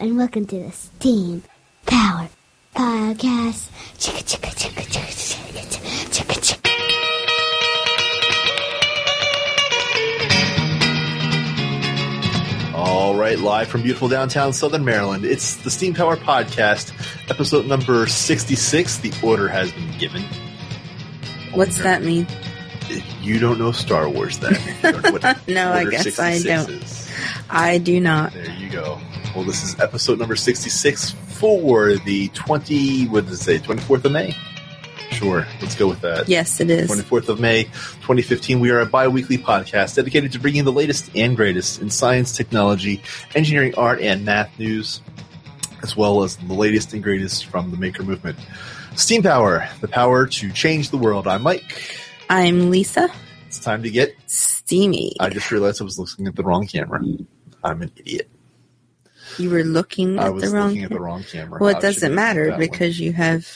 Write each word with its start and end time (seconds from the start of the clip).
and 0.00 0.16
welcome 0.16 0.46
to 0.46 0.58
the 0.58 0.70
Steam 0.72 1.42
Power 1.86 2.28
Podcast. 2.74 3.68
Chicka 3.98 4.22
chicka 4.24 4.50
chicka 4.56 4.82
chicka 4.82 5.12
chicka 5.12 5.62
chicka 5.66 6.10
chicka 6.10 6.40
chicka. 6.40 6.70
All 12.74 13.14
right, 13.14 13.38
live 13.38 13.68
from 13.68 13.82
beautiful 13.82 14.08
downtown 14.08 14.52
Southern 14.52 14.84
Maryland, 14.84 15.24
it's 15.24 15.56
the 15.56 15.70
Steam 15.70 15.92
Power 15.92 16.16
Podcast, 16.16 16.92
episode 17.30 17.66
number 17.66 18.06
66. 18.06 18.98
The 18.98 19.12
order 19.22 19.48
has 19.48 19.70
been 19.72 19.90
given. 19.98 20.22
What's 21.52 21.78
that 21.78 22.02
mean? 22.02 22.26
You 23.20 23.38
don't 23.38 23.58
know 23.58 23.72
Star 23.72 24.08
Wars 24.08 24.38
then. 24.38 24.54
You 24.82 24.92
don't 24.92 25.02
know 25.04 25.10
what 25.12 25.48
No, 25.48 25.72
I 25.72 25.84
guess 25.84 26.18
I 26.18 26.38
don't. 26.40 26.70
is. 26.70 27.12
I 27.50 27.78
do 27.78 28.00
not. 28.00 28.32
There 28.32 28.50
you 28.50 28.70
go. 28.70 28.98
Well, 29.34 29.44
this 29.44 29.62
is 29.62 29.78
episode 29.78 30.18
number 30.18 30.34
66 30.34 31.12
for 31.12 31.94
the 31.94 32.28
20, 32.34 33.06
what 33.06 33.26
does 33.26 33.40
it 33.40 33.44
say, 33.44 33.58
24th 33.58 34.04
of 34.04 34.10
May? 34.10 34.36
Sure, 35.12 35.46
let's 35.62 35.76
go 35.76 35.86
with 35.86 36.00
that. 36.00 36.28
Yes, 36.28 36.58
it 36.60 36.68
is. 36.68 36.90
24th 36.90 37.28
of 37.28 37.38
May, 37.38 37.64
2015. 37.64 38.58
We 38.58 38.70
are 38.70 38.80
a 38.80 38.86
bi-weekly 38.86 39.38
podcast 39.38 39.94
dedicated 39.94 40.32
to 40.32 40.40
bringing 40.40 40.64
the 40.64 40.72
latest 40.72 41.12
and 41.14 41.36
greatest 41.36 41.80
in 41.80 41.90
science, 41.90 42.36
technology, 42.36 43.02
engineering, 43.36 43.72
art, 43.76 44.00
and 44.00 44.24
math 44.24 44.58
news, 44.58 45.00
as 45.84 45.96
well 45.96 46.24
as 46.24 46.36
the 46.36 46.52
latest 46.52 46.92
and 46.92 47.00
greatest 47.00 47.46
from 47.46 47.70
the 47.70 47.76
maker 47.76 48.02
movement. 48.02 48.36
Steam 48.96 49.22
Power, 49.22 49.68
the 49.80 49.86
power 49.86 50.26
to 50.26 50.50
change 50.50 50.90
the 50.90 50.98
world. 50.98 51.28
I'm 51.28 51.42
Mike. 51.42 52.02
I'm 52.28 52.68
Lisa. 52.70 53.08
It's 53.46 53.60
time 53.60 53.84
to 53.84 53.90
get. 53.90 54.16
Steamy. 54.26 55.14
I 55.20 55.28
just 55.28 55.52
realized 55.52 55.80
I 55.80 55.84
was 55.84 56.00
looking 56.00 56.26
at 56.26 56.34
the 56.34 56.42
wrong 56.42 56.66
camera. 56.66 57.00
I'm 57.62 57.82
an 57.82 57.92
idiot. 57.96 58.28
You 59.38 59.50
were 59.50 59.64
looking 59.64 60.18
I 60.18 60.26
at 60.26 60.34
was 60.34 60.50
the 60.50 60.56
wrong. 60.56 60.68
looking 60.68 60.84
at 60.84 60.90
the 60.90 61.00
wrong 61.00 61.22
camera. 61.24 61.58
well, 61.60 61.76
it 61.76 61.80
doesn't 61.80 62.14
matter 62.14 62.56
because 62.58 62.98
you 62.98 63.12
have. 63.12 63.48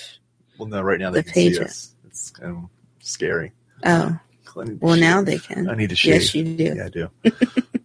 well, 0.58 0.68
no, 0.68 0.82
right 0.82 0.98
now 0.98 1.10
they 1.10 1.20
the 1.20 1.24
can 1.24 1.34
see 1.34 1.58
us. 1.60 1.94
It's 2.06 2.30
kind 2.30 2.56
of 2.56 2.64
scary. 3.00 3.52
Oh, 3.84 4.18
I 4.56 4.64
need 4.64 4.80
to 4.80 4.86
well, 4.86 4.96
now 4.96 5.22
they 5.22 5.38
can. 5.38 5.68
I 5.68 5.74
need 5.74 5.90
to 5.90 5.96
shave. 5.96 6.14
Yes, 6.14 6.34
you 6.34 6.44
do. 6.44 6.74
Yeah, 6.76 6.84
I 6.84 6.88
do. 6.88 7.10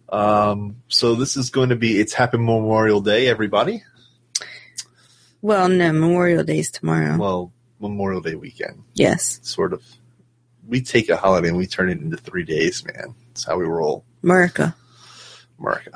um, 0.16 0.76
so 0.88 1.14
this 1.14 1.36
is 1.36 1.50
going 1.50 1.70
to 1.70 1.76
be 1.76 1.98
it's 1.98 2.12
Happy 2.12 2.38
Memorial 2.38 3.00
Day, 3.00 3.26
everybody. 3.28 3.82
Well, 5.42 5.68
no, 5.68 5.92
Memorial 5.92 6.44
Day 6.44 6.58
is 6.58 6.70
tomorrow. 6.70 7.16
Well, 7.16 7.52
Memorial 7.80 8.20
Day 8.20 8.34
weekend, 8.34 8.84
yes, 8.94 9.40
sort 9.42 9.72
of. 9.72 9.82
We 10.68 10.82
take 10.82 11.08
a 11.08 11.16
holiday 11.16 11.48
and 11.48 11.56
we 11.56 11.66
turn 11.66 11.88
it 11.90 11.98
into 11.98 12.16
three 12.16 12.44
days, 12.44 12.84
man. 12.84 13.14
That's 13.28 13.44
how 13.44 13.56
we 13.56 13.64
roll, 13.64 14.04
America. 14.22 14.76
America. 15.58 15.92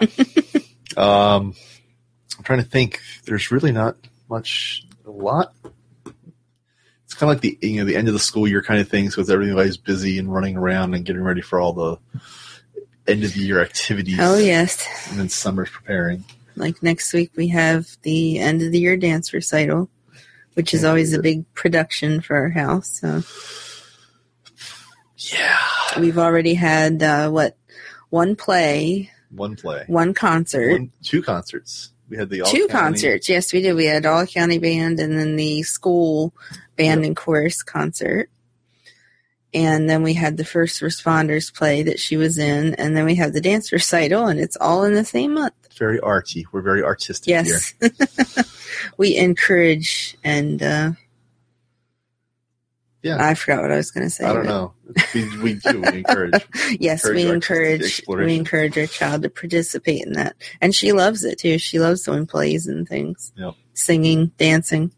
um, 0.97 1.55
I'm 2.39 2.45
trying 2.45 2.61
to 2.63 2.65
think. 2.69 3.01
There's 3.25 3.51
really 3.51 3.73
not 3.73 3.97
much, 4.29 4.87
a 5.07 5.11
lot. 5.11 5.55
It's 7.05 7.15
kind 7.15 7.31
of 7.31 7.37
like 7.37 7.41
the 7.43 7.59
you 7.67 7.79
know 7.79 7.85
the 7.85 7.97
end 7.97 8.09
of 8.09 8.15
the 8.15 8.21
school 8.21 8.49
year 8.49 8.63
kind 8.63 8.81
of 8.81 8.89
thing. 8.89 9.11
So 9.11 9.21
it's 9.21 9.31
everybody's 9.31 9.77
busy 9.77 10.19
and 10.19 10.33
running 10.33 10.57
around 10.57 10.95
and 10.95 11.05
getting 11.05 11.23
ready 11.23 11.43
for 11.43 11.61
all 11.61 11.73
the 11.73 11.97
end 13.07 13.23
of 13.25 13.35
the 13.35 13.41
year 13.41 13.61
activities. 13.61 14.19
Oh 14.21 14.37
yes, 14.39 14.85
And 15.11 15.21
then 15.21 15.29
summer's 15.29 15.71
preparing. 15.71 16.25
like 16.57 16.83
next 16.83 17.13
week 17.13 17.31
we 17.37 17.49
have 17.49 17.87
the 18.03 18.39
end 18.39 18.63
of 18.63 18.73
the 18.73 18.79
year 18.81 18.97
dance 18.97 19.33
recital, 19.33 19.89
which 20.55 20.73
is 20.75 20.85
always 20.85 21.13
a 21.13 21.21
big 21.23 21.45
production 21.55 22.21
for 22.21 22.35
our 22.37 22.49
house. 22.51 23.01
So 23.01 23.23
Yeah. 25.17 25.57
we've 26.01 26.19
already 26.19 26.55
had 26.55 27.03
uh, 27.03 27.31
what 27.31 27.57
one 28.11 28.37
play, 28.37 29.11
One 29.31 29.57
play. 29.57 29.85
one 29.87 30.15
concert. 30.15 30.73
One, 30.73 30.93
two 31.03 31.23
concerts. 31.23 31.91
We 32.09 32.17
had 32.17 32.29
the 32.31 32.43
all 32.43 32.51
Two 32.51 32.67
county- 32.69 32.73
concerts. 32.73 33.29
Yes, 33.29 33.53
we 33.53 33.63
did. 33.63 33.75
We 33.75 33.87
had 33.87 34.05
all 34.07 34.27
county 34.27 34.59
band 34.59 35.01
and 35.01 35.19
then 35.19 35.37
the 35.37 35.63
school 35.63 36.35
band 36.77 37.05
and 37.05 37.17
chorus 37.17 37.63
concert. 37.63 38.29
And 39.53 39.89
then 39.89 40.03
we 40.03 40.15
had 40.15 40.37
the 40.37 40.45
first 40.45 40.81
responders 40.83 41.55
play 41.55 41.85
that 41.85 42.01
she 42.01 42.17
was 42.17 42.39
in, 42.39 42.75
and 42.75 42.97
then 42.97 43.05
we 43.05 43.15
had 43.15 43.33
the 43.33 43.41
dance 43.41 43.71
recital, 43.71 44.27
and 44.27 44.41
it's 44.41 44.57
all 44.61 44.83
in 44.83 44.95
the 44.95 45.05
same 45.05 45.35
month. 45.35 45.55
Very 45.79 46.01
arty. 46.01 46.45
We're 46.51 46.61
very 46.61 46.83
artistic 46.83 47.33
here. 47.47 47.59
Yes, 47.81 48.85
we 48.97 49.17
encourage, 49.17 50.17
and 50.25 50.61
uh, 50.61 50.91
Yeah. 53.05 53.25
I 53.25 53.35
forgot 53.35 53.61
what 53.63 53.71
I 53.71 53.77
was 53.77 53.91
going 53.91 54.07
to 54.07 54.11
say. 54.11 54.25
I 54.25 54.33
don't 54.33 54.47
know. 54.47 54.73
We, 55.15 55.39
we 55.39 55.55
do. 55.55 55.83
We 55.83 55.99
encourage. 55.99 56.43
yes, 56.81 57.05
encourage 57.07 57.15
we 57.15 57.29
encourage 57.31 58.03
we 58.09 58.35
encourage 58.37 58.79
our 58.79 58.87
child 58.87 59.23
to 59.23 59.29
participate 59.31 60.07
in 60.07 60.15
that, 60.15 60.35
and 60.63 60.75
she 60.75 60.93
loves 60.93 61.23
it 61.23 61.39
too. 61.39 61.59
She 61.59 61.79
loves 61.79 62.03
doing 62.03 62.27
plays 62.27 62.67
and 62.67 62.89
things, 62.89 63.33
Yep. 63.37 63.55
singing, 63.75 64.33
dancing. 64.39 64.91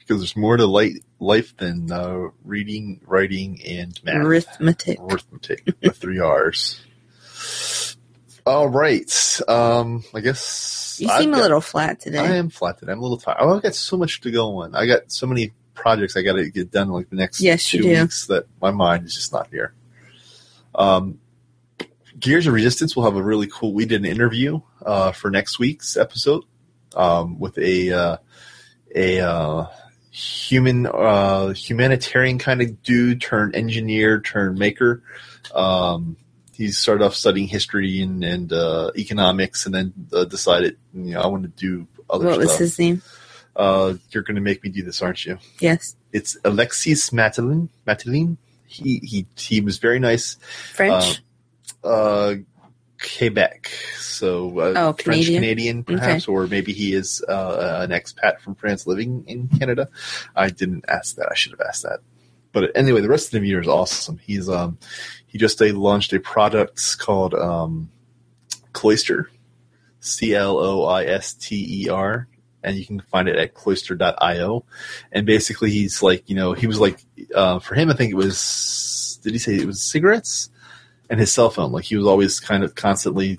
Because 0.00 0.18
there's 0.20 0.36
more 0.36 0.56
to 0.56 0.66
light, 0.66 0.94
life 1.20 1.56
than 1.56 1.92
uh, 1.92 2.30
reading, 2.44 3.00
writing, 3.06 3.60
and 3.64 3.98
math. 4.02 4.16
Arithmetic. 4.16 4.98
Arithmetic. 5.00 5.80
the 5.80 5.90
three 5.92 6.18
R's. 6.18 6.80
All 8.44 8.68
right. 8.68 9.40
Um, 9.46 10.02
I 10.12 10.18
guess. 10.20 10.96
You 11.00 11.08
I've 11.08 11.20
seem 11.20 11.32
a 11.32 11.36
got- 11.36 11.42
little 11.42 11.60
flat 11.60 12.00
today. 12.00 12.18
I 12.18 12.34
am 12.36 12.50
flat 12.50 12.78
today. 12.78 12.90
I'm 12.92 12.98
a 12.98 13.02
little 13.02 13.16
tired. 13.18 13.36
Oh, 13.40 13.54
I've 13.56 13.62
got 13.62 13.76
so 13.76 13.96
much 13.96 14.20
to 14.22 14.30
go 14.32 14.56
on. 14.62 14.74
I 14.74 14.86
got 14.86 15.12
so 15.12 15.26
many 15.28 15.52
projects 15.74 16.16
I 16.16 16.22
got 16.22 16.34
to 16.34 16.50
get 16.50 16.70
done 16.70 16.88
like 16.88 17.10
the 17.10 17.16
next 17.16 17.40
Yes, 17.40 17.64
two 17.64 17.86
weeks 17.86 18.26
that 18.26 18.46
my 18.60 18.70
mind 18.70 19.06
is 19.06 19.14
just 19.14 19.32
not 19.32 19.48
here. 19.48 19.74
Um, 20.74 21.18
Gears 22.18 22.46
of 22.46 22.54
Resistance 22.54 22.94
will 22.94 23.04
have 23.04 23.16
a 23.16 23.22
really 23.22 23.48
cool. 23.52 23.72
We 23.72 23.84
did 23.84 24.04
an 24.04 24.06
interview 24.06 24.60
uh, 24.84 25.12
for 25.12 25.30
next 25.30 25.58
week's 25.58 25.96
episode 25.96 26.44
um, 26.94 27.38
with 27.38 27.58
a 27.58 27.90
uh, 27.90 28.16
a 28.94 29.20
uh, 29.20 29.66
human 30.10 30.86
uh, 30.86 31.48
humanitarian 31.52 32.38
kind 32.38 32.62
of 32.62 32.82
dude 32.82 33.20
turned 33.20 33.56
engineer 33.56 34.20
turned 34.20 34.58
maker. 34.58 35.02
Um, 35.54 36.16
he 36.52 36.70
started 36.70 37.04
off 37.04 37.14
studying 37.14 37.48
history 37.48 38.02
and, 38.02 38.22
and 38.22 38.52
uh, 38.52 38.92
economics, 38.96 39.66
and 39.66 39.74
then 39.74 39.92
uh, 40.12 40.24
decided, 40.24 40.76
you 40.94 41.14
know, 41.14 41.20
I 41.20 41.26
want 41.26 41.44
to 41.44 41.48
do 41.48 41.88
other 42.08 42.26
what 42.26 42.34
stuff. 42.34 42.44
was 42.44 42.58
his 42.58 42.78
name? 42.78 43.02
Uh, 43.54 43.94
you're 44.10 44.22
going 44.22 44.36
to 44.36 44.40
make 44.40 44.62
me 44.64 44.70
do 44.70 44.82
this, 44.82 45.02
aren't 45.02 45.24
you? 45.26 45.38
Yes, 45.60 45.94
It's 46.12 46.36
Alexis 46.44 47.10
Matalin. 47.10 47.68
Matalin. 47.86 48.36
He 48.66 49.00
he 49.04 49.26
he 49.36 49.60
was 49.60 49.78
very 49.78 49.98
nice. 49.98 50.36
French. 50.72 51.22
Uh, 51.84 52.36
Quebec, 53.18 53.66
so 53.98 54.60
uh, 54.60 54.72
Oh, 54.76 54.92
French 54.92 55.26
Canadian. 55.26 55.42
Canadian, 55.42 55.84
perhaps, 55.84 56.28
or 56.28 56.46
maybe 56.46 56.72
he 56.72 56.94
is 56.94 57.20
uh, 57.28 57.80
an 57.82 57.90
expat 57.90 58.38
from 58.38 58.54
France 58.54 58.86
living 58.86 59.24
in 59.26 59.48
Canada. 59.48 59.88
I 60.36 60.50
didn't 60.50 60.84
ask 60.88 61.16
that. 61.16 61.28
I 61.30 61.34
should 61.34 61.50
have 61.50 61.60
asked 61.60 61.82
that. 61.82 61.98
But 62.52 62.70
anyway, 62.76 63.00
the 63.00 63.08
rest 63.08 63.34
of 63.34 63.40
the 63.40 63.46
year 63.48 63.60
is 63.60 63.66
awesome. 63.66 64.18
He's 64.18 64.48
um 64.48 64.78
he 65.26 65.36
just 65.38 65.60
uh, 65.60 65.66
launched 65.74 66.12
a 66.12 66.20
product 66.20 66.98
called 66.98 67.34
um 67.34 67.90
Cloister, 68.72 69.30
C 70.00 70.34
L 70.34 70.58
O 70.58 70.84
I 70.84 71.04
S 71.04 71.34
T 71.34 71.82
E 71.84 71.88
R, 71.88 72.28
and 72.62 72.76
you 72.76 72.84
can 72.86 73.00
find 73.00 73.28
it 73.28 73.36
at 73.36 73.54
cloister.io. 73.54 74.64
And 75.10 75.26
basically, 75.26 75.70
he's 75.70 76.02
like, 76.02 76.28
you 76.28 76.36
know, 76.36 76.52
he 76.52 76.66
was 76.66 76.78
like, 76.80 76.98
uh, 77.34 77.58
for 77.58 77.74
him, 77.74 77.90
I 77.90 77.94
think 77.94 78.10
it 78.12 78.16
was, 78.16 79.18
did 79.22 79.32
he 79.32 79.38
say 79.38 79.56
it 79.56 79.66
was 79.66 79.80
cigarettes 79.82 80.50
and 81.10 81.18
his 81.20 81.32
cell 81.32 81.50
phone? 81.50 81.72
Like 81.72 81.84
he 81.84 81.96
was 81.96 82.06
always 82.06 82.40
kind 82.40 82.64
of 82.64 82.74
constantly. 82.74 83.38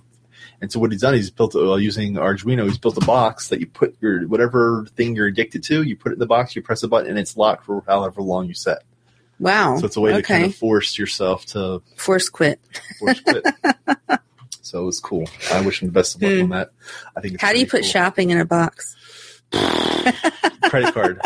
And 0.62 0.72
so 0.72 0.80
what 0.80 0.92
he's 0.94 1.02
done, 1.02 1.14
he's 1.14 1.30
built 1.30 1.56
uh, 1.56 1.76
using 1.76 2.14
Arduino. 2.14 2.64
He's 2.66 2.78
built 2.78 2.96
a 2.96 3.06
box 3.06 3.50
that 3.50 3.60
you 3.60 3.68
put 3.68 3.98
your 4.00 4.26
whatever 4.28 4.86
thing 4.96 5.14
you're 5.16 5.28
addicted 5.28 5.62
to. 5.64 5.84
You 5.84 5.98
put 5.98 6.12
it 6.12 6.16
in 6.16 6.20
the 6.20 6.26
box, 6.26 6.56
you 6.56 6.62
press 6.62 6.84
a 6.84 6.88
button, 6.88 7.10
and 7.10 7.20
it's 7.20 7.36
locked 7.36 7.66
for 7.66 7.84
however 7.86 8.22
long 8.22 8.48
you 8.48 8.54
set. 8.54 8.84
wow. 9.40 9.76
So 9.78 9.86
it's 9.88 9.98
a 9.98 10.00
way 10.02 10.14
to 10.14 10.22
kind 10.22 10.46
of 10.46 10.56
force 10.56 10.98
yourself 10.98 11.46
to 11.48 11.82
Force 11.98 12.30
quit. 12.30 12.62
force 12.98 13.20
quit. 13.20 13.46
so 14.62 14.84
it 14.84 14.86
was 14.86 15.02
cool. 15.02 15.28
I 15.52 15.60
wish 15.66 15.82
him 15.82 15.90
the 15.90 15.92
best 15.92 16.16
of 16.16 16.22
luck 16.22 16.32
on 16.44 16.50
that. 16.52 16.72
I 17.18 17.20
think. 17.20 17.34
It's 17.34 17.42
Hmm. 17.42 17.48
How 17.48 17.52
do 17.52 17.60
you 17.60 17.66
put 17.68 17.82
cool. 17.82 17.90
shopping 17.90 18.30
in 18.30 18.38
a 18.40 18.46
box? 18.46 18.96
credit 20.64 20.94
card? 20.94 21.22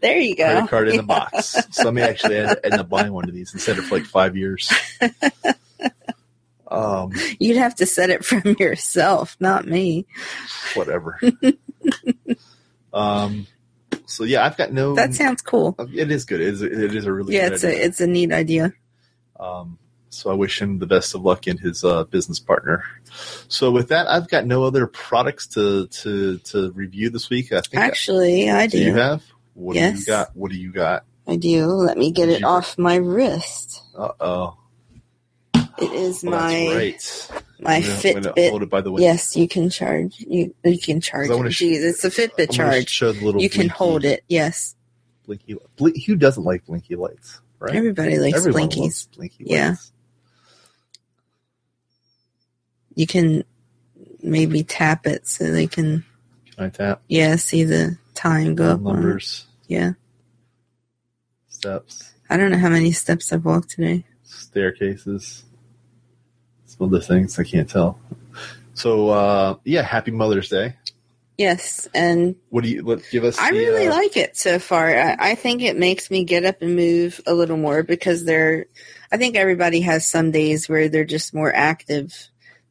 There 0.00 0.18
you 0.18 0.36
go. 0.36 0.44
Credit 0.46 0.70
card 0.70 0.88
in 0.88 0.96
the 0.96 1.02
box. 1.02 1.56
So 1.72 1.88
I 1.88 1.90
may 1.90 2.02
actually 2.02 2.38
end, 2.38 2.56
end 2.64 2.74
up 2.74 2.88
buying 2.88 3.12
one 3.12 3.28
of 3.28 3.34
these 3.34 3.52
instead 3.52 3.76
set 3.76 3.84
it 3.84 3.88
for 3.88 3.96
like 3.96 4.06
five 4.06 4.36
years. 4.36 4.72
Um, 6.66 7.12
You'd 7.38 7.58
have 7.58 7.76
to 7.76 7.86
set 7.86 8.10
it 8.10 8.24
from 8.24 8.42
yourself, 8.58 9.36
not 9.38 9.64
me. 9.64 10.06
whatever. 10.74 11.20
um, 12.92 13.46
so 14.06 14.24
yeah, 14.24 14.44
I've 14.44 14.56
got 14.56 14.72
no. 14.72 14.94
That 14.94 15.14
sounds 15.14 15.40
cool. 15.40 15.76
It 15.94 16.10
is 16.10 16.24
good. 16.24 16.40
It 16.40 16.48
is. 16.48 16.62
It 16.62 16.94
is 16.96 17.06
a 17.06 17.12
really 17.12 17.34
Yeah, 17.36 17.44
good 17.50 17.52
it's 17.54 17.64
idea. 17.64 17.78
a 17.78 17.84
it's 17.84 18.00
a 18.00 18.06
neat 18.08 18.32
idea. 18.32 18.72
Um, 19.38 19.78
so 20.14 20.30
I 20.30 20.34
wish 20.34 20.60
him 20.62 20.78
the 20.78 20.86
best 20.86 21.14
of 21.14 21.22
luck 21.22 21.46
in 21.46 21.58
his 21.58 21.84
uh, 21.84 22.04
business 22.04 22.38
partner. 22.40 22.84
So 23.48 23.70
with 23.70 23.88
that, 23.88 24.06
I've 24.08 24.28
got 24.28 24.46
no 24.46 24.64
other 24.64 24.86
products 24.86 25.46
to 25.48 25.86
to 25.88 26.38
to 26.38 26.70
review 26.72 27.10
this 27.10 27.28
week. 27.30 27.52
I 27.52 27.60
think. 27.60 27.82
Actually, 27.82 28.50
I 28.50 28.66
do 28.66 28.78
you 28.78 28.94
have? 28.94 29.22
What 29.54 29.74
do 29.74 29.78
Yes. 29.80 30.00
you 30.00 30.06
got? 30.06 30.34
What 30.36 30.50
do 30.50 30.56
you 30.56 30.72
got? 30.72 31.04
I 31.26 31.36
do. 31.36 31.66
Let 31.66 31.96
me 31.96 32.10
get 32.10 32.26
Did 32.26 32.36
it 32.36 32.40
you- 32.40 32.46
off 32.46 32.76
my 32.78 32.96
wrist. 32.96 33.82
Uh 33.96 34.10
oh. 34.20 34.56
It 35.76 35.90
is 35.92 36.22
Well, 36.22 36.32
my 36.40 36.74
right. 36.74 37.28
My 37.60 37.80
gonna- 37.80 37.92
Fitbit. 37.94 38.50
Hold 38.50 38.62
it 38.62 38.70
by 38.70 38.80
the 38.80 38.92
window. 38.92 39.06
Yes, 39.08 39.36
you 39.36 39.48
can 39.48 39.70
charge. 39.70 40.16
You 40.20 40.54
you 40.64 40.78
can 40.78 41.00
charge. 41.00 41.30
I 41.30 41.34
it. 41.34 41.52
sh- 41.52 41.62
Jeez, 41.62 41.82
it's 41.82 42.04
a 42.04 42.10
Fitbit 42.10 42.52
charge. 42.52 42.88
Show 42.88 43.12
the 43.12 43.24
little 43.24 43.40
You 43.42 43.50
can 43.50 43.68
hold 43.68 44.04
it. 44.04 44.22
Yes, 44.28 44.76
Blinky. 45.26 45.56
Blink, 45.76 46.04
who 46.04 46.14
doesn't 46.16 46.44
like 46.44 46.64
blinky 46.66 46.94
lights, 46.96 47.40
right? 47.58 47.74
everybody 47.74 48.18
likes 48.18 48.36
Everyone 48.36 48.68
blinkies. 48.68 49.08
blinky 49.16 49.44
Yeah. 49.48 49.70
lights. 49.70 49.92
You 52.94 53.06
can 53.06 53.44
maybe 54.22 54.62
tap 54.62 55.06
it 55.06 55.26
so 55.26 55.50
they 55.50 55.66
can 55.66 56.04
Can 56.56 56.64
I 56.66 56.68
tap 56.70 57.02
yeah 57.08 57.36
see 57.36 57.64
the 57.64 57.98
time 58.14 58.54
go 58.54 58.70
up. 58.70 58.78
on 58.78 58.84
numbers, 58.94 59.46
Yeah, 59.68 59.92
steps, 61.48 62.12
I 62.30 62.36
don't 62.36 62.50
know 62.50 62.58
how 62.58 62.68
many 62.70 62.92
steps 62.92 63.32
I've 63.32 63.44
walked 63.44 63.70
today. 63.70 64.04
staircases, 64.24 65.44
some 66.66 66.86
other 66.88 67.00
things 67.00 67.38
I 67.38 67.44
can't 67.44 67.68
tell. 67.68 67.98
So 68.74 69.08
uh, 69.10 69.56
yeah, 69.64 69.82
happy 69.82 70.10
Mother's 70.10 70.48
Day. 70.48 70.74
Yes, 71.36 71.88
and 71.94 72.36
What 72.50 72.62
do 72.62 72.70
you 72.70 72.82
let 72.84 73.00
give 73.10 73.24
us? 73.24 73.38
I 73.40 73.50
the, 73.50 73.58
really 73.58 73.88
uh, 73.88 73.90
like 73.90 74.16
it 74.16 74.36
so 74.36 74.58
far. 74.60 74.96
I, 74.96 75.16
I 75.18 75.34
think 75.34 75.62
it 75.62 75.76
makes 75.76 76.08
me 76.10 76.22
get 76.24 76.44
up 76.44 76.62
and 76.62 76.76
move 76.76 77.20
a 77.26 77.34
little 77.34 77.56
more 77.56 77.82
because 77.82 78.24
they're. 78.24 78.66
I 79.10 79.16
think 79.16 79.34
everybody 79.36 79.80
has 79.80 80.06
some 80.06 80.30
days 80.30 80.68
where 80.68 80.88
they're 80.88 81.04
just 81.04 81.34
more 81.34 81.52
active 81.54 82.12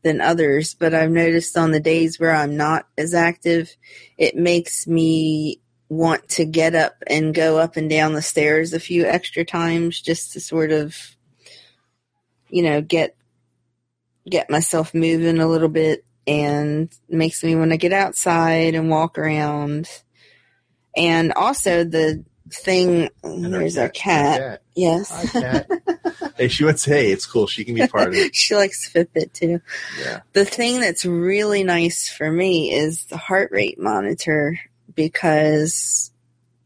than 0.04 0.22
others, 0.22 0.74
but 0.74 0.94
I've 0.94 1.12
noticed 1.12 1.58
on 1.58 1.72
the 1.72 1.80
days 1.80 2.20
where 2.20 2.36
I'm 2.36 2.58
not 2.58 2.88
as 2.98 3.14
active, 3.14 3.76
it 4.18 4.36
makes 4.36 4.86
me 4.86 5.62
want 5.90 6.28
to 6.28 6.46
get 6.46 6.76
up 6.76 6.96
and 7.08 7.34
go 7.34 7.58
up 7.58 7.78
and 7.78 7.90
down 7.90 8.14
the 8.14 8.22
stairs 8.22 8.74
a 8.74 8.80
few 8.80 9.06
extra 9.06 9.46
times 9.46 10.00
just 10.00 10.34
to 10.34 10.40
sort 10.40 10.72
of, 10.72 11.16
you 12.50 12.64
know, 12.64 12.82
get 12.82 13.16
get 14.30 14.50
myself 14.50 14.94
moving 14.94 15.40
a 15.40 15.48
little 15.48 15.70
bit 15.70 16.06
and 16.26 16.94
makes 17.10 17.44
me 17.44 17.56
want 17.56 17.72
to 17.72 17.78
get 17.78 17.94
outside 17.94 18.76
and 18.76 18.90
walk 18.90 19.18
around. 19.18 19.90
And 20.96 21.34
also 21.34 21.84
the 21.84 22.24
thing 22.50 23.10
and 23.24 23.54
there's 23.54 23.78
our 23.78 23.90
cat- 23.90 24.40
cat. 24.40 24.62
Yes. 24.76 25.32
Cat. 25.32 25.70
hey, 26.38 26.48
she 26.48 26.66
went. 26.66 26.84
Hey, 26.84 27.12
it's 27.12 27.26
cool. 27.26 27.48
She 27.48 27.64
can 27.64 27.76
be 27.76 27.88
part 27.88 28.10
of 28.10 28.14
it. 28.14 28.36
she 28.36 28.56
likes 28.56 28.92
Fitbit 28.92 29.34
too. 29.34 29.62
Yeah. 30.00 30.22
The 30.34 30.46
thing 30.46 30.80
that's 30.80 31.06
really 31.06 31.64
nice 31.64 32.10
for 32.10 32.32
me 32.32 32.74
is 32.74 33.06
the 33.06 33.18
heart 33.18 33.52
rate 33.52 33.80
monitor 33.80 34.60
because 34.96 36.12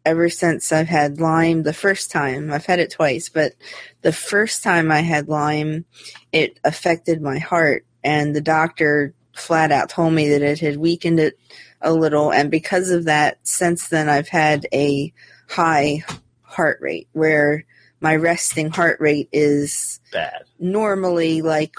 ever 0.05 0.29
since 0.29 0.71
I've 0.71 0.87
had 0.87 1.19
Lyme 1.19 1.63
the 1.63 1.73
first 1.73 2.11
time, 2.11 2.51
I've 2.51 2.65
had 2.65 2.79
it 2.79 2.91
twice, 2.91 3.29
but 3.29 3.53
the 4.01 4.13
first 4.13 4.63
time 4.63 4.91
I 4.91 5.01
had 5.01 5.27
Lyme, 5.27 5.85
it 6.31 6.59
affected 6.63 7.21
my 7.21 7.39
heart 7.39 7.85
and 8.03 8.33
the 8.35 8.41
doctor 8.41 9.13
flat 9.35 9.71
out 9.71 9.89
told 9.89 10.13
me 10.13 10.29
that 10.29 10.41
it 10.41 10.59
had 10.59 10.77
weakened 10.77 11.19
it 11.19 11.37
a 11.81 11.93
little 11.93 12.31
and 12.31 12.49
because 12.49 12.89
of 12.89 13.05
that 13.05 13.37
since 13.43 13.89
then 13.89 14.09
I've 14.09 14.29
had 14.29 14.65
a 14.73 15.13
high 15.47 16.03
heart 16.41 16.79
rate 16.81 17.07
where 17.11 17.65
my 17.99 18.15
resting 18.15 18.69
heart 18.69 18.99
rate 18.99 19.29
is 19.31 19.99
Bad. 20.11 20.43
normally 20.59 21.41
like 21.41 21.75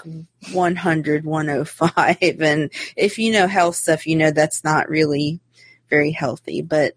100 0.51 1.25
105 1.25 2.17
and 2.41 2.71
if 2.95 3.17
you 3.17 3.31
know 3.31 3.47
health 3.47 3.75
stuff 3.75 4.05
you 4.07 4.15
know 4.15 4.31
that's 4.31 4.63
not 4.63 4.89
really 4.89 5.39
very 5.89 6.11
healthy 6.11 6.61
but 6.61 6.95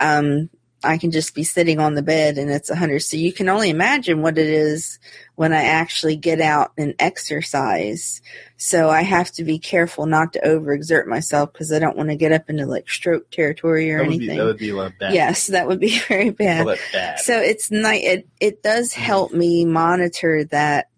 um 0.00 0.50
i 0.84 0.98
can 0.98 1.10
just 1.10 1.34
be 1.34 1.42
sitting 1.44 1.80
on 1.80 1.94
the 1.94 2.02
bed 2.02 2.38
and 2.38 2.50
it's 2.50 2.68
100 2.70 3.00
so 3.00 3.16
you 3.16 3.32
can 3.32 3.48
only 3.48 3.70
imagine 3.70 4.22
what 4.22 4.38
it 4.38 4.46
is 4.48 4.98
when 5.34 5.52
i 5.52 5.62
actually 5.62 6.16
get 6.16 6.40
out 6.40 6.72
and 6.78 6.94
exercise 6.98 8.20
so 8.56 8.88
i 8.90 9.02
have 9.02 9.30
to 9.32 9.44
be 9.44 9.58
careful 9.58 10.06
not 10.06 10.32
to 10.32 10.40
overexert 10.40 11.06
myself 11.06 11.52
because 11.52 11.72
i 11.72 11.78
don't 11.78 11.96
want 11.96 12.08
to 12.08 12.16
get 12.16 12.32
up 12.32 12.48
into 12.48 12.66
like 12.66 12.88
stroke 12.88 13.30
territory 13.30 13.90
or 13.90 13.98
That 13.98 14.08
would 14.08 14.18
be 14.18 14.24
anything 14.24 14.38
that 14.38 14.44
would 14.44 14.58
be 14.58 14.70
a 14.70 14.76
lot 14.76 14.92
bad. 15.00 15.14
yes 15.14 15.46
that 15.48 15.66
would 15.66 15.80
be 15.80 15.98
very 16.08 16.30
bad 16.30 16.78
bad. 16.92 17.18
so 17.18 17.38
it's 17.40 17.70
nice. 17.70 18.02
It 18.04 18.28
it 18.40 18.62
does 18.62 18.92
help 18.92 19.32
me 19.32 19.64
monitor 19.64 20.44
that, 20.44 20.88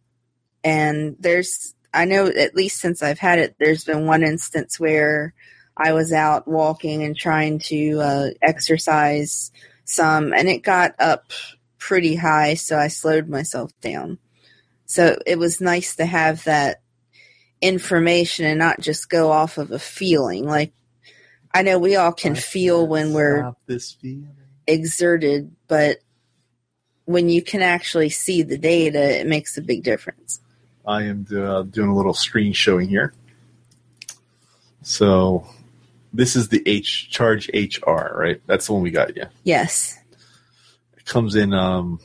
and 0.64 1.16
there's 1.20 1.74
I 1.94 2.04
know 2.04 2.26
at 2.26 2.54
least 2.54 2.80
since 2.80 3.02
I've 3.02 3.18
had 3.18 3.38
it, 3.38 3.54
there's 3.58 3.84
been 3.84 4.06
one 4.06 4.22
instance 4.22 4.78
where 4.78 5.32
I 5.76 5.92
was 5.92 6.12
out 6.12 6.46
walking 6.48 7.02
and 7.02 7.16
trying 7.16 7.58
to 7.70 8.00
uh, 8.00 8.28
exercise 8.42 9.50
some, 9.86 10.34
and 10.34 10.48
it 10.48 10.62
got 10.62 10.94
up 10.98 11.32
pretty 11.78 12.16
high, 12.16 12.54
so 12.54 12.76
I 12.76 12.88
slowed 12.88 13.28
myself 13.28 13.70
down. 13.80 14.18
So 14.84 15.18
it 15.26 15.38
was 15.38 15.60
nice 15.60 15.96
to 15.96 16.06
have 16.06 16.44
that 16.44 16.80
information 17.60 18.44
and 18.44 18.58
not 18.58 18.80
just 18.80 19.08
go 19.08 19.32
off 19.32 19.58
of 19.58 19.70
a 19.70 19.78
feeling. 19.78 20.44
Like 20.44 20.72
I 21.52 21.62
know 21.62 21.78
we 21.78 21.96
all 21.96 22.12
can 22.12 22.32
I 22.32 22.40
feel 22.40 22.86
when 22.86 23.12
we're 23.12 23.54
this 23.66 23.96
exerted, 24.66 25.54
but 25.68 25.98
when 27.04 27.28
you 27.28 27.40
can 27.40 27.62
actually 27.62 28.10
see 28.10 28.42
the 28.42 28.58
data, 28.58 29.20
it 29.20 29.26
makes 29.26 29.56
a 29.56 29.62
big 29.62 29.82
difference. 29.82 30.40
I 30.86 31.04
am 31.04 31.26
uh, 31.34 31.62
doing 31.62 31.88
a 31.88 31.96
little 31.96 32.14
screen 32.14 32.52
showing 32.52 32.88
here. 32.88 33.12
So 34.82 35.46
this 36.16 36.36
is 36.36 36.48
the 36.48 36.62
H 36.66 37.10
charge 37.10 37.48
HR, 37.54 38.12
right? 38.16 38.40
That's 38.46 38.66
the 38.66 38.72
one 38.72 38.82
we 38.82 38.90
got. 38.90 39.16
Yeah, 39.16 39.28
Yes. 39.44 39.98
it 40.96 41.04
comes 41.04 41.34
in 41.36 41.52
um, 41.54 42.00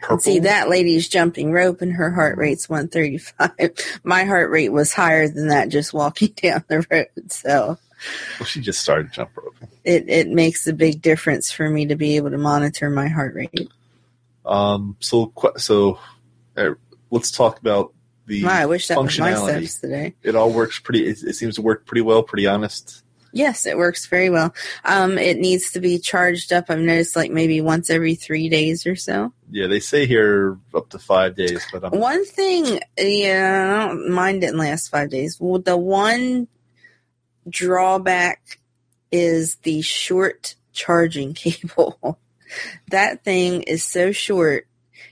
purple. 0.00 0.18
See, 0.20 0.40
that 0.40 0.68
lady's 0.68 1.08
jumping 1.08 1.52
rope 1.52 1.82
and 1.82 1.92
her 1.92 2.10
heart 2.10 2.38
rate's 2.38 2.68
135. 2.68 4.00
My 4.04 4.24
heart 4.24 4.50
rate 4.50 4.70
was 4.70 4.92
higher 4.92 5.28
than 5.28 5.48
that 5.48 5.68
just 5.68 5.92
walking 5.92 6.28
down 6.36 6.64
the 6.68 6.86
road. 6.90 7.30
So 7.32 7.78
Well, 8.38 8.46
she 8.46 8.60
just 8.60 8.80
started 8.80 9.12
jump 9.12 9.30
roping. 9.36 9.68
it, 9.84 10.08
it 10.08 10.28
makes 10.28 10.66
a 10.66 10.72
big 10.72 11.02
difference 11.02 11.50
for 11.52 11.68
me 11.68 11.86
to 11.86 11.96
be 11.96 12.16
able 12.16 12.30
to 12.30 12.38
monitor 12.38 12.88
my 12.90 13.08
heart 13.08 13.34
rate. 13.34 13.68
Um, 14.46 14.96
so 15.00 15.32
so 15.58 15.98
uh, 16.56 16.70
let's 17.10 17.30
talk 17.30 17.60
about 17.60 17.92
the 18.28 18.44
Wow, 18.44 18.52
I 18.52 18.66
wish 18.66 18.86
that 18.88 19.02
was 19.02 19.18
my 19.18 19.34
steps 19.34 19.80
today. 19.80 20.14
It 20.22 20.36
all 20.36 20.50
works 20.52 20.78
pretty. 20.78 21.06
It, 21.06 21.22
it 21.22 21.34
seems 21.34 21.56
to 21.56 21.62
work 21.62 21.86
pretty 21.86 22.02
well. 22.02 22.22
Pretty 22.22 22.46
honest. 22.46 23.02
Yes, 23.32 23.66
it 23.66 23.76
works 23.76 24.06
very 24.06 24.30
well. 24.30 24.54
Um, 24.84 25.18
it 25.18 25.38
needs 25.38 25.72
to 25.72 25.80
be 25.80 25.98
charged 25.98 26.52
up. 26.52 26.66
I've 26.68 26.78
noticed 26.78 27.16
like 27.16 27.30
maybe 27.30 27.60
once 27.60 27.90
every 27.90 28.14
three 28.14 28.48
days 28.48 28.86
or 28.86 28.96
so. 28.96 29.32
Yeah, 29.50 29.66
they 29.66 29.80
say 29.80 30.06
here 30.06 30.58
up 30.74 30.88
to 30.90 30.98
five 30.98 31.34
days, 31.34 31.66
but 31.72 31.84
I'm, 31.84 31.98
One 31.98 32.24
thing, 32.24 32.80
yeah, 32.98 33.82
I 33.82 33.86
don't 33.88 34.10
mind 34.10 34.44
it 34.44 34.50
in 34.50 34.58
last 34.58 34.88
five 34.88 35.10
days. 35.10 35.38
Well, 35.40 35.60
the 35.60 35.76
one 35.76 36.48
drawback 37.48 38.60
is 39.10 39.56
the 39.56 39.82
short 39.82 40.54
charging 40.72 41.34
cable. 41.34 42.18
that 42.90 43.24
thing 43.24 43.62
is 43.62 43.82
so 43.82 44.12
short, 44.12 44.67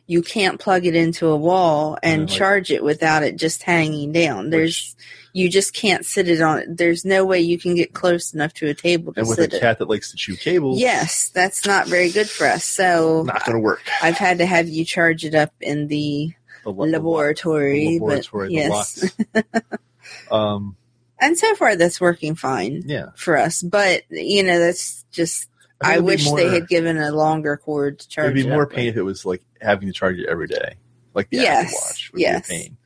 you 0.06 0.22
can't 0.22 0.60
plug 0.60 0.86
it 0.86 0.94
into 0.94 1.26
a 1.28 1.36
wall 1.36 1.98
and 2.02 2.22
Yeah, 2.22 2.26
like- 2.28 2.38
charge 2.38 2.70
it 2.70 2.84
without 2.84 3.22
it 3.22 3.36
just 3.36 3.62
hanging 3.64 4.12
down. 4.12 4.50
There's, 4.50 4.94
you 5.32 5.48
just 5.50 5.74
can't 5.74 6.06
sit 6.06 6.28
it 6.28 6.40
on 6.40 6.58
it. 6.60 6.76
There's 6.76 7.04
no 7.04 7.24
way 7.24 7.40
you 7.40 7.58
can 7.58 7.74
get 7.74 7.92
close 7.92 8.32
enough 8.32 8.52
to 8.54 8.68
a 8.68 8.74
table 8.74 9.12
to 9.14 9.20
and 9.20 9.28
with 9.28 9.38
a 9.38 9.42
sit 9.42 9.54
it. 9.54 9.60
cat 9.60 9.78
that 9.80 9.88
likes 9.88 10.10
to 10.12 10.16
chew 10.16 10.36
cables, 10.36 10.78
Yes, 10.80 11.28
that's 11.30 11.66
not 11.66 11.88
very 11.88 12.10
good 12.10 12.28
for 12.30 12.46
us. 12.46 12.64
So 12.64 13.24
not 13.26 13.44
going 13.44 13.56
to 13.56 13.60
work. 13.60 13.82
I've 14.00 14.16
had 14.16 14.38
to 14.38 14.46
have 14.46 14.68
you 14.68 14.84
charge 14.84 15.24
it 15.24 15.34
up 15.34 15.52
in 15.60 15.88
the 15.88 16.32
The 16.64 16.70
laboratory, 16.70 17.98
the 17.98 18.04
laboratory, 18.04 18.46
but 18.46 18.52
yes. 18.52 19.12
um, 20.30 20.76
and 21.20 21.38
so 21.38 21.54
far 21.56 21.76
that's 21.76 22.00
working 22.00 22.34
fine 22.34 22.82
yeah, 22.86 23.06
for 23.16 23.36
us. 23.36 23.62
But 23.62 24.02
you 24.10 24.42
know, 24.42 24.58
that's 24.58 25.04
just 25.10 25.48
think 25.82 25.94
I, 25.94 25.98
wish 25.98 26.26
more- 26.26 26.36
they 26.38 26.48
had 26.50 26.68
given 26.68 26.96
a 26.98 27.10
longer 27.10 27.56
cord 27.56 27.98
to 28.00 28.08
charge. 28.08 28.26
It'd 28.32 28.34
be 28.44 28.48
it 28.48 28.52
more 28.52 28.66
pain 28.66 28.88
if 28.88 28.96
it 28.96 29.02
was 29.02 29.24
like 29.26 29.42
having 29.60 29.88
to 29.88 29.92
charge 29.92 30.18
it 30.18 30.26
every 30.28 30.46
day, 30.46 30.74
like 31.14 31.30
the 31.30 31.38
Yes, 31.38 31.66
Apple 31.68 31.78
Watch 31.86 32.12
would 32.12 32.20
yes. 32.20 32.48
be 32.48 32.54
a 32.54 32.58
pain. 32.58 32.76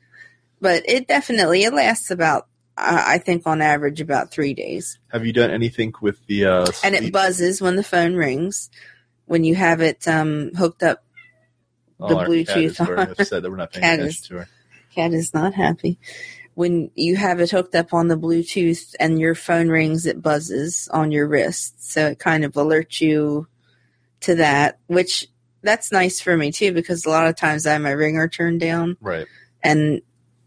but 0.59 0.83
it 0.87 1.07
definitely 1.07 1.63
it 1.63 1.73
lasts 1.73 2.11
about 2.11 2.47
I 2.77 3.15
I 3.15 3.17
think 3.17 3.45
on 3.45 3.61
average 3.61 3.99
about 4.01 4.31
three 4.31 4.53
days, 4.53 4.97
Have 5.11 5.25
you 5.25 5.33
done 5.33 5.51
anything 5.51 5.93
with 6.01 6.25
the 6.27 6.45
uh, 6.45 6.65
and 6.83 6.95
it 6.95 7.11
buzzes 7.11 7.61
when 7.61 7.75
the 7.75 7.83
phone 7.83 8.15
rings. 8.15 8.69
When 9.25 9.43
you 9.45 9.55
have 9.55 9.79
it 9.81 10.07
um, 10.07 10.51
hooked 10.55 10.83
up, 10.83 11.03
Oh, 11.99 12.07
the 12.09 12.15
cat 12.43 12.57
is 12.57 12.77
Bluetooth 12.77 13.11
upset 13.11 13.43
that 13.43 13.49
we're 13.51 13.55
not 13.57 13.71
paying 13.73 13.81
Cat 13.83 13.93
attention 13.99 14.07
is- 14.09 14.21
to 14.27 14.35
her. 14.39 14.47
cat 14.93 15.13
is 15.13 15.33
not 15.33 15.53
happy. 15.53 15.99
When 16.53 16.91
you 16.95 17.15
have 17.15 17.39
it 17.39 17.51
hooked 17.51 17.75
up 17.75 17.93
on 17.93 18.09
the 18.09 18.17
Bluetooth 18.17 18.93
and 18.99 19.17
your 19.19 19.35
phone 19.35 19.69
rings, 19.69 20.05
it 20.05 20.21
buzzes 20.21 20.89
on 20.91 21.11
your 21.13 21.25
wrist. 21.27 21.89
So 21.91 22.07
it 22.07 22.19
kind 22.19 22.43
of 22.43 22.53
alerts 22.53 22.99
you 22.99 23.47
to 24.21 24.35
that, 24.35 24.77
which 24.87 25.27
that's 25.63 25.91
nice 25.91 26.19
for 26.21 26.35
me 26.35 26.51
too, 26.51 26.71
because 26.73 27.05
a 27.05 27.09
lot 27.09 27.27
of 27.27 27.35
times 27.35 27.65
I 27.67 27.73
have 27.73 27.81
my 27.81 27.91
ringer 27.91 28.27
turned 28.27 28.59
down 28.59 28.97
Right. 29.01 29.27
and 29.63 30.01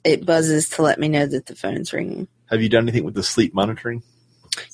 it 0.05 0.27
buzzes 0.27 0.69
to 0.71 0.83
let 0.83 0.99
me 0.99 1.09
know 1.09 1.27
that 1.27 1.47
the 1.47 1.55
phone's 1.55 1.93
ringing. 1.93 2.29
Have 2.51 2.61
you 2.63 2.69
done 2.69 2.85
anything 2.85 3.05
with 3.05 3.15
the 3.15 3.23
sleep 3.23 3.55
monitoring? 3.55 4.03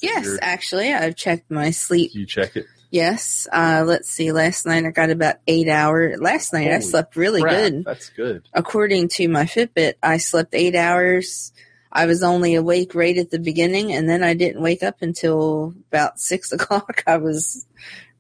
Yes, 0.02 0.24
Your- 0.26 0.38
actually, 0.42 0.92
I've 0.92 1.16
checked 1.16 1.50
my 1.50 1.70
sleep 1.70 2.10
you 2.14 2.26
check 2.26 2.56
it? 2.56 2.66
Yes. 2.90 3.46
Uh, 3.52 3.84
let's 3.86 4.10
see. 4.10 4.32
Last 4.32 4.66
night 4.66 4.84
I 4.84 4.90
got 4.90 5.10
about 5.10 5.36
eight 5.46 5.68
hours. 5.68 6.18
Last 6.20 6.52
night 6.52 6.72
I 6.72 6.80
slept 6.80 7.14
really 7.14 7.40
Crap, 7.40 7.54
good. 7.54 7.84
That's 7.84 8.10
good. 8.10 8.42
According 8.52 9.08
to 9.10 9.28
my 9.28 9.44
Fitbit, 9.44 9.94
I 10.02 10.16
slept 10.16 10.54
eight 10.56 10.74
hours. 10.74 11.52
I 11.92 12.06
was 12.06 12.24
only 12.24 12.56
awake 12.56 12.94
right 12.96 13.16
at 13.16 13.30
the 13.30 13.38
beginning, 13.38 13.92
and 13.92 14.08
then 14.08 14.24
I 14.24 14.34
didn't 14.34 14.60
wake 14.62 14.82
up 14.82 15.02
until 15.02 15.72
about 15.92 16.18
six 16.18 16.50
o'clock. 16.56 17.04
I 17.06 17.18
was 17.18 17.64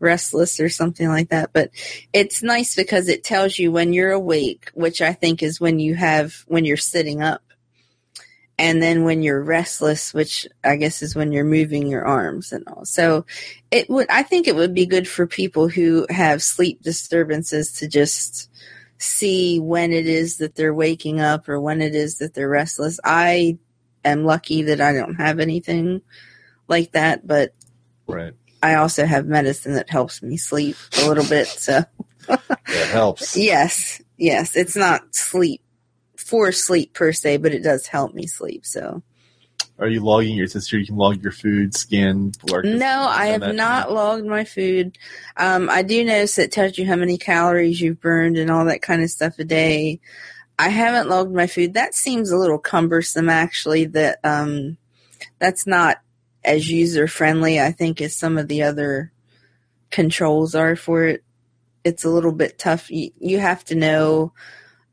restless 0.00 0.58
or 0.58 0.68
something 0.68 1.08
like 1.08 1.28
that. 1.28 1.52
But 1.52 1.70
it's 2.12 2.42
nice 2.42 2.74
because 2.74 3.08
it 3.08 3.22
tells 3.22 3.58
you 3.58 3.70
when 3.70 3.92
you're 3.92 4.10
awake, 4.10 4.70
which 4.74 5.00
I 5.00 5.12
think 5.12 5.42
is 5.42 5.60
when 5.60 5.78
you 5.78 5.94
have 5.94 6.44
when 6.48 6.64
you're 6.64 6.76
sitting 6.76 7.22
up. 7.22 7.42
And 8.58 8.82
then 8.82 9.04
when 9.04 9.22
you're 9.22 9.42
restless, 9.42 10.12
which 10.12 10.46
I 10.62 10.76
guess 10.76 11.00
is 11.00 11.16
when 11.16 11.32
you're 11.32 11.44
moving 11.44 11.86
your 11.86 12.04
arms 12.04 12.52
and 12.52 12.62
all. 12.68 12.84
So 12.84 13.24
it 13.70 13.88
would 13.88 14.06
I 14.10 14.22
think 14.22 14.48
it 14.48 14.56
would 14.56 14.74
be 14.74 14.84
good 14.86 15.08
for 15.08 15.26
people 15.26 15.68
who 15.68 16.06
have 16.10 16.42
sleep 16.42 16.82
disturbances 16.82 17.72
to 17.78 17.88
just 17.88 18.50
see 18.98 19.58
when 19.58 19.92
it 19.92 20.06
is 20.06 20.36
that 20.38 20.56
they're 20.56 20.74
waking 20.74 21.20
up 21.20 21.48
or 21.48 21.58
when 21.58 21.80
it 21.80 21.94
is 21.94 22.18
that 22.18 22.34
they're 22.34 22.50
restless. 22.50 23.00
I 23.02 23.58
am 24.04 24.24
lucky 24.24 24.64
that 24.64 24.80
I 24.80 24.92
don't 24.92 25.14
have 25.14 25.40
anything 25.40 26.02
like 26.68 26.92
that, 26.92 27.26
but 27.26 27.54
Right. 28.06 28.34
I 28.62 28.74
also 28.74 29.06
have 29.06 29.26
medicine 29.26 29.74
that 29.74 29.90
helps 29.90 30.22
me 30.22 30.36
sleep 30.36 30.76
a 31.02 31.08
little 31.08 31.24
bit. 31.24 31.46
So 31.46 31.82
it 32.28 32.88
helps. 32.90 33.36
yes, 33.36 34.00
yes, 34.18 34.56
it's 34.56 34.76
not 34.76 35.14
sleep 35.14 35.62
for 36.16 36.52
sleep 36.52 36.92
per 36.92 37.12
se, 37.12 37.38
but 37.38 37.52
it 37.52 37.62
does 37.62 37.86
help 37.86 38.14
me 38.14 38.26
sleep. 38.26 38.64
So 38.66 39.02
Are 39.78 39.88
you 39.88 40.00
logging 40.00 40.36
your 40.36 40.46
sister? 40.46 40.78
You 40.78 40.86
can 40.86 40.96
log 40.96 41.22
your 41.22 41.32
food, 41.32 41.74
skin, 41.74 42.32
blood. 42.44 42.66
no, 42.66 43.06
I 43.08 43.26
have 43.26 43.54
not 43.54 43.90
logged 43.92 44.26
my 44.26 44.44
food. 44.44 44.96
Um, 45.36 45.68
I 45.70 45.82
do 45.82 46.04
notice 46.04 46.38
it 46.38 46.52
tells 46.52 46.78
you 46.78 46.86
how 46.86 46.96
many 46.96 47.18
calories 47.18 47.80
you've 47.80 48.00
burned 48.00 48.36
and 48.36 48.50
all 48.50 48.66
that 48.66 48.82
kind 48.82 49.02
of 49.02 49.10
stuff 49.10 49.38
a 49.38 49.44
day. 49.44 50.00
I 50.58 50.68
haven't 50.68 51.08
logged 51.08 51.34
my 51.34 51.46
food. 51.46 51.72
That 51.74 51.94
seems 51.94 52.30
a 52.30 52.36
little 52.36 52.58
cumbersome, 52.58 53.30
actually. 53.30 53.86
That 53.86 54.18
um, 54.22 54.76
that's 55.38 55.66
not 55.66 56.02
as 56.44 56.70
user 56.70 57.06
friendly, 57.06 57.60
I 57.60 57.72
think, 57.72 58.00
as 58.00 58.16
some 58.16 58.38
of 58.38 58.48
the 58.48 58.62
other 58.62 59.12
controls 59.90 60.54
are 60.54 60.76
for 60.76 61.04
it. 61.04 61.24
It's 61.84 62.04
a 62.04 62.10
little 62.10 62.32
bit 62.32 62.58
tough. 62.58 62.90
You, 62.90 63.10
you 63.18 63.38
have 63.38 63.64
to 63.66 63.74
know 63.74 64.32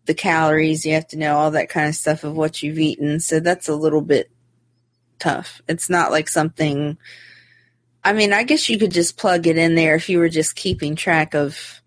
the 0.05 0.13
calories. 0.13 0.85
You 0.85 0.93
have 0.93 1.07
to 1.09 1.17
know 1.17 1.37
all 1.37 1.51
that 1.51 1.69
kind 1.69 1.87
of 1.87 1.95
stuff 1.95 2.23
of 2.23 2.35
what 2.35 2.63
you've 2.63 2.79
eaten. 2.79 3.19
So 3.19 3.39
that's 3.39 3.67
a 3.67 3.75
little 3.75 4.01
bit 4.01 4.31
tough. 5.19 5.61
It's 5.67 5.89
not 5.89 6.11
like 6.11 6.29
something. 6.29 6.97
I 8.03 8.13
mean, 8.13 8.33
I 8.33 8.43
guess 8.43 8.69
you 8.69 8.79
could 8.79 8.91
just 8.91 9.17
plug 9.17 9.47
it 9.47 9.57
in 9.57 9.75
there 9.75 9.95
if 9.95 10.09
you 10.09 10.19
were 10.19 10.29
just 10.29 10.55
keeping 10.55 10.95
track 10.95 11.33
of 11.33 11.81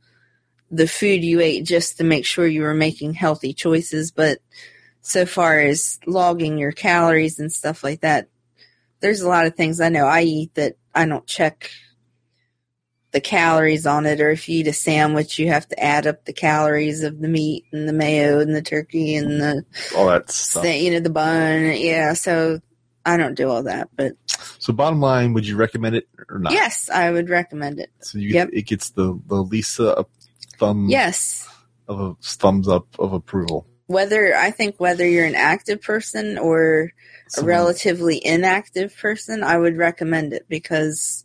the 0.71 0.87
food 0.87 1.25
you 1.25 1.41
ate 1.41 1.65
just 1.65 1.97
to 1.97 2.05
make 2.05 2.25
sure 2.25 2.47
you 2.47 2.63
were 2.63 2.75
making 2.75 3.15
healthy 3.15 3.53
choices. 3.53 4.11
But 4.11 4.39
so 5.01 5.27
far 5.27 5.61
as 5.61 5.99
logging 6.07 6.59
your 6.59 6.73
calories 6.73 7.39
and 7.39 7.51
stuff 7.51 7.83
like 7.83 8.03
that, 8.03 8.29
there's 9.01 9.21
a 9.23 9.29
lot 9.29 9.47
of 9.47 9.55
things 9.55 9.81
I 9.81 9.89
know 9.89 10.07
I 10.07 10.23
eat 10.23 10.55
that 10.55 10.77
I 10.95 11.07
don't 11.07 11.27
check 11.27 11.71
the 13.13 13.21
calories 13.21 13.87
on 13.87 14.07
it. 14.07 14.21
Or 14.21 14.31
if 14.31 14.49
you 14.49 14.61
eat 14.61 14.69
a 14.69 14.73
sandwich, 14.73 15.39
you 15.39 15.49
have 15.49 15.67
to 15.69 15.83
add 15.83 16.07
up 16.07 16.25
the 16.25 16.33
calories 16.33 17.03
of 17.03 17.19
the 17.21 17.29
meat 17.29 17.65
and 17.73 17.89
the 17.89 17.93
mayo 17.93 18.39
and 18.41 18.55
the 18.55 18.63
turkey 18.63 19.17
and 19.17 19.41
the, 19.41 19.65
all 19.97 20.07
that 20.09 20.31
stuff. 20.31 20.65
you 20.67 20.91
know, 20.93 21.01
the 21.01 21.11
bun. 21.11 21.73
Yeah. 21.77 22.13
So 22.13 22.61
I 23.05 23.17
don't 23.17 23.35
do 23.35 23.49
all 23.49 23.63
that, 23.65 23.89
but 23.97 24.13
So, 24.59 24.73
bottom 24.73 25.01
line, 25.01 25.33
would 25.33 25.47
you 25.47 25.57
recommend 25.57 25.97
it 25.97 26.07
or 26.29 26.39
not? 26.39 26.53
yes, 26.53 26.89
I 26.91 27.11
would 27.11 27.29
recommend 27.31 27.81
it. 27.81 27.91
So 28.01 28.19
you, 28.19 28.29
Yep. 28.35 28.51
it 28.53 28.63
gets 28.67 28.91
the 28.91 29.19
the 29.27 29.37
Lisa 29.43 29.97
up 29.97 30.11
thumb 30.59 30.89
Yes. 30.89 31.49
of 31.89 31.99
a 32.01 32.15
thumbs 32.23 32.69
up 32.69 32.87
of 32.99 33.13
approval. 33.15 33.67
Whether 33.87 34.37
I 34.37 34.51
think 34.53 34.77
whether 34.79 35.09
you're 35.09 35.25
an 35.25 35.35
active 35.35 35.81
person 35.83 36.39
or 36.39 36.93
a 37.39 37.45
relatively 37.45 38.25
inactive 38.25 38.97
person, 38.97 39.43
I 39.43 39.57
would 39.57 39.77
recommend 39.77 40.33
it 40.33 40.47
because 40.49 41.25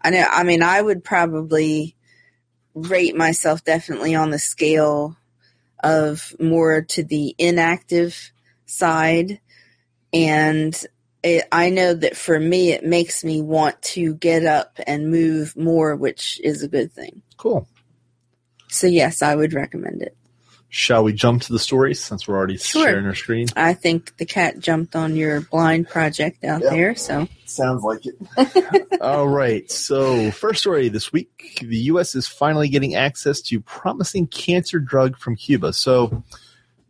I 0.00 0.10
know, 0.10 0.26
I 0.30 0.44
mean, 0.44 0.62
I 0.62 0.80
would 0.80 1.02
probably 1.02 1.96
rate 2.74 3.16
myself 3.16 3.64
definitely 3.64 4.14
on 4.14 4.30
the 4.30 4.38
scale 4.38 5.16
of 5.82 6.34
more 6.38 6.82
to 6.82 7.02
the 7.02 7.34
inactive 7.38 8.32
side. 8.66 9.40
And 10.12 10.78
it, 11.22 11.44
I 11.50 11.70
know 11.70 11.94
that 11.94 12.16
for 12.16 12.38
me, 12.38 12.72
it 12.72 12.84
makes 12.84 13.24
me 13.24 13.40
want 13.40 13.80
to 13.82 14.14
get 14.14 14.44
up 14.44 14.78
and 14.86 15.10
move 15.10 15.56
more, 15.56 15.96
which 15.96 16.40
is 16.44 16.62
a 16.62 16.68
good 16.68 16.92
thing. 16.92 17.22
Cool. 17.36 17.66
So, 18.68 18.86
yes, 18.86 19.22
I 19.22 19.34
would 19.34 19.54
recommend 19.54 20.02
it. 20.02 20.16
Shall 20.78 21.04
we 21.04 21.14
jump 21.14 21.40
to 21.44 21.54
the 21.54 21.58
stories 21.58 22.00
since 22.04 22.28
we're 22.28 22.36
already 22.36 22.58
Sure. 22.58 22.84
sharing 22.84 23.06
our 23.06 23.14
screen? 23.14 23.46
I 23.56 23.72
think 23.72 24.14
the 24.18 24.26
cat 24.26 24.58
jumped 24.58 24.94
on 24.94 25.16
your 25.16 25.40
blind 25.40 25.88
project 25.88 26.44
out 26.44 26.60
Yep. 26.60 26.70
there. 26.70 26.94
So, 26.94 27.26
Sounds 27.46 27.82
like 27.82 28.02
it. 28.04 28.14
All 29.00 29.26
right. 29.26 29.70
So, 29.70 30.30
first 30.32 30.60
story 30.60 30.90
this 30.90 31.10
week 31.14 31.60
the 31.62 31.78
U.S. 31.92 32.14
is 32.14 32.26
finally 32.28 32.68
getting 32.68 32.94
access 32.94 33.40
to 33.42 33.58
promising 33.62 34.26
cancer 34.26 34.78
drug 34.78 35.16
from 35.16 35.34
Cuba. 35.34 35.72
So, 35.72 36.22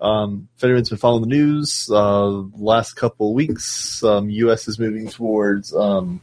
um, 0.00 0.48
if 0.56 0.64
anyone's 0.64 0.88
been 0.88 0.98
following 0.98 1.22
the 1.22 1.28
news, 1.28 1.88
uh, 1.88 2.26
last 2.58 2.94
couple 2.94 3.28
of 3.28 3.34
weeks, 3.36 4.02
um, 4.02 4.28
U.S. 4.30 4.66
is 4.66 4.80
moving 4.80 5.08
towards 5.08 5.72
um, 5.72 6.20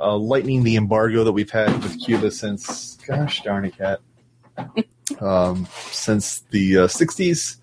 uh, 0.00 0.16
lightening 0.16 0.64
the 0.64 0.74
embargo 0.74 1.22
that 1.22 1.32
we've 1.32 1.50
had 1.52 1.70
with 1.84 2.04
Cuba 2.04 2.32
since, 2.32 2.96
gosh 3.06 3.42
darn 3.42 3.64
it, 3.64 3.78
cat, 3.78 4.00
um, 5.20 5.66
since 5.90 6.40
the 6.50 6.78
uh, 6.78 6.86
60s. 6.86 7.56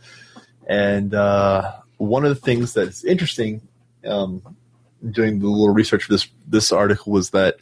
And 0.68 1.14
uh, 1.14 1.74
one 1.98 2.26
of 2.26 2.30
the 2.30 2.42
things 2.42 2.74
that's 2.74 3.04
interesting 3.04 3.62
um, 4.06 4.56
doing 5.12 5.40
the 5.40 5.48
little 5.48 5.74
research 5.74 6.04
for 6.04 6.14
this 6.14 6.28
this 6.48 6.72
article 6.72 7.12
was 7.12 7.32
that 7.32 7.58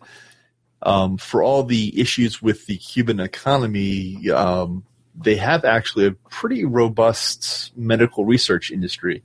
um, 0.82 1.18
for 1.18 1.42
all 1.42 1.64
the 1.64 2.00
issues 2.00 2.42
with 2.42 2.66
the 2.66 2.78
Cuban 2.78 3.20
economy, 3.20 4.30
um, 4.32 4.84
they 5.16 5.36
have 5.36 5.64
actually 5.64 6.08
a 6.08 6.12
pretty 6.12 6.66
robust 6.66 7.72
medical 7.78 8.26
research 8.26 8.72
industry 8.72 9.24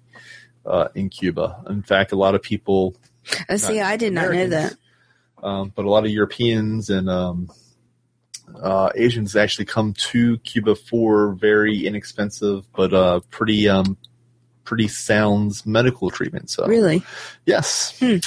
uh, 0.65 0.89
in 0.95 1.09
Cuba. 1.09 1.65
In 1.69 1.83
fact, 1.83 2.13
a 2.13 2.17
lot 2.17 2.35
of 2.35 2.43
people, 2.43 2.95
oh, 3.49 3.57
see, 3.57 3.81
I 3.81 3.97
did 3.97 4.13
not 4.13 4.31
know 4.31 4.49
that. 4.49 4.77
um, 5.43 5.73
but 5.75 5.85
a 5.85 5.91
lot 5.91 6.05
of 6.05 6.11
Europeans 6.11 6.91
and 6.91 7.09
um, 7.09 7.51
uh, 8.61 8.91
Asians 8.95 9.37
actually 9.37 9.65
come 9.65 9.93
to 9.95 10.39
Cuba 10.39 10.75
for 10.75 11.33
very 11.33 11.87
inexpensive 11.87 12.67
but 12.73 12.93
uh, 12.93 13.21
pretty 13.31 13.69
um, 13.69 13.97
pretty 14.69 14.87
sound 14.87 15.63
medical 15.65 16.11
treatment. 16.11 16.51
So 16.51 16.67
Really? 16.67 17.03
Yes. 17.47 17.99
Hmm. 17.99 18.19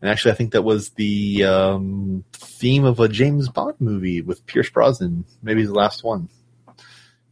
And 0.00 0.10
actually, 0.10 0.32
I 0.32 0.34
think 0.34 0.52
that 0.52 0.62
was 0.62 0.90
the 0.90 1.44
um, 1.44 2.24
theme 2.32 2.84
of 2.84 2.98
a 2.98 3.08
James 3.08 3.48
Bond 3.50 3.74
movie 3.78 4.22
with 4.22 4.44
Pierce 4.46 4.70
Brosnan. 4.70 5.26
Maybe 5.42 5.64
the 5.64 5.74
last 5.74 6.02
one. 6.02 6.30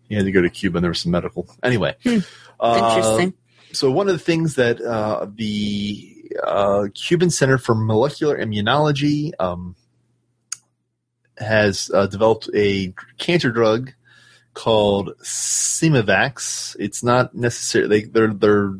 He 0.08 0.14
had 0.14 0.26
to 0.26 0.32
go 0.32 0.42
to 0.42 0.50
Cuba 0.50 0.76
and 0.76 0.84
there 0.84 0.90
was 0.90 1.00
some 1.00 1.10
medical. 1.10 1.48
Anyway. 1.62 1.96
Hmm. 2.02 2.18
Uh, 2.60 2.96
Interesting. 2.98 3.34
so 3.72 3.90
one 3.90 4.08
of 4.08 4.12
the 4.12 4.18
things 4.18 4.56
that 4.56 4.80
uh, 4.80 5.26
the 5.34 6.16
uh, 6.44 6.88
Cuban 6.94 7.30
Center 7.30 7.56
for 7.56 7.74
Molecular 7.74 8.38
Immunology 8.38 9.32
um, 9.40 9.74
has 11.40 11.90
uh, 11.92 12.06
developed 12.06 12.48
a 12.54 12.94
cancer 13.18 13.50
drug 13.50 13.92
called 14.54 15.14
CIMAvax. 15.22 16.76
It's 16.78 17.02
not 17.02 17.34
necessarily 17.34 18.02
they, 18.02 18.06
they're 18.06 18.34
they're 18.34 18.74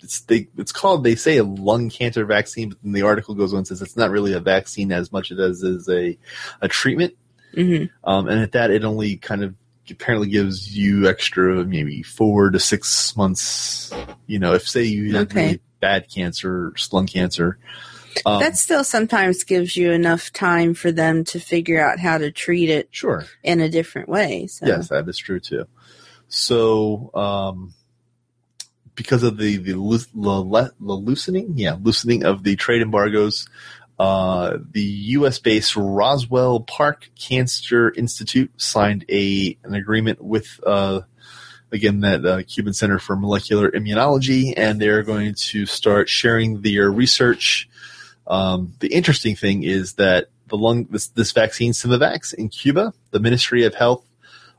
it's 0.00 0.20
they 0.22 0.48
it's 0.56 0.72
called 0.72 1.04
they 1.04 1.14
say 1.14 1.38
a 1.38 1.44
lung 1.44 1.90
cancer 1.90 2.24
vaccine, 2.24 2.70
but 2.70 2.78
then 2.82 2.92
the 2.92 3.02
article 3.02 3.34
goes 3.34 3.52
on 3.52 3.58
and 3.58 3.66
says 3.66 3.82
it's 3.82 3.96
not 3.96 4.10
really 4.10 4.32
a 4.32 4.40
vaccine 4.40 4.92
as 4.92 5.12
much 5.12 5.30
as 5.30 5.62
it 5.62 5.70
is 5.70 5.88
a 5.88 6.18
a 6.60 6.68
treatment. 6.68 7.14
hmm 7.54 7.84
Um, 8.04 8.28
and 8.28 8.40
at 8.40 8.52
that, 8.52 8.70
it 8.70 8.84
only 8.84 9.16
kind 9.16 9.42
of 9.42 9.54
apparently 9.90 10.28
gives 10.28 10.76
you 10.76 11.08
extra 11.08 11.64
maybe 11.64 12.02
four 12.02 12.50
to 12.50 12.60
six 12.60 13.16
months. 13.16 13.92
You 14.26 14.38
know, 14.38 14.52
if 14.54 14.68
say 14.68 14.84
you 14.84 15.14
have 15.16 15.34
really 15.34 15.60
bad 15.80 16.08
cancer, 16.10 16.74
lung 16.92 17.06
cancer. 17.06 17.58
Um, 18.26 18.40
that 18.40 18.56
still 18.56 18.84
sometimes 18.84 19.44
gives 19.44 19.76
you 19.76 19.92
enough 19.92 20.32
time 20.32 20.74
for 20.74 20.90
them 20.90 21.24
to 21.24 21.40
figure 21.40 21.82
out 21.84 21.98
how 21.98 22.18
to 22.18 22.30
treat 22.30 22.70
it 22.70 22.88
sure. 22.90 23.26
in 23.42 23.60
a 23.60 23.68
different 23.68 24.08
way. 24.08 24.46
So. 24.46 24.66
Yes, 24.66 24.88
that 24.88 25.08
is 25.08 25.18
true 25.18 25.40
too. 25.40 25.66
So, 26.28 27.10
um, 27.14 27.74
because 28.94 29.22
of 29.22 29.38
the 29.38 29.56
the, 29.56 29.74
loo- 29.74 29.98
the, 30.14 30.28
le- 30.28 30.72
the 30.80 30.92
loosening, 30.92 31.54
yeah, 31.56 31.76
loosening 31.80 32.24
of 32.24 32.42
the 32.42 32.56
trade 32.56 32.82
embargoes, 32.82 33.48
uh, 33.98 34.58
the 34.70 34.82
U.S. 34.82 35.38
based 35.38 35.76
Roswell 35.76 36.60
Park 36.60 37.10
Cancer 37.18 37.92
Institute 37.96 38.52
signed 38.60 39.04
a 39.08 39.56
an 39.64 39.74
agreement 39.74 40.22
with. 40.22 40.60
Uh, 40.64 41.02
Again, 41.70 42.00
that 42.00 42.24
uh, 42.24 42.42
Cuban 42.44 42.72
Center 42.72 42.98
for 42.98 43.14
Molecular 43.14 43.70
Immunology, 43.70 44.54
and 44.56 44.80
they're 44.80 45.02
going 45.02 45.34
to 45.34 45.66
start 45.66 46.08
sharing 46.08 46.62
their 46.62 46.90
research. 46.90 47.67
Um, 48.28 48.74
the 48.80 48.88
interesting 48.88 49.34
thing 49.34 49.62
is 49.64 49.94
that 49.94 50.28
the 50.48 50.56
lung 50.56 50.84
this 50.90 51.08
this 51.08 51.32
vaccine 51.32 51.72
CIMAvax 51.72 52.34
in 52.34 52.48
Cuba. 52.50 52.92
The 53.10 53.20
Ministry 53.20 53.64
of 53.64 53.74
Health. 53.74 54.04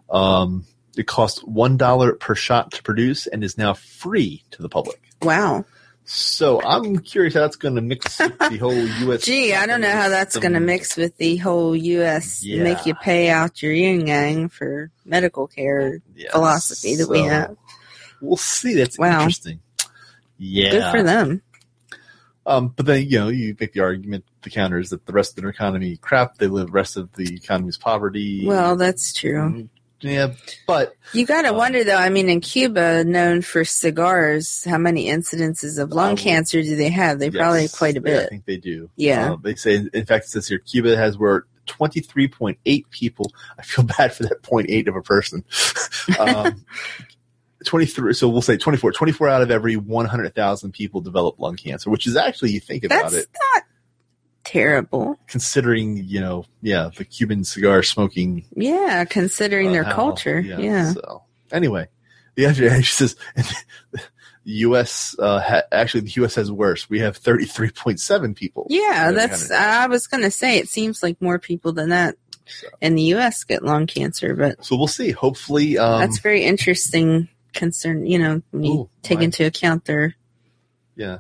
Um, 0.10 0.66
it 0.98 1.06
costs 1.08 1.40
one 1.44 1.78
dollar 1.78 2.14
per 2.14 2.36
shot 2.36 2.72
to 2.72 2.84
produce 2.84 3.28
and 3.28 3.44
is 3.44 3.58
now 3.58 3.74
free 3.76 4.44
to 4.52 4.62
the 4.62 4.70
public. 4.70 5.00
Wow. 5.22 5.66
So 6.12 6.60
I'm 6.64 6.98
curious 6.98 7.36
how 7.36 7.42
that's 7.42 7.56
going 7.56 7.76
to 7.76 7.82
mix 7.82 8.18
with 8.18 8.36
the 8.40 8.58
whole 8.60 8.74
U.S. 8.88 9.22
Gee, 9.22 9.54
I 9.54 9.68
don't 9.68 9.80
know 9.82 9.92
how 9.92 10.10
that's 10.10 10.36
going 10.38 10.54
to 10.54 10.60
mix 10.60 10.98
with 10.98 11.16
the 11.18 11.38
whole 11.38 11.76
U.S. 11.76 12.44
Yeah. 12.44 12.64
make 12.64 12.88
you 12.88 12.96
pay 12.96 13.30
out 13.30 13.62
your 13.62 13.72
yin 13.72 14.08
yang 14.08 14.50
for 14.50 14.90
medical 15.06 15.46
care 15.46 16.02
Yeah, 16.16 16.32
philosophy 16.32 16.96
that 16.96 17.08
we 17.08 17.22
have. 17.22 17.56
We'll 18.22 18.38
see. 18.38 18.74
That's 18.74 18.98
Wow. 18.98 19.20
interesting. 19.20 19.60
Yeah. 20.40 20.72
Good 20.72 20.92
for 20.92 21.04
them. 21.04 21.44
Um, 22.50 22.70
but 22.70 22.86
then 22.88 23.04
you 23.08 23.20
know 23.20 23.28
you 23.30 23.56
make 23.60 23.74
the 23.74 23.82
argument 23.82 24.26
the 24.42 24.50
counter 24.50 24.80
is 24.80 24.90
that 24.90 25.06
the 25.06 25.14
rest 25.14 25.38
of 25.38 25.42
their 25.44 25.52
economy 25.52 25.98
crap. 25.98 26.38
They 26.38 26.48
live 26.48 26.68
the 26.68 26.72
rest 26.72 26.98
of 26.98 27.14
the 27.14 27.36
economy's 27.36 27.78
poverty. 27.78 28.46
Well, 28.46 28.76
that's 28.76 29.14
true. 29.14 29.70
yeah, 30.02 30.34
but 30.66 30.96
You 31.14 31.26
got 31.26 31.44
to 31.44 31.50
Um, 31.50 31.58
wonder, 31.58 31.84
though. 31.84 31.96
I 31.98 32.10
mean, 32.10 32.28
in 32.28 32.42
Cuba, 32.42 33.04
known 33.04 33.42
for 33.44 33.64
cigars, 33.64 34.64
how 34.66 34.78
many 34.80 35.08
incidences 35.08 35.78
of 35.78 35.92
lung 35.92 36.12
Um, 36.12 36.18
cancer 36.18 36.64
do 36.64 36.76
they 36.76 36.90
have? 36.90 37.20
They 37.20 37.30
probably 37.30 37.64
yes, 37.64 37.78
quite 37.78 37.98
a 37.98 38.02
yeah, 38.04 38.22
I 38.22 38.28
think 38.28 38.46
they 38.46 38.58
do. 38.58 38.90
Yeah. 38.96 39.34
Uh, 39.34 39.38
they 39.44 39.56
say 39.56 39.88
in 39.94 40.06
fact 40.06 40.26
it 40.26 40.30
says 40.30 40.48
here 40.48 40.60
Cuba 40.60 40.98
has 40.98 41.18
where 41.18 41.46
23.8 41.68 42.90
people. 42.90 43.32
I 43.58 43.62
feel 43.62 43.86
bad 43.98 44.14
for 44.14 44.24
that 44.24 44.42
0.8 44.42 44.88
of 44.88 44.96
a 44.96 45.02
person. 45.02 45.44
um, 46.20 46.66
23 47.66 48.14
so 48.14 48.30
we'll 48.30 48.42
say 48.42 48.56
24 48.58 48.92
24 48.94 49.28
out 49.28 49.42
of 49.42 49.52
every 49.52 49.76
100,000 49.76 50.72
people 50.72 51.02
develop 51.02 51.38
lung 51.40 51.56
cancer 51.56 51.90
which 51.90 52.08
is 52.08 52.16
actually 52.16 52.52
you 52.52 52.60
think 52.60 52.84
about 52.86 53.12
That's 53.12 53.16
it 53.26 53.28
not 53.54 53.64
terrible. 54.46 55.18
considering 55.28 55.98
you 55.98 56.20
know 56.22 56.46
yeah 56.62 56.90
the 56.96 57.06
Cuban 57.06 57.44
cigar 57.44 57.84
smoking 57.84 58.46
Yeah, 58.56 59.06
considering 59.06 59.70
uh, 59.70 59.72
their 59.74 59.84
how- 59.84 59.94
culture. 59.96 60.40
Yeah. 60.40 60.94
So 60.94 61.24
anyway, 61.52 61.88
the 62.36 62.46
other 62.48 62.82
she 62.84 62.94
says 62.94 63.16
the 63.36 64.02
U.S. 64.46 65.16
Uh, 65.20 65.40
ha- 65.42 65.64
actually 65.72 66.02
the 66.02 66.12
U.S. 66.22 66.36
has 66.36 66.52
worse. 66.52 66.90
We 66.90 67.00
have 67.00 67.18
thirty 67.18 67.46
three 67.46 67.70
point 67.72 68.00
seven 68.00 68.34
people. 68.34 68.66
Yeah, 68.70 69.12
that's. 69.12 69.52
I 69.52 69.88
was 69.88 70.08
going 70.08 70.24
to 70.24 70.32
say 70.32 70.58
it 70.58 70.70
seems 70.70 71.04
like 71.04 71.22
more 71.22 71.38
people 71.38 71.74
than 71.74 71.90
that 71.90 72.16
So, 72.48 72.68
in 72.82 72.96
the 72.96 73.04
U.S. 73.14 73.44
get 73.44 73.64
lung 73.64 73.86
cancer, 73.86 74.36
but 74.36 74.64
so 74.66 74.76
we'll 74.78 74.88
see. 74.88 75.12
Hopefully, 75.12 75.78
um, 75.78 76.00
that's 76.00 76.20
very 76.20 76.44
interesting. 76.44 77.28
Concern, 77.54 78.06
you 78.06 78.20
know, 78.20 78.42
when 78.52 78.64
you 78.64 78.72
Ooh, 78.74 78.90
take 79.02 79.18
right. 79.20 79.26
into 79.26 79.46
account 79.46 79.86
their 79.86 80.16
yeah. 80.96 81.20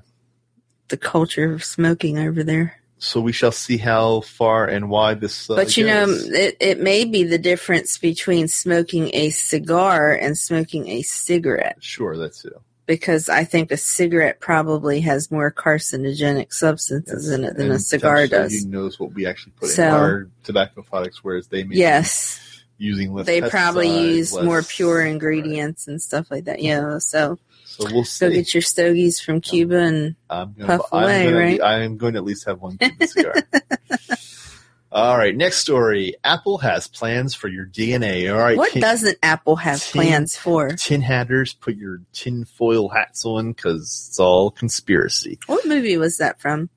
the 0.89 0.97
culture 0.97 1.53
of 1.53 1.63
smoking 1.63 2.17
over 2.19 2.43
there. 2.43 2.75
So 3.01 3.21
we 3.21 3.31
shall 3.31 3.53
see 3.53 3.77
how 3.77 4.21
far 4.21 4.65
and 4.65 4.89
wide 4.89 5.21
this. 5.21 5.49
Uh, 5.49 5.55
But 5.55 5.77
you 5.77 5.85
know, 5.85 6.05
it, 6.09 6.57
it 6.59 6.79
may 6.81 7.05
be 7.05 7.23
the 7.23 7.37
difference 7.37 7.97
between 7.97 8.47
smoking 8.49 9.09
a 9.13 9.29
cigar 9.29 10.13
and 10.13 10.37
smoking 10.37 10.87
a 10.89 11.01
cigarette. 11.01 11.77
sure, 11.79 12.17
that's 12.17 12.43
it. 12.43 12.53
Because 12.85 13.29
I 13.29 13.43
think 13.43 13.71
a 13.71 13.77
cigarette 13.77 14.39
probably 14.39 14.99
has 15.01 15.29
more 15.31 15.51
carcinogenic 15.51 16.51
substances 16.51 17.29
in 17.29 17.43
it 17.45 17.55
than 17.55 17.67
And 17.67 17.75
a 17.75 17.79
cigar 17.79 18.25
does. 18.27 18.65
Knows 18.65 18.99
what 18.99 19.13
we 19.13 19.25
actually 19.27 19.53
put 19.59 19.69
So- 19.69 19.83
in 19.83 19.89
our 19.93 20.27
tobacco 20.43 20.81
products, 20.81 21.23
whereas 21.23 21.47
they 21.47 21.63
may 21.63 21.75
Yes, 21.75 22.38
using 22.79 23.13
less. 23.13 23.27
they 23.27 23.41
probably 23.41 24.15
use 24.15 24.33
more 24.33 24.57
less- 24.57 24.75
pure 24.75 24.99
right. 24.99 25.11
ingredients 25.11 25.87
and 25.87 26.01
stuff 26.01 26.31
like 26.31 26.45
that. 26.45 26.61
Yeah, 26.61 26.97
so 26.97 27.37
So 27.65 27.85
we'll 27.91 28.05
go 28.19 28.29
get 28.31 28.53
your 28.53 28.61
stogies 28.61 29.19
from 29.19 29.35
um, 29.35 29.41
Cuba 29.41 29.77
and 29.77 30.15
I'm 30.29 30.53
gonna, 30.53 30.77
Puff 30.79 30.89
I'm 30.91 31.03
away, 31.03 31.23
gonna, 31.25 31.37
right? 31.37 31.61
I 31.61 31.79
am 31.81 31.97
going 31.97 32.13
to 32.13 32.17
at 32.19 32.25
least 32.25 32.45
have 32.47 32.59
one 32.61 32.77
Cuban 32.77 33.07
cigar. 33.07 33.35
All 34.91 35.15
right, 35.15 35.35
next 35.37 35.57
story. 35.57 36.15
Apple 36.23 36.57
has 36.57 36.87
plans 36.87 37.35
for 37.35 37.47
your 37.47 37.67
DNA. 37.67 38.33
All 38.33 38.39
right, 38.39 38.57
what 38.57 38.71
tin, 38.71 38.81
doesn't 38.81 39.19
Apple 39.21 39.55
have 39.57 39.79
tin- 39.79 40.01
plans 40.01 40.35
for? 40.35 40.69
tin 40.69 41.01
hatters, 41.01 41.53
put 41.53 41.75
your 41.75 42.01
tin 42.11 42.43
foil 42.45 42.89
hats 42.89 43.23
on 43.23 43.51
because 43.51 44.07
it's 44.09 44.19
all 44.19 44.49
conspiracy. 44.49 45.37
What 45.45 45.67
movie 45.67 45.97
was 45.97 46.17
that 46.17 46.41
from? 46.41 46.71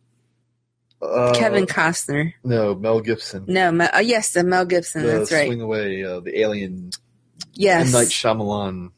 Uh, 1.02 1.34
Kevin 1.34 1.66
Costner. 1.66 2.32
No, 2.44 2.74
Mel 2.76 3.00
Gibson. 3.00 3.44
No, 3.48 3.72
Mel, 3.72 3.90
oh, 3.92 3.98
yes, 4.00 4.32
the 4.32 4.44
Mel 4.44 4.64
Gibson. 4.64 5.02
the 5.02 5.08
that's 5.08 5.32
right. 5.32 5.46
Swing 5.48 5.60
away, 5.60 6.04
uh, 6.04 6.20
the 6.20 6.38
alien. 6.40 6.90
Yes, 7.54 7.86
M 7.86 7.92
Night 8.00 8.08
Shyamalan. 8.08 8.92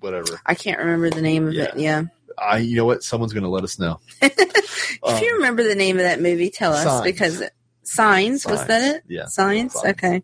Whatever. 0.00 0.40
I 0.44 0.54
can't 0.54 0.78
remember 0.78 1.10
the 1.10 1.22
name 1.22 1.46
of 1.48 1.54
it. 1.54 1.76
Yeah. 1.76 2.02
I. 2.36 2.58
You 2.58 2.76
know 2.76 2.84
what? 2.84 3.02
Someone's 3.04 3.32
going 3.32 3.44
to 3.44 3.48
let 3.48 3.62
us 3.64 3.78
know. 3.78 4.00
if 4.20 4.98
Um, 5.02 5.22
you 5.22 5.34
remember 5.36 5.62
the 5.62 5.74
name 5.76 5.96
of 5.98 6.02
that 6.02 6.20
movie, 6.20 6.50
tell 6.50 6.72
us 6.72 6.82
Signs. 6.84 7.04
because 7.04 7.40
it, 7.42 7.52
Signs, 7.84 8.44
was 8.44 8.66
that 8.66 8.96
it? 8.96 9.02
yeah. 9.08 9.26
Signs. 9.26 9.72
Signs. 9.74 9.86
Okay. 9.96 10.22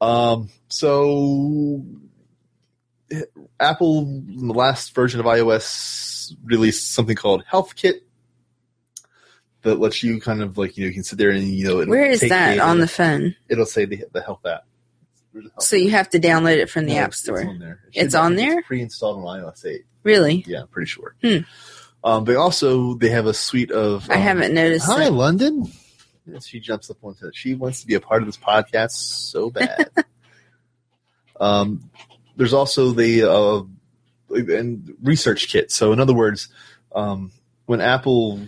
Um, 0.00 0.50
so 0.68 1.84
Apple, 3.60 4.00
in 4.00 4.48
the 4.48 4.52
last 4.54 4.94
version 4.94 5.20
of 5.20 5.26
iOS, 5.26 6.34
released 6.44 6.92
something 6.92 7.16
called 7.16 7.44
Health 7.46 7.76
Kit 7.76 8.02
that 9.64 9.80
lets 9.80 10.02
you 10.02 10.20
kind 10.20 10.42
of 10.42 10.56
like 10.56 10.76
you 10.76 10.84
know 10.84 10.88
you 10.88 10.94
can 10.94 11.04
sit 11.04 11.18
there 11.18 11.30
and 11.30 11.42
you 11.42 11.66
know 11.66 11.84
Where 11.84 12.06
is 12.06 12.20
that 12.20 12.50
data. 12.52 12.62
on 12.62 12.78
the 12.78 12.88
phone? 12.88 13.34
It'll 13.48 13.66
say 13.66 13.84
the 13.84 14.04
the 14.12 14.22
Health 14.22 14.46
app. 14.46 14.64
The 15.32 15.40
Health 15.42 15.62
So 15.62 15.76
you 15.76 15.90
have 15.90 16.08
to 16.10 16.18
download 16.20 16.56
it 16.58 16.70
from 16.70 16.86
the 16.86 16.94
No, 16.94 17.00
App 17.00 17.14
Store. 17.14 17.40
It's 17.40 17.48
on 17.48 17.58
there. 17.58 17.80
It 17.92 18.04
It's 18.04 18.14
on 18.14 18.36
there? 18.36 18.62
pre-installed 18.62 19.24
on 19.24 19.40
iOS 19.40 19.64
8. 19.66 19.82
Really? 20.04 20.44
Yeah, 20.46 20.60
I'm 20.62 20.68
pretty 20.68 20.86
sure. 20.88 21.16
Hmm. 21.22 21.38
Um, 22.04 22.24
they 22.24 22.34
also 22.36 22.94
they 22.94 23.08
have 23.08 23.26
a 23.26 23.34
suite 23.34 23.70
of. 23.70 24.08
I 24.10 24.14
um, 24.14 24.20
haven't 24.20 24.54
noticed. 24.54 24.86
Hi, 24.86 25.06
it. 25.06 25.10
London. 25.10 25.70
Yeah, 26.26 26.38
she 26.38 26.60
jumps 26.60 26.90
up 26.90 26.98
onto 27.02 27.26
it. 27.26 27.34
She 27.36 27.54
wants 27.54 27.80
to 27.80 27.86
be 27.86 27.94
a 27.94 28.00
part 28.00 28.22
of 28.22 28.26
this 28.26 28.36
podcast 28.36 28.92
so 28.92 29.50
bad. 29.50 29.88
um, 31.40 31.90
there's 32.36 32.52
also 32.52 32.90
the 32.92 33.22
uh, 33.30 33.62
and 34.34 34.94
research 35.02 35.48
kit. 35.48 35.70
So 35.70 35.92
in 35.92 36.00
other 36.00 36.14
words, 36.14 36.48
um, 36.94 37.30
when 37.66 37.80
Apple 37.80 38.40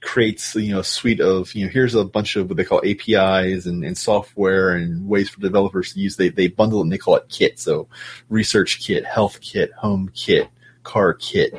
creates 0.00 0.54
you 0.54 0.72
know 0.72 0.80
a 0.80 0.84
suite 0.84 1.20
of 1.20 1.54
you 1.54 1.64
know 1.64 1.72
here's 1.72 1.94
a 1.94 2.04
bunch 2.04 2.36
of 2.36 2.48
what 2.48 2.56
they 2.56 2.64
call 2.64 2.82
APIs 2.84 3.66
and, 3.66 3.84
and 3.84 3.98
software 3.98 4.70
and 4.70 5.08
ways 5.08 5.28
for 5.28 5.40
developers 5.40 5.92
to 5.92 6.00
use 6.00 6.16
they 6.16 6.28
they 6.28 6.48
bundle 6.48 6.80
it 6.80 6.84
and 6.84 6.92
they 6.92 6.98
call 6.98 7.16
it 7.16 7.28
kit. 7.28 7.58
So 7.58 7.88
research 8.28 8.80
kit, 8.80 9.04
health 9.04 9.40
kit, 9.40 9.72
home 9.72 10.10
kit, 10.14 10.48
car 10.82 11.14
kit, 11.14 11.54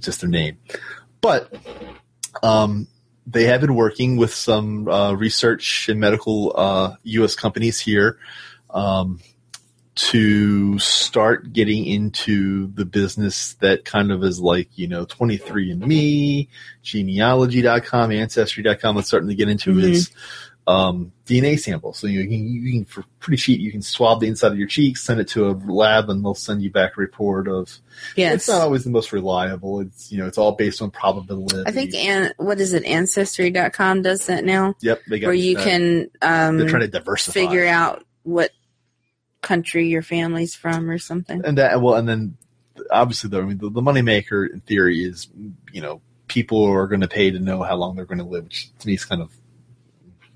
just 0.00 0.20
their 0.20 0.30
name. 0.30 0.58
But 1.20 1.54
um, 2.42 2.88
they 3.26 3.44
have 3.44 3.60
been 3.60 3.74
working 3.74 4.16
with 4.16 4.32
some 4.32 4.88
uh, 4.88 5.12
research 5.12 5.88
and 5.88 6.00
medical 6.00 6.52
uh, 6.56 6.94
U.S. 7.02 7.34
companies 7.34 7.78
here 7.80 8.18
um, 8.70 9.20
to 9.96 10.78
start 10.78 11.52
getting 11.52 11.84
into 11.84 12.68
the 12.74 12.84
business 12.84 13.54
that 13.54 13.84
kind 13.84 14.10
of 14.12 14.22
is 14.24 14.40
like, 14.40 14.68
you 14.78 14.86
know, 14.88 15.04
23andMe, 15.04 16.48
genealogy.com, 16.82 18.12
ancestry.com. 18.12 18.96
That's 18.96 19.08
starting 19.08 19.28
to 19.28 19.34
get 19.34 19.48
into 19.48 19.72
Mhm. 19.74 19.90
is 19.90 20.10
um, 20.66 21.10
DNA 21.26 21.58
samples. 21.58 21.98
So 21.98 22.06
you 22.06 22.22
can, 22.22 22.32
you 22.32 22.70
can, 22.72 22.84
for 22.84 23.02
pretty 23.18 23.38
cheap, 23.38 23.60
you 23.60 23.72
can 23.72 23.82
swab 23.82 24.20
the 24.20 24.28
inside 24.28 24.52
of 24.52 24.58
your 24.58 24.68
cheeks, 24.68 25.02
send 25.02 25.18
it 25.20 25.26
to 25.28 25.48
a 25.48 25.52
lab, 25.66 26.08
and 26.10 26.24
they'll 26.24 26.34
send 26.34 26.62
you 26.62 26.70
back 26.70 26.96
a 26.96 27.00
report 27.00 27.48
of. 27.48 27.76
Yes. 28.14 28.34
It's 28.36 28.48
not 28.48 28.60
always 28.60 28.84
the 28.84 28.90
most 28.90 29.12
reliable. 29.12 29.80
It's 29.80 30.12
you 30.12 30.18
know, 30.18 30.26
it's 30.28 30.38
all 30.38 30.52
based 30.52 30.80
on 30.80 30.92
probability. 30.92 31.64
I 31.66 31.72
think 31.72 31.94
and 31.94 32.32
what 32.36 32.60
is 32.60 32.72
it? 32.72 32.84
Ancestry.com 32.84 34.02
does 34.02 34.26
that 34.26 34.44
now, 34.44 34.74
Yep, 34.80 35.00
they 35.08 35.18
got 35.18 35.26
where 35.28 35.34
you 35.34 35.56
that. 35.56 35.64
can 35.64 36.56
They're 36.58 36.68
trying 36.68 36.74
um, 36.74 36.80
to 36.82 36.88
diversify. 36.88 37.32
figure 37.40 37.66
out 37.66 38.04
what 38.22 38.50
country 39.42 39.88
your 39.88 40.02
family's 40.02 40.54
from 40.54 40.90
or 40.90 40.98
something. 40.98 41.44
and 41.44 41.58
that 41.58 41.80
well, 41.80 41.94
and 41.94 42.08
then 42.08 42.36
obviously, 42.90 43.30
the 43.30 43.40
I 43.40 43.44
mean, 43.44 43.58
the, 43.58 43.70
the 43.70 43.80
moneymaker 43.80 44.50
in 44.50 44.60
theory 44.60 45.02
is 45.02 45.28
you 45.72 45.80
know 45.80 46.00
people 46.28 46.64
are 46.64 46.86
going 46.86 47.00
to 47.00 47.08
pay 47.08 47.30
to 47.30 47.38
know 47.38 47.62
how 47.62 47.76
long 47.76 47.96
they're 47.96 48.04
going 48.04 48.18
to 48.18 48.24
live, 48.24 48.44
which 48.44 48.70
to 48.78 48.86
me 48.86 48.94
is 48.94 49.04
kind 49.04 49.22
of 49.22 49.32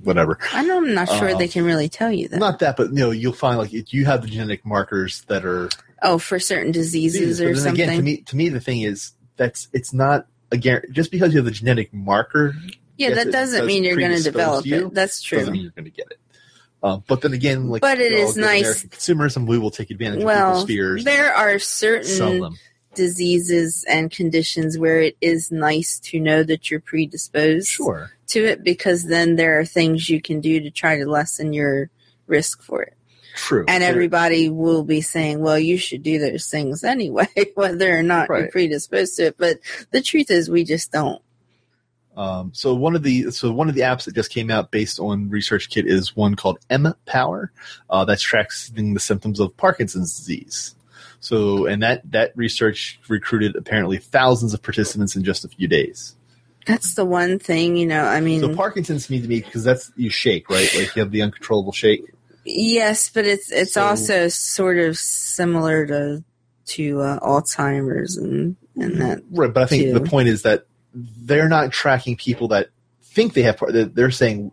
whatever. 0.02 0.38
I 0.52 0.64
know 0.64 0.78
I'm 0.78 0.94
not 0.94 1.08
sure 1.08 1.30
Uh, 1.30 1.38
they 1.38 1.48
can 1.48 1.64
really 1.64 1.88
tell 1.88 2.12
you 2.12 2.28
that. 2.28 2.38
Not 2.38 2.58
that, 2.60 2.76
but 2.76 2.88
you 2.88 2.96
know, 2.96 3.10
you'll 3.10 3.32
find 3.32 3.58
like 3.58 3.72
if 3.72 3.94
you 3.94 4.04
have 4.06 4.22
the 4.22 4.28
genetic 4.28 4.64
markers 4.64 5.22
that 5.28 5.44
are 5.44 5.68
oh, 6.02 6.18
for 6.18 6.38
certain 6.38 6.72
diseases 6.72 7.38
But 7.38 7.46
or 7.46 7.54
something. 7.56 7.82
Again, 7.82 7.96
to 7.96 8.02
me, 8.02 8.16
to 8.18 8.36
me, 8.36 8.48
the 8.48 8.60
thing 8.60 8.82
is 8.82 9.12
that's 9.36 9.68
it's 9.72 9.92
not 9.92 10.26
a 10.50 10.56
guarantee. 10.56 10.92
Just 10.92 11.10
because 11.10 11.32
you 11.32 11.38
have 11.38 11.46
the 11.46 11.50
genetic 11.50 11.92
marker 11.92 12.54
yeah, 12.96 13.14
that 13.14 13.32
doesn't 13.32 13.60
does 13.60 13.66
mean 13.66 13.84
you're 13.84 13.96
going 13.96 14.16
to 14.16 14.22
develop 14.22 14.66
you, 14.66 14.86
it. 14.86 14.94
That's 14.94 15.20
true. 15.22 15.38
doesn't 15.38 15.52
mean 15.52 15.62
you're 15.62 15.72
going 15.72 15.84
to 15.84 15.90
get 15.90 16.06
it. 16.10 16.18
Uh, 16.84 16.98
but 17.08 17.22
then 17.22 17.32
again, 17.32 17.68
like 17.70 17.80
But 17.80 17.98
it 17.98 18.12
is 18.12 18.36
nice- 18.36 18.84
and 19.36 19.48
we 19.48 19.58
will 19.58 19.70
take 19.70 19.90
advantage 19.90 20.22
of 20.22 20.28
people's 20.28 20.64
fears. 20.66 21.02
there 21.04 21.34
are 21.34 21.58
certain 21.58 22.54
diseases 22.94 23.84
and 23.88 24.10
conditions 24.10 24.78
where 24.78 25.00
it 25.00 25.16
is 25.20 25.50
nice 25.50 25.98
to 25.98 26.20
know 26.20 26.42
that 26.42 26.70
you're 26.70 26.80
predisposed 26.80 27.68
Sure. 27.68 28.10
to 28.28 28.44
it 28.44 28.62
because 28.62 29.04
then 29.04 29.36
there 29.36 29.58
are 29.58 29.64
things 29.64 30.08
you 30.10 30.20
can 30.20 30.40
do 30.40 30.60
to 30.60 30.70
try 30.70 30.98
to 30.98 31.06
lessen 31.06 31.52
your 31.54 31.90
risk 32.26 32.62
for 32.62 32.82
it. 32.82 32.94
True. 33.34 33.64
And 33.66 33.82
everybody 33.82 34.48
will 34.48 34.84
be 34.84 35.00
saying, 35.00 35.40
well, 35.40 35.58
you 35.58 35.76
should 35.76 36.02
do 36.04 36.18
those 36.20 36.46
things 36.46 36.84
anyway, 36.94 37.26
whether 37.54 37.96
or 37.98 38.02
not 38.02 38.28
you're 38.28 38.50
predisposed 38.50 39.16
to 39.16 39.26
it. 39.28 39.36
But 39.38 39.58
the 39.90 40.00
truth 40.02 40.30
is, 40.30 40.48
we 40.48 40.64
just 40.64 40.92
don't. 40.92 41.20
Um, 42.16 42.50
so 42.54 42.74
one 42.74 42.94
of 42.94 43.02
the 43.02 43.30
so 43.32 43.50
one 43.52 43.68
of 43.68 43.74
the 43.74 43.80
apps 43.82 44.04
that 44.04 44.14
just 44.14 44.30
came 44.30 44.50
out 44.50 44.70
based 44.70 45.00
on 45.00 45.28
ResearchKit 45.30 45.84
is 45.86 46.14
one 46.14 46.36
called 46.36 46.58
M 46.70 46.94
Power 47.06 47.50
uh, 47.90 48.04
that's 48.04 48.22
tracking 48.22 48.94
the 48.94 49.00
symptoms 49.00 49.40
of 49.40 49.56
Parkinson's 49.56 50.16
disease. 50.16 50.74
So 51.20 51.66
and 51.66 51.82
that 51.82 52.02
that 52.12 52.32
research 52.36 53.00
recruited 53.08 53.56
apparently 53.56 53.98
thousands 53.98 54.54
of 54.54 54.62
participants 54.62 55.16
in 55.16 55.24
just 55.24 55.44
a 55.44 55.48
few 55.48 55.66
days. 55.66 56.14
That's 56.66 56.94
the 56.94 57.04
one 57.04 57.38
thing, 57.38 57.76
you 57.76 57.86
know. 57.86 58.04
I 58.04 58.20
mean, 58.20 58.40
So 58.40 58.54
Parkinson's 58.54 59.10
means 59.10 59.24
to 59.24 59.28
me 59.28 59.40
because 59.40 59.64
that's 59.64 59.90
you 59.96 60.08
shake 60.10 60.48
right, 60.48 60.72
like 60.76 60.94
you 60.96 61.02
have 61.02 61.10
the 61.10 61.22
uncontrollable 61.22 61.72
shake. 61.72 62.02
yes, 62.44 63.10
but 63.12 63.26
it's 63.26 63.50
it's 63.50 63.72
So- 63.72 63.84
also 63.84 64.28
sort 64.28 64.78
of 64.78 64.96
similar 64.96 65.86
to 65.86 66.24
to 66.66 67.00
uh, 67.00 67.18
Alzheimer's 67.20 68.16
and 68.16 68.56
and 68.76 69.00
that. 69.00 69.22
Right, 69.30 69.52
but 69.52 69.64
I 69.64 69.66
think 69.66 69.82
too. 69.84 69.92
the 69.94 70.00
point 70.08 70.28
is 70.28 70.42
that 70.42 70.66
they're 70.94 71.48
not 71.48 71.72
tracking 71.72 72.16
people 72.16 72.48
that 72.48 72.68
think 73.02 73.34
they 73.34 73.42
have. 73.42 73.58
They're- 73.68 73.84
They're 73.86 74.10
saying, 74.10 74.50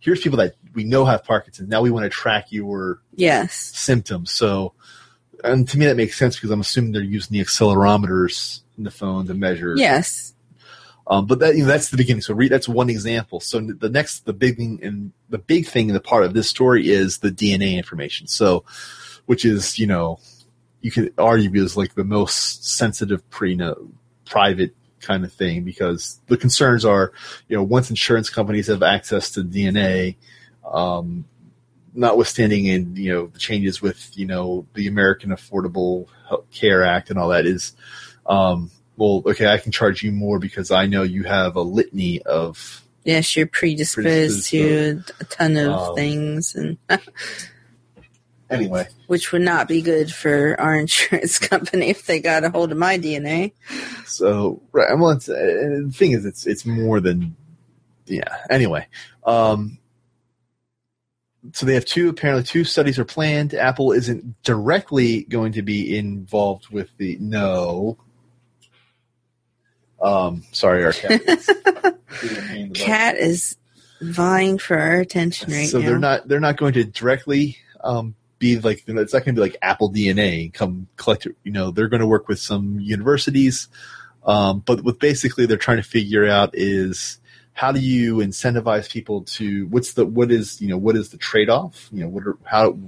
"Here's 0.00 0.20
people 0.20 0.38
that 0.38 0.54
we 0.74 0.84
know 0.84 1.04
have 1.04 1.24
Parkinson's. 1.24 1.68
Now 1.68 1.82
we 1.82 1.90
want 1.90 2.04
to 2.04 2.10
track 2.10 2.46
your 2.50 3.00
Yes, 3.14 3.54
symptoms." 3.54 4.30
So, 4.30 4.72
and 5.44 5.68
to 5.68 5.78
me 5.78 5.86
that 5.86 5.96
makes 5.96 6.16
sense 6.18 6.36
because 6.36 6.50
I'm 6.50 6.60
assuming 6.60 6.92
they're 6.92 7.02
using 7.02 7.36
the 7.38 7.44
accelerometers 7.44 8.60
in 8.76 8.84
the 8.84 8.90
phone 8.90 9.26
to 9.26 9.34
measure. 9.34 9.74
yes, 9.76 10.34
Um, 11.06 11.26
but 11.26 11.38
that 11.40 11.54
you 11.56 11.62
know, 11.62 11.68
that's 11.68 11.88
the 11.90 11.96
beginning. 11.96 12.20
So 12.22 12.34
read 12.34 12.52
that's 12.52 12.68
one 12.68 12.90
example. 12.90 13.40
So 13.40 13.60
the 13.60 13.88
next, 13.88 14.26
the 14.26 14.32
big 14.34 14.56
thing, 14.56 14.78
and 14.82 15.12
the 15.30 15.38
big 15.38 15.66
thing 15.66 15.88
in 15.88 15.94
the 15.94 16.00
part 16.00 16.24
of 16.24 16.34
this 16.34 16.48
story 16.48 16.88
is 16.90 17.18
the 17.18 17.30
DNA 17.30 17.76
information. 17.76 18.26
So, 18.26 18.64
which 19.26 19.44
is 19.44 19.78
you 19.78 19.86
know, 19.86 20.18
you 20.82 20.90
could 20.90 21.12
argue 21.18 21.62
is 21.62 21.76
like 21.76 21.94
the 21.94 22.04
most 22.04 22.64
sensitive, 22.66 23.28
pre 23.30 23.58
private 24.26 24.74
kind 25.00 25.24
of 25.24 25.32
thing 25.32 25.64
because 25.64 26.20
the 26.26 26.36
concerns 26.36 26.84
are, 26.84 27.12
you 27.48 27.56
know, 27.56 27.62
once 27.62 27.90
insurance 27.90 28.30
companies 28.30 28.66
have 28.66 28.82
access 28.82 29.30
to 29.32 29.42
DNA, 29.42 30.16
um, 30.64 31.24
notwithstanding 31.94 32.66
in 32.66 32.94
you 32.96 33.12
know 33.12 33.26
the 33.26 33.38
changes 33.38 33.82
with 33.82 34.16
you 34.16 34.26
know 34.26 34.66
the 34.74 34.86
American 34.86 35.30
Affordable 35.30 36.06
Health 36.28 36.50
Care 36.50 36.84
Act 36.84 37.10
and 37.10 37.18
all 37.18 37.28
that 37.28 37.46
is. 37.46 37.74
Um, 38.26 38.70
well, 38.96 39.22
okay, 39.26 39.46
I 39.46 39.58
can 39.58 39.72
charge 39.72 40.02
you 40.02 40.12
more 40.12 40.38
because 40.38 40.70
I 40.70 40.86
know 40.86 41.02
you 41.02 41.24
have 41.24 41.56
a 41.56 41.62
litany 41.62 42.20
of 42.22 42.84
yes. 43.04 43.36
You're 43.36 43.46
predisposed 43.46 44.04
Predisposed 44.04 44.50
to 44.50 45.02
a 45.20 45.24
ton 45.24 45.56
of 45.56 45.72
Um, 45.72 45.94
things, 45.94 46.54
and 46.54 46.78
anyway. 48.50 48.86
which 49.06 49.32
would 49.32 49.42
not 49.42 49.68
be 49.68 49.82
good 49.82 50.12
for 50.12 50.58
our 50.60 50.76
insurance 50.80 51.38
company 51.38 51.88
if 51.88 52.06
they 52.06 52.20
got 52.20 52.44
a 52.44 52.50
hold 52.50 52.72
of 52.72 52.78
my 52.78 52.98
DNA. 52.98 53.52
So 54.06 54.62
right, 54.72 54.96
well, 54.98 55.10
it's, 55.10 55.28
uh, 55.28 55.34
the 55.34 55.92
thing 55.92 56.12
is, 56.12 56.24
it's 56.24 56.46
it's 56.46 56.64
more 56.66 57.00
than 57.00 57.36
yeah. 58.06 58.36
Anyway, 58.50 58.86
um, 59.24 59.78
so 61.52 61.66
they 61.66 61.74
have 61.74 61.84
two 61.84 62.08
apparently 62.08 62.44
two 62.44 62.64
studies 62.64 62.98
are 62.98 63.04
planned. 63.04 63.54
Apple 63.54 63.92
isn't 63.92 64.42
directly 64.42 65.24
going 65.24 65.52
to 65.52 65.62
be 65.62 65.96
involved 65.96 66.68
with 66.70 66.90
the 66.96 67.16
no. 67.20 67.98
Um, 70.00 70.44
sorry, 70.52 70.84
our 70.84 70.92
cat. 70.92 71.22
is 71.26 71.46
being 72.20 72.36
a 72.36 72.42
pain 72.42 72.62
in 72.62 72.68
the 72.68 72.78
butt. 72.78 72.78
Cat 72.78 73.16
is 73.16 73.56
vying 74.00 74.58
for 74.58 74.78
our 74.78 75.00
attention 75.00 75.52
right 75.52 75.68
so 75.68 75.78
now. 75.78 75.84
So 75.84 75.90
they're 75.90 75.98
not 75.98 76.28
they're 76.28 76.40
not 76.40 76.56
going 76.56 76.74
to 76.74 76.84
directly 76.84 77.58
um, 77.82 78.14
be 78.38 78.58
like 78.58 78.84
it's 78.86 79.12
not 79.12 79.24
going 79.24 79.34
to 79.34 79.40
be 79.40 79.40
like 79.40 79.56
Apple 79.62 79.92
DNA 79.92 80.52
come 80.52 80.88
collect. 80.96 81.26
You 81.44 81.52
know, 81.52 81.70
they're 81.70 81.88
going 81.88 82.00
to 82.00 82.06
work 82.06 82.28
with 82.28 82.38
some 82.38 82.78
universities, 82.80 83.68
um, 84.24 84.60
but 84.60 84.82
what 84.82 84.98
basically 84.98 85.46
they're 85.46 85.56
trying 85.56 85.78
to 85.78 85.82
figure 85.82 86.26
out 86.26 86.50
is 86.54 87.18
how 87.52 87.72
do 87.72 87.80
you 87.80 88.16
incentivize 88.16 88.90
people 88.90 89.22
to 89.22 89.66
what's 89.68 89.94
the 89.94 90.06
what 90.06 90.30
is 90.30 90.60
you 90.60 90.68
know 90.68 90.78
what 90.78 90.96
is 90.96 91.10
the 91.10 91.18
trade 91.18 91.50
off? 91.50 91.88
You 91.92 92.04
know, 92.04 92.08
what 92.08 92.26
are 92.26 92.38
how 92.44 92.78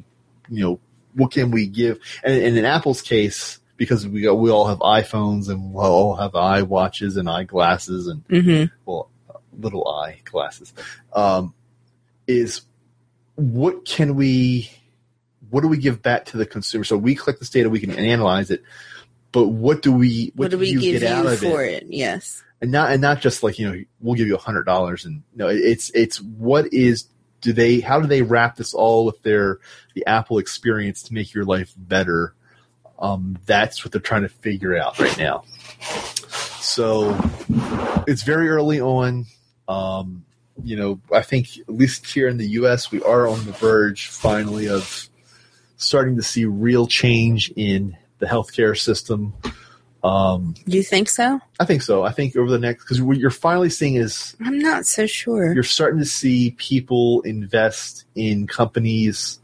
you 0.49 0.63
know 0.63 0.81
what 1.15 1.33
can 1.33 1.51
we 1.51 1.67
give? 1.67 1.99
And, 2.23 2.43
and 2.43 2.59
in 2.59 2.65
Apple's 2.65 3.03
case. 3.03 3.59
Because 3.77 4.07
we 4.07 4.29
we 4.29 4.51
all 4.51 4.67
have 4.67 4.81
iPhones 4.81 5.49
and 5.49 5.73
we 5.73 5.81
all 5.81 6.15
have 6.15 6.33
iWatches 6.33 7.17
and 7.17 7.31
eyeglasses 7.31 8.09
and 8.09 8.23
hmm 8.29 8.65
well, 8.85 9.09
little 9.59 9.89
eye 9.89 10.21
glasses, 10.25 10.73
um, 11.15 11.55
is 12.27 12.63
what 13.35 13.85
can 13.85 14.15
we, 14.17 14.71
what 15.51 15.63
do 15.63 15.69
we 15.69 15.79
give 15.79 16.03
back 16.03 16.27
to 16.27 16.37
the 16.37 16.47
consumer? 16.47 16.85
So 16.85 16.97
we 16.97 17.15
collect 17.15 17.41
this 17.41 17.51
data, 17.51 17.69
we 17.71 17.81
can 17.81 17.93
analyze 17.93 18.51
it, 18.51 18.63
but 19.33 19.49
what 19.49 19.83
do 19.83 19.93
we, 19.93 20.33
What, 20.37 20.51
do 20.51 20.59
we 20.59 20.71
you 20.71 20.81
give 20.81 21.01
get 21.01 21.11
out 21.13 21.25
you 21.25 21.31
of 21.31 21.39
for 21.41 21.63
it? 21.63 21.85
it? 21.85 21.87
Yes. 21.91 22.43
And 22.61 22.71
not, 22.71 22.91
and 22.93 23.01
not 23.01 23.21
just 23.21 23.43
like, 23.43 23.59
you 23.59 23.71
know, 23.71 23.83
we'll 24.01 24.17
give 24.17 24.27
you 24.27 24.35
a 24.35 24.41
hundred 24.41 24.65
dollars 24.65 25.05
and 25.05 25.23
no, 25.35 25.49
it's, 25.49 25.91
it's 25.91 26.21
what 26.21 26.73
is, 26.73 27.07
do 27.41 27.53
they, 27.53 27.81
how 27.81 28.01
do 28.01 28.07
they 28.07 28.23
wrap 28.23 28.57
this 28.57 28.75
all 28.75 29.07
with 29.07 29.23
their, 29.23 29.61
the 29.95 30.07
Apple 30.07 30.39
experience 30.39 31.03
to 31.05 31.15
make 31.15 31.33
your 31.33 31.45
life 31.45 31.73
better? 31.77 32.35
Um, 32.99 33.39
that's 33.47 33.83
what 33.83 33.93
they're 33.93 34.01
trying 34.01 34.23
to 34.23 34.29
figure 34.29 34.77
out 34.77 34.99
right 34.99 35.17
now. 35.17 35.45
So 36.61 37.19
it's 38.07 38.23
very 38.23 38.49
early 38.51 38.81
on. 38.81 39.25
Um, 39.67 40.25
you 40.63 40.77
know, 40.77 41.01
I 41.13 41.23
think 41.23 41.59
at 41.59 41.71
least 41.71 42.07
here 42.07 42.29
in 42.29 42.37
the 42.37 42.47
U.S., 42.49 42.91
we 42.91 43.03
are 43.03 43.27
on 43.27 43.45
the 43.47 43.53
verge 43.53 44.09
finally 44.09 44.69
of 44.69 45.09
starting 45.81 46.17
to 46.17 46.23
see 46.23 46.45
real 46.45 46.87
change 46.87 47.53
in 47.57 47.97
the 48.19 48.27
healthcare 48.27 48.79
system. 48.79 49.33
Um, 50.05 50.55
you 50.67 50.83
think 50.83 51.09
so? 51.09 51.41
I 51.59 51.65
think 51.65 51.83
so. 51.83 52.05
I 52.05 52.13
think 52.13 52.37
over 52.37 52.51
the 52.51 52.59
next 52.59 52.85
because 52.85 53.03
what 53.03 53.19
you're 53.19 53.31
finally 53.31 53.69
seeing 53.71 53.97
is 53.97 54.37
I'm 54.41 54.59
not 54.59 54.87
so 54.87 55.07
sure. 55.07 55.53
you're 55.53 55.63
starting 55.63 55.99
to 55.99 56.07
see 56.07 56.53
people 56.53 57.21
invest 57.23 58.05
in 58.15 58.47
companies 58.47 59.39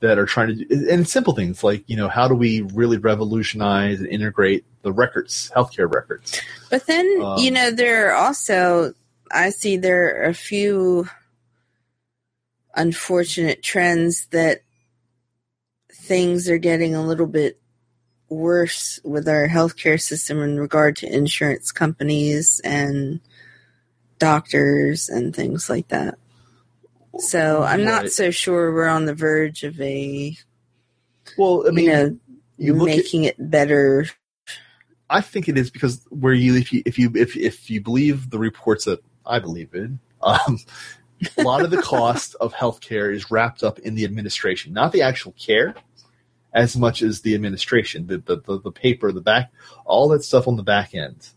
that 0.00 0.18
are 0.18 0.26
trying 0.26 0.48
to 0.48 0.64
do 0.64 0.88
and 0.90 1.06
simple 1.08 1.34
things 1.34 1.62
like 1.62 1.84
you 1.86 1.96
know 1.96 2.08
how 2.08 2.26
do 2.26 2.34
we 2.34 2.62
really 2.74 2.96
revolutionize 2.96 4.00
and 4.00 4.08
integrate 4.08 4.64
the 4.82 4.92
records 4.92 5.52
healthcare 5.54 5.92
records 5.92 6.40
But 6.70 6.86
then, 6.86 7.06
Um, 7.22 7.38
you 7.38 7.50
know, 7.50 7.70
there 7.70 8.10
are 8.10 8.14
also, 8.14 8.94
I 9.30 9.50
see 9.50 9.76
there 9.76 10.22
are 10.22 10.30
a 10.30 10.34
few 10.34 11.06
unfortunate 12.74 13.62
trends 13.62 14.26
that 14.30 14.62
things 16.10 16.48
are 16.48 16.58
getting 16.58 16.96
a 16.96 17.06
little 17.06 17.28
bit 17.28 17.60
worse 18.28 18.98
with 19.04 19.28
our 19.28 19.46
healthcare 19.46 20.00
system 20.00 20.42
in 20.42 20.58
regard 20.58 20.96
to 20.96 21.06
insurance 21.06 21.70
companies 21.70 22.60
and 22.64 23.20
doctors 24.18 25.08
and 25.08 25.34
things 25.36 25.70
like 25.70 25.86
that. 25.86 26.16
So 27.20 27.62
I'm 27.62 27.84
not 27.84 28.02
Right. 28.02 28.10
so 28.10 28.32
sure 28.32 28.74
we're 28.74 28.88
on 28.88 29.04
the 29.04 29.14
verge 29.14 29.62
of 29.62 29.80
a, 29.80 30.36
well 31.38 31.64
i 31.68 31.70
mean 31.70 31.84
you 31.84 31.92
know, 31.92 32.18
you 32.58 32.74
look 32.74 32.88
at, 32.90 32.96
making 32.96 33.22
it 33.22 33.36
better. 33.38 34.06
i 35.08 35.20
think 35.20 35.48
it 35.48 35.56
is 35.56 35.70
because 35.70 36.04
where 36.10 36.34
you 36.34 36.56
if 36.56 36.72
you 36.72 36.82
if 36.84 36.98
you 36.98 37.12
if, 37.14 37.36
if 37.36 37.70
you 37.70 37.80
believe 37.80 38.30
the 38.30 38.38
reports 38.38 38.84
that 38.86 39.00
i 39.24 39.38
believe 39.38 39.72
in 39.74 40.00
um, 40.22 40.58
a 41.38 41.42
lot 41.42 41.62
of 41.62 41.70
the 41.70 41.80
cost 41.80 42.34
of 42.40 42.52
healthcare 42.52 43.14
is 43.14 43.30
wrapped 43.30 43.62
up 43.62 43.78
in 43.78 43.94
the 43.94 44.04
administration 44.04 44.72
not 44.72 44.90
the 44.90 45.02
actual 45.02 45.32
care 45.38 45.74
as 46.52 46.76
much 46.76 47.02
as 47.02 47.20
the 47.20 47.34
administration 47.34 48.06
the 48.06 48.18
the, 48.18 48.40
the, 48.40 48.60
the 48.60 48.72
paper 48.72 49.12
the 49.12 49.20
back 49.20 49.52
all 49.84 50.08
that 50.08 50.24
stuff 50.24 50.48
on 50.48 50.56
the 50.56 50.62
back 50.62 50.94
end 50.94 51.28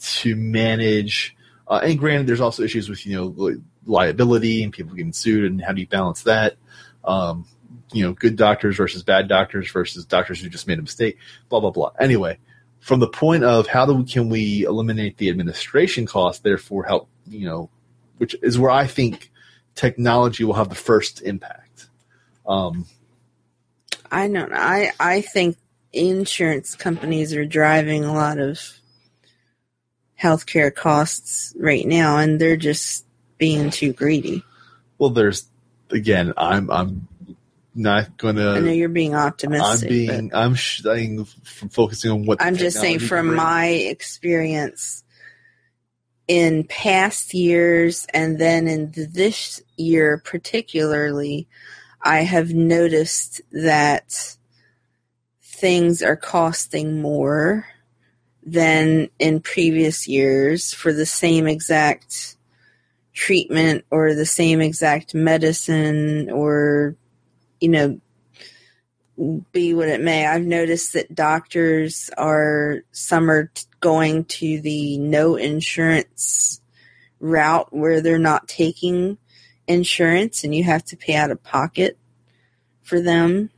to 0.00 0.34
manage 0.36 1.36
uh, 1.68 1.80
and 1.82 1.98
granted 1.98 2.26
there's 2.26 2.40
also 2.40 2.62
issues 2.62 2.88
with 2.88 3.06
you 3.06 3.14
know 3.14 3.56
liability 3.86 4.62
and 4.62 4.72
people 4.72 4.94
getting 4.94 5.12
sued 5.12 5.50
and 5.50 5.60
how 5.62 5.72
do 5.72 5.80
you 5.80 5.86
balance 5.86 6.22
that? 6.22 6.56
Um, 7.04 7.46
you 7.92 8.04
know 8.04 8.12
good 8.12 8.36
doctors 8.36 8.76
versus 8.76 9.02
bad 9.02 9.28
doctors 9.28 9.70
versus 9.70 10.04
doctors 10.04 10.40
who 10.40 10.48
just 10.48 10.66
made 10.66 10.78
a 10.78 10.82
mistake 10.82 11.18
blah 11.48 11.60
blah 11.60 11.70
blah. 11.70 11.92
Anyway 11.98 12.38
from 12.80 12.98
the 12.98 13.08
point 13.08 13.44
of 13.44 13.68
how 13.68 13.86
do 13.86 13.94
we, 13.94 14.04
can 14.04 14.28
we 14.28 14.64
eliminate 14.64 15.16
the 15.16 15.30
administration 15.30 16.04
cost 16.04 16.42
therefore 16.42 16.84
help 16.84 17.08
you 17.28 17.46
know 17.46 17.70
which 18.18 18.34
is 18.42 18.58
where 18.58 18.70
i 18.70 18.86
think 18.86 19.32
technology 19.74 20.44
will 20.44 20.54
have 20.54 20.68
the 20.68 20.74
first 20.74 21.22
impact. 21.22 21.88
Um, 22.46 22.86
I 24.12 24.28
don't 24.28 24.50
know. 24.50 24.56
I, 24.56 24.92
I 25.00 25.20
think 25.22 25.56
insurance 25.92 26.76
companies 26.76 27.34
are 27.34 27.44
driving 27.44 28.04
a 28.04 28.14
lot 28.14 28.38
of 28.38 28.60
healthcare 30.20 30.72
costs 30.72 31.52
right 31.58 31.86
now, 31.86 32.18
and 32.18 32.40
they're 32.40 32.56
just 32.56 33.04
being 33.42 33.70
too 33.70 33.92
greedy. 33.92 34.44
well 34.98 35.10
there's 35.10 35.48
again 35.90 36.32
i'm 36.36 36.70
i'm 36.70 37.08
not 37.74 38.16
gonna 38.16 38.52
I 38.52 38.60
know 38.60 38.70
you're 38.70 38.88
being 38.88 39.16
optimistic. 39.16 39.82
i'm 39.82 39.88
being 39.88 40.30
i'm 40.32 40.54
sh- 40.54 40.82
from 40.82 41.68
focusing 41.68 42.12
on 42.12 42.24
what 42.24 42.40
I'm 42.40 42.54
just 42.54 42.78
saying 42.78 43.00
from 43.00 43.08
can 43.08 43.26
bring. 43.26 43.36
my 43.36 43.66
experience 43.66 45.02
in 46.28 46.62
past 46.64 47.34
years 47.34 48.06
and 48.14 48.38
then 48.38 48.68
in 48.68 48.92
this 48.94 49.60
year 49.76 50.22
particularly, 50.24 51.48
I 52.02 52.22
have 52.22 52.52
noticed 52.52 53.40
that 53.52 54.36
things 55.40 56.02
are 56.02 56.16
costing 56.16 57.00
more 57.00 57.66
than 58.44 59.08
in 59.20 59.40
previous 59.40 60.08
years 60.08 60.74
for 60.74 60.92
the 60.92 61.06
same 61.06 61.46
exact 61.46 62.36
treatment 63.14 63.84
or 63.90 64.14
the 64.14 64.26
same 64.26 64.60
exact 64.60 65.14
medicine 65.14 66.28
or, 66.30 66.96
you 67.60 67.68
know, 67.68 68.00
be 69.52 69.72
what 69.72 69.88
it 69.88 70.00
may. 70.00 70.26
I've 70.26 70.44
noticed 70.44 70.94
that 70.94 71.14
doctors 71.14 72.10
are, 72.18 72.82
some 72.90 73.30
are 73.30 73.52
going 73.78 74.24
to 74.24 74.60
the 74.60 74.98
no 74.98 75.36
insurance 75.36 76.60
route 77.20 77.72
where 77.72 78.00
they're 78.00 78.18
not 78.18 78.48
taking 78.48 79.18
insurance 79.66 80.44
and 80.44 80.54
you 80.54 80.64
have 80.64 80.84
to 80.84 80.96
pay 80.96 81.14
out 81.14 81.30
of 81.30 81.42
pocket 81.42 81.98
for 82.82 83.00
them 83.00 83.50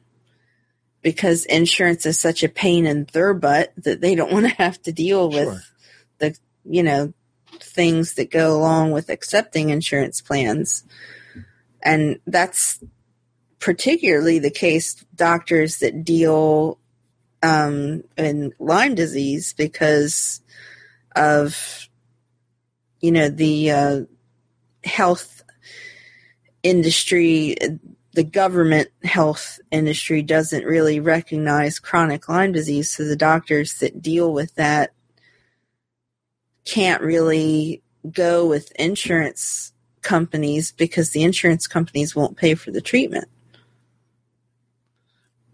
because 1.03 1.45
insurance 1.47 2.07
is 2.07 2.19
such 2.19 2.43
a 2.43 2.49
pain 2.49 2.87
in 2.87 3.07
their 3.13 3.35
butt 3.35 3.73
that 3.77 4.01
they 4.01 4.15
don't 4.15 4.33
want 4.37 4.47
to 4.47 4.55
have 4.55 4.81
to 4.83 4.93
deal 4.93 5.29
with 5.29 5.49
Sure. 5.49 5.61
the 6.19 6.39
you 6.65 6.83
know 6.83 7.13
things 7.61 8.15
that 8.15 8.31
go 8.31 8.57
along 8.57 8.91
with 8.91 9.09
accepting 9.09 9.71
insurance 9.71 10.21
plans 10.21 10.85
and 11.83 12.19
that's 12.27 12.83
particularly 13.61 14.39
the 14.39 14.51
case 14.51 15.05
doctors 15.15 15.79
that 15.79 16.05
deal 16.05 16.79
um, 17.43 18.03
in 18.17 18.53
Lyme 18.59 18.95
disease 18.95 19.53
because 19.53 20.41
of 21.15 21.89
you 23.01 23.13
know 23.13 23.29
the 23.29 23.71
uh, 23.71 24.01
health 24.83 25.44
industry 26.65 27.57
the 28.15 28.25
government 28.25 28.89
health 29.03 29.59
industry 29.71 30.23
doesn't 30.23 30.65
really 30.65 31.01
recognize 31.01 31.81
chronic 31.81 32.29
Lyme 32.29 32.53
disease, 32.53 32.91
so 32.93 33.05
the 33.05 33.17
doctors 33.17 33.75
that 33.75 34.01
deal 34.01 34.33
with 34.33 34.55
that 34.55 34.93
can't 36.65 37.03
really 37.03 37.83
go 38.11 38.47
with 38.47 38.71
insurance 38.73 39.73
companies 40.03 40.71
because 40.71 41.11
the 41.11 41.25
insurance 41.25 41.67
companies 41.67 42.15
won't 42.15 42.37
pay 42.37 42.55
for 42.55 42.71
the 42.71 42.81
treatment. 42.81 43.29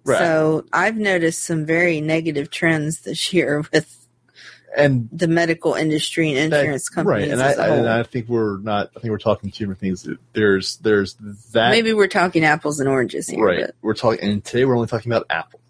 Right. 0.04 0.18
So 0.18 0.64
I've 0.72 0.96
noticed 0.96 1.44
some 1.44 1.64
very 1.64 2.00
negative 2.00 2.50
trends 2.50 3.00
this 3.00 3.32
year 3.32 3.64
with 3.72 3.99
and 4.76 5.08
the 5.12 5.26
medical 5.28 5.74
industry 5.74 6.34
and 6.34 6.52
that- 6.52 6.60
insurance 6.60 6.88
companies 6.88 7.28
right, 7.28 7.32
and 7.32 7.42
I, 7.42 7.52
a 7.52 7.54
whole. 7.68 7.78
and 7.78 7.88
I 7.88 8.02
think 8.04 8.28
we're 8.28 8.58
not. 8.58 8.90
I 8.96 9.00
think 9.00 9.10
we're 9.10 9.18
talking 9.18 9.50
two 9.50 9.64
different 9.64 9.80
things. 9.80 10.08
There's 10.32 10.76
there's 10.78 11.14
that 11.52 11.70
Maybe 11.70 11.92
we're 11.92 12.06
talking 12.08 12.44
apples 12.44 12.78
and 12.80 12.88
oranges 12.88 13.28
here. 13.28 13.44
right. 13.44 13.70
We're 13.82 13.94
talking, 13.94 14.20
and 14.28 14.44
today 14.44 14.64
we're 14.64 14.76
only 14.76 14.88
talking 14.88 15.10
about 15.10 15.26
Apple. 15.30 15.60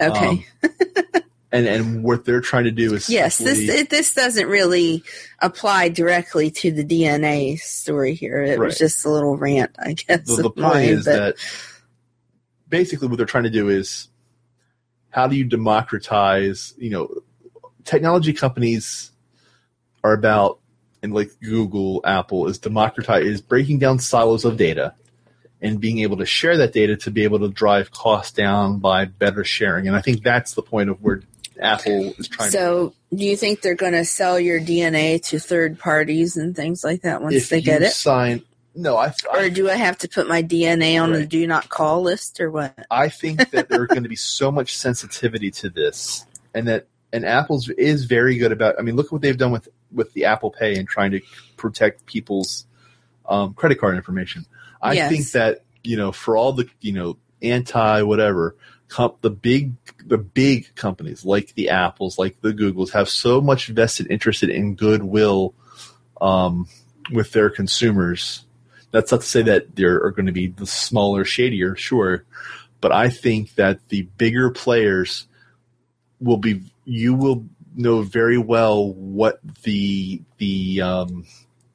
Okay. 0.00 0.46
Um, 0.62 0.70
and 1.52 1.66
and 1.66 2.04
what 2.04 2.24
they're 2.24 2.40
trying 2.40 2.64
to 2.64 2.70
do 2.70 2.94
is 2.94 3.08
Yes, 3.10 3.38
this 3.38 3.58
it, 3.68 3.90
this 3.90 4.14
doesn't 4.14 4.46
really 4.48 5.02
apply 5.40 5.88
directly 5.90 6.50
to 6.52 6.70
the 6.72 6.84
DNA 6.84 7.58
story 7.58 8.14
here. 8.14 8.42
It 8.42 8.58
Right. 8.58 8.66
was 8.66 8.78
just 8.78 9.04
a 9.04 9.10
little 9.10 9.36
rant, 9.36 9.70
I 9.78 9.92
guess. 9.94 10.26
the, 10.26 10.36
the 10.42 10.50
point 10.50 10.58
mine, 10.58 10.88
is 10.88 11.04
but 11.04 11.12
that 11.12 11.36
basically 12.68 13.08
what 13.08 13.16
they're 13.16 13.26
trying 13.26 13.44
to 13.44 13.50
do 13.50 13.68
is 13.68 14.08
how 15.10 15.26
do 15.26 15.34
you 15.36 15.44
democratize 15.44 16.72
you 16.78 16.90
know 16.90 17.08
technology 17.84 18.32
companies 18.32 19.10
are 20.02 20.12
about 20.12 20.58
and 21.02 21.12
like 21.14 21.30
google 21.42 22.00
apple 22.04 22.46
is 22.46 22.58
democratize 22.58 23.24
is 23.24 23.40
breaking 23.40 23.78
down 23.78 23.98
silos 23.98 24.44
of 24.44 24.56
data 24.56 24.94
and 25.62 25.80
being 25.80 25.98
able 25.98 26.16
to 26.16 26.26
share 26.26 26.56
that 26.56 26.72
data 26.72 26.96
to 26.96 27.10
be 27.10 27.24
able 27.24 27.38
to 27.38 27.48
drive 27.48 27.90
costs 27.90 28.32
down 28.32 28.78
by 28.78 29.04
better 29.04 29.44
sharing 29.44 29.86
and 29.86 29.96
i 29.96 30.00
think 30.00 30.22
that's 30.22 30.54
the 30.54 30.62
point 30.62 30.90
of 30.90 31.02
where 31.02 31.22
apple 31.60 32.14
is 32.18 32.28
trying 32.28 32.50
to 32.50 32.52
so 32.52 32.94
do 33.14 33.24
you 33.24 33.36
think 33.36 33.60
they're 33.60 33.74
going 33.74 33.92
to 33.92 34.04
sell 34.04 34.38
your 34.38 34.60
DNA 34.60 35.20
to 35.26 35.40
third 35.40 35.78
parties 35.78 36.36
and 36.36 36.54
things 36.54 36.84
like 36.84 37.02
that 37.02 37.22
once 37.22 37.48
they 37.48 37.60
get 37.60 37.82
it? 37.82 37.90
sign 37.90 38.42
no 38.74 38.96
i 38.96 39.12
Or 39.34 39.50
do 39.50 39.68
I 39.68 39.74
have 39.74 39.98
to 39.98 40.08
put 40.08 40.28
my 40.28 40.42
DNA 40.42 41.02
on 41.02 41.12
the 41.12 41.20
Right. 41.20 41.28
do 41.28 41.46
not 41.46 41.68
call 41.68 42.02
list 42.02 42.40
or 42.40 42.50
what? 42.52 42.86
I 42.90 43.08
think 43.08 43.50
that 43.50 43.68
there's 43.68 43.88
going 43.88 44.04
to 44.04 44.08
be 44.08 44.16
so 44.16 44.52
much 44.52 44.76
sensitivity 44.76 45.50
to 45.52 45.68
this 45.68 46.24
and 46.54 46.68
that 46.68 46.86
and 47.12 47.24
apple's 47.24 47.68
is 47.70 48.04
very 48.04 48.36
good 48.38 48.52
about 48.52 48.74
i 48.78 48.82
mean 48.82 48.96
look 48.96 49.06
at 49.06 49.12
what 49.12 49.20
they've 49.22 49.38
done 49.38 49.52
with 49.52 49.68
with 49.92 50.12
the 50.12 50.24
apple 50.24 50.50
pay 50.50 50.76
and 50.76 50.86
trying 50.88 51.10
to 51.10 51.20
protect 51.56 52.06
people's 52.06 52.66
um, 53.28 53.54
credit 53.54 53.76
card 53.78 53.96
information 53.96 54.44
i 54.82 54.92
Yes. 54.94 55.10
think 55.10 55.30
that 55.32 55.62
you 55.84 55.96
know 55.96 56.12
for 56.12 56.36
all 56.36 56.52
the 56.52 56.68
you 56.80 56.92
know 56.92 57.16
anti 57.42 58.02
whatever 58.02 58.54
com- 58.88 59.14
the 59.22 59.30
big 59.30 59.72
the 60.04 60.18
big 60.18 60.74
companies 60.74 61.24
like 61.24 61.54
the 61.54 61.70
apples 61.70 62.18
like 62.18 62.40
the 62.42 62.52
googles 62.52 62.90
have 62.92 63.08
so 63.08 63.40
much 63.40 63.68
vested 63.68 64.06
interest 64.10 64.42
in 64.42 64.74
goodwill 64.74 65.54
um, 66.20 66.66
with 67.12 67.32
their 67.32 67.50
consumers 67.50 68.44
that's 68.92 69.10
not 69.12 69.20
to 69.20 69.26
say 69.26 69.42
that 69.42 69.74
there 69.76 70.02
are 70.04 70.10
going 70.10 70.26
to 70.26 70.32
be 70.32 70.48
the 70.48 70.66
smaller 70.66 71.24
shadier 71.24 71.74
sure 71.76 72.24
but 72.80 72.92
i 72.92 73.08
think 73.08 73.54
that 73.54 73.78
the 73.88 74.02
bigger 74.18 74.50
players 74.50 75.26
will 76.20 76.36
be 76.36 76.62
you 76.84 77.14
will 77.14 77.46
know 77.74 78.02
very 78.02 78.38
well 78.38 78.92
what 78.92 79.40
the 79.62 80.22
the 80.38 80.80
um 80.80 81.26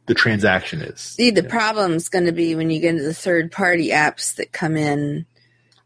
the 0.07 0.13
transaction 0.13 0.81
is 0.81 0.99
See, 0.99 1.31
the 1.31 1.43
problem's 1.43 2.09
going 2.09 2.25
to 2.25 2.31
be 2.31 2.55
when 2.55 2.69
you 2.69 2.79
get 2.79 2.91
into 2.91 3.03
the 3.03 3.13
third 3.13 3.51
party 3.51 3.89
apps 3.89 4.35
that 4.35 4.51
come 4.51 4.77
in, 4.77 5.25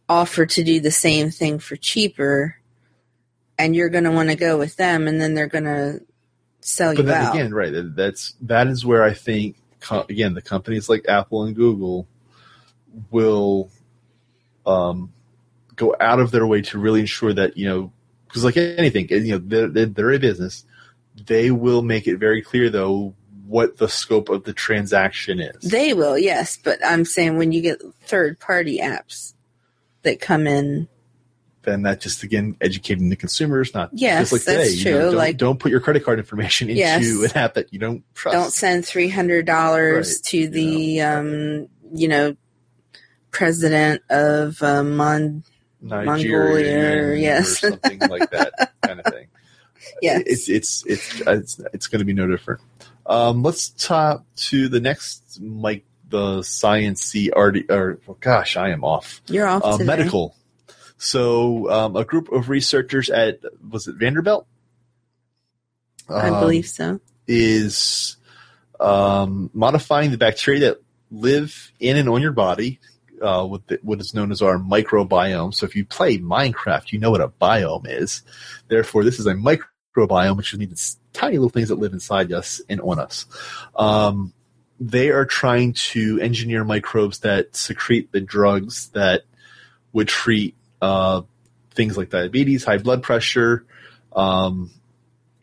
offer 0.09 0.45
to 0.45 0.63
do 0.63 0.81
the 0.81 0.91
same 0.91 1.31
thing 1.31 1.59
for 1.59 1.77
cheaper, 1.77 2.57
and 3.57 3.75
you're 3.75 3.89
going 3.89 4.03
to 4.03 4.11
want 4.11 4.29
to 4.29 4.35
go 4.35 4.57
with 4.57 4.75
them, 4.75 5.07
and 5.07 5.21
then 5.21 5.35
they're 5.35 5.47
going 5.47 5.63
to 5.63 6.01
sell 6.61 6.93
but 6.93 6.97
you 6.99 7.03
then 7.03 7.21
out. 7.21 7.35
again 7.35 7.53
right 7.53 7.73
that's 7.95 8.33
that 8.41 8.67
is 8.67 8.85
where 8.85 9.01
i 9.01 9.13
think 9.13 9.55
again 10.09 10.33
the 10.33 10.41
companies 10.41 10.89
like 10.89 11.07
apple 11.07 11.45
and 11.45 11.55
google 11.55 12.05
will 13.11 13.69
um 14.65 15.11
go 15.75 15.95
out 16.01 16.19
of 16.19 16.31
their 16.31 16.45
way 16.45 16.61
to 16.61 16.77
really 16.77 16.99
ensure 16.99 17.33
that 17.33 17.55
you 17.55 17.67
know 17.67 17.91
because 18.29 18.45
like 18.45 18.55
anything 18.55 19.07
you 19.09 19.33
know 19.33 19.37
they're, 19.43 19.67
they're, 19.67 19.85
they're 19.87 20.11
a 20.13 20.19
business 20.19 20.63
they 21.25 21.51
will 21.51 21.81
make 21.81 22.07
it 22.07 22.15
very 22.17 22.41
clear 22.41 22.69
though 22.69 23.13
what 23.45 23.77
the 23.77 23.89
scope 23.89 24.29
of 24.29 24.43
the 24.43 24.53
transaction 24.53 25.39
is 25.39 25.63
They 25.63 25.93
will, 25.95 26.17
yes, 26.19 26.55
but 26.63 26.77
I'm 26.85 27.03
saying 27.03 27.35
when 27.37 27.51
you 27.51 27.61
get 27.61 27.81
third 28.03 28.39
party 28.39 28.77
apps 28.77 29.33
that 30.03 30.21
come 30.21 30.45
in, 30.45 30.87
then 31.63 31.81
that 31.81 31.99
just 31.99 32.21
again 32.21 32.55
educating 32.61 33.09
the 33.09 33.15
consumers 33.15 33.73
not 33.73 33.89
Yes, 33.91 34.29
just 34.29 34.33
like 34.33 34.41
that's 34.43 34.69
today, 34.75 34.77
you 34.77 34.85
know, 34.85 35.01
true, 35.01 35.09
don't, 35.09 35.17
like- 35.17 35.37
don't 35.37 35.59
put 35.59 35.71
your 35.71 35.79
credit 35.81 36.05
card 36.05 36.19
information 36.19 36.69
into 36.69 36.79
Yes. 36.79 37.31
an 37.31 37.37
app 37.37 37.55
that 37.55 37.73
you 37.73 37.79
don't 37.79 38.03
trust 38.13 38.33
don't 38.33 38.53
send 38.53 38.85
three 38.85 39.09
hundred 39.09 39.47
dollars 39.47 40.13
Right, 40.17 40.23
to 40.25 40.47
the 40.47 41.01
um, 41.01 41.67
you 41.91 42.07
know 42.07 42.35
president 43.31 44.03
of 44.09 44.61
uh, 44.61 44.83
Mon. 44.83 45.43
Nigeria, 45.81 47.15
yes. 47.17 47.63
or 47.63 47.69
something 47.71 47.99
like 48.09 48.29
that 48.31 48.73
kind 48.81 48.99
of 48.99 49.11
thing. 49.13 49.27
Yes. 50.01 50.23
It's 50.25 50.49
it's 50.49 50.85
it's 50.85 51.21
it's 51.21 51.61
it's 51.73 51.87
going 51.87 51.99
to 51.99 52.05
be 52.05 52.13
no 52.13 52.27
different. 52.27 52.61
Um, 53.05 53.43
let's 53.43 53.69
talk 53.69 54.23
to 54.49 54.69
the 54.69 54.79
next 54.79 55.39
Mike, 55.41 55.83
the 56.07 56.39
sciencey 56.39 57.29
arty 57.35 57.65
or 57.69 57.99
well, 58.05 58.17
gosh, 58.19 58.55
I 58.55 58.69
am 58.69 58.83
off. 58.83 59.21
You're 59.27 59.47
off 59.47 59.63
Uh, 59.63 59.77
medical. 59.79 60.35
So 60.97 61.69
um, 61.71 61.95
a 61.95 62.05
group 62.05 62.31
of 62.31 62.49
researchers 62.49 63.09
at 63.09 63.39
was 63.69 63.87
it 63.87 63.95
Vanderbilt? 63.95 64.45
I 66.07 66.29
Um, 66.29 66.39
believe 66.39 66.67
so. 66.67 66.99
is 67.27 68.17
um, 68.79 69.49
modifying 69.53 70.11
the 70.11 70.17
bacteria 70.17 70.59
that 70.61 70.81
live 71.11 71.71
in 71.79 71.97
and 71.97 72.07
on 72.09 72.21
your 72.21 72.33
body 72.33 72.79
uh, 73.21 73.45
with 73.45 73.65
the, 73.67 73.79
what 73.83 73.99
is 73.99 74.13
known 74.13 74.31
as 74.31 74.41
our 74.41 74.57
microbiome. 74.57 75.53
So 75.53 75.65
if 75.65 75.75
you 75.75 75.85
play 75.85 76.17
Minecraft, 76.17 76.91
you 76.91 76.99
know 76.99 77.11
what 77.11 77.21
a 77.21 77.27
biome 77.27 77.87
is. 77.87 78.23
Therefore, 78.67 79.03
this 79.03 79.19
is 79.19 79.27
a 79.27 79.33
microbiome, 79.33 80.37
which 80.37 80.55
means 80.55 80.97
tiny 81.13 81.37
little 81.37 81.49
things 81.49 81.69
that 81.69 81.75
live 81.75 81.93
inside 81.93 82.31
us 82.31 82.61
and 82.69 82.81
on 82.81 82.99
us. 82.99 83.25
Um, 83.75 84.33
they 84.79 85.09
are 85.09 85.25
trying 85.25 85.73
to 85.73 86.19
engineer 86.21 86.63
microbes 86.63 87.19
that 87.19 87.55
secrete 87.55 88.11
the 88.11 88.21
drugs 88.21 88.89
that 88.89 89.23
would 89.91 90.07
treat 90.07 90.55
uh, 90.81 91.21
things 91.71 91.97
like 91.97 92.09
diabetes, 92.09 92.63
high 92.63 92.77
blood 92.77 93.03
pressure, 93.03 93.65
um, 94.13 94.71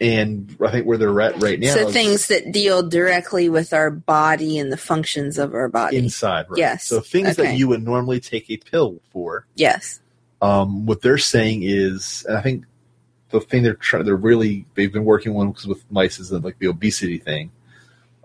and 0.00 0.56
I 0.60 0.70
think 0.70 0.86
where 0.86 0.98
they're 0.98 1.20
at 1.20 1.42
right 1.42 1.58
now. 1.58 1.72
so 1.74 1.90
things 1.90 2.28
that 2.28 2.52
deal 2.52 2.86
directly 2.86 3.48
with 3.48 3.72
our 3.72 3.90
body 3.90 4.58
and 4.58 4.70
the 4.70 4.76
functions 4.76 5.38
of 5.38 5.54
our 5.54 5.68
body. 5.68 5.96
inside, 5.96 6.46
right? 6.50 6.58
Yes, 6.58 6.84
So 6.86 7.00
things 7.00 7.38
okay. 7.38 7.44
that 7.48 7.56
you 7.56 7.68
would 7.68 7.82
normally 7.82 8.20
take 8.20 8.50
a 8.50 8.56
pill 8.58 9.00
for. 9.10 9.46
yes. 9.54 10.00
Um, 10.42 10.84
what 10.84 11.00
they're 11.00 11.16
saying 11.16 11.62
is, 11.62 12.26
and 12.28 12.36
I 12.36 12.42
think 12.42 12.66
the 13.30 13.40
thing 13.40 13.62
they're 13.62 13.72
trying, 13.72 14.04
they're 14.04 14.14
really 14.14 14.66
they've 14.74 14.92
been 14.92 15.06
working 15.06 15.34
on 15.34 15.54
with 15.66 15.90
mice 15.90 16.18
is 16.20 16.30
like 16.30 16.58
the 16.58 16.66
obesity 16.66 17.16
thing. 17.16 17.52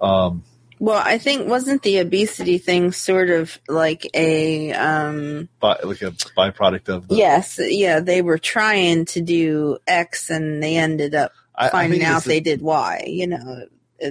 Um, 0.01 0.43
Well, 0.77 1.01
I 1.03 1.17
think 1.19 1.47
wasn't 1.47 1.84
the 1.84 1.99
obesity 1.99 2.57
thing 2.57 2.91
sort 2.91 3.29
of 3.29 3.57
like 3.69 4.05
a 4.13 4.73
um 4.73 5.47
but 5.62 5.86
like 5.88 6.01
a 6.01 6.12
byproduct 6.12 6.89
of 6.89 7.07
the, 7.07 7.15
yes, 7.15 7.57
yeah, 7.63 8.01
they 8.01 8.21
were 8.21 8.38
trying 8.38 9.05
to 9.05 9.21
do 9.21 9.77
X 9.88 10.29
and 10.29 10.62
they 10.62 10.75
ended 10.75 11.15
up 11.15 11.31
I, 11.55 11.67
I 11.67 11.69
finding 11.69 11.99
think 11.99 12.09
out 12.11 12.23
they 12.23 12.39
did 12.39 12.61
why. 12.61 13.03
You 13.07 13.27
know, 13.27 13.65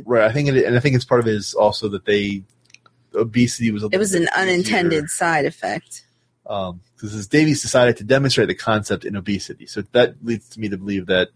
right. 0.04 0.24
I 0.24 0.32
think 0.32 0.48
it, 0.48 0.64
and 0.64 0.76
I 0.76 0.80
think 0.80 0.94
it's 0.96 1.04
part 1.04 1.20
of 1.20 1.26
it 1.26 1.34
is 1.34 1.54
also 1.54 1.88
that 1.90 2.04
they 2.04 2.42
obesity 3.14 3.70
was 3.70 3.82
a 3.82 3.88
it 3.92 3.98
was 3.98 4.14
an 4.14 4.22
bit 4.24 4.32
unintended 4.34 5.08
side 5.10 5.44
effect. 5.44 6.06
um, 6.46 6.80
because 6.94 7.26
Davies 7.28 7.62
decided 7.62 7.96
to 7.98 8.04
demonstrate 8.04 8.48
the 8.48 8.54
concept 8.54 9.04
in 9.04 9.16
obesity. 9.16 9.66
So 9.66 9.82
that 9.92 10.16
leads 10.22 10.48
to 10.50 10.60
me 10.60 10.68
to 10.68 10.76
believe 10.76 11.06
that 11.06 11.30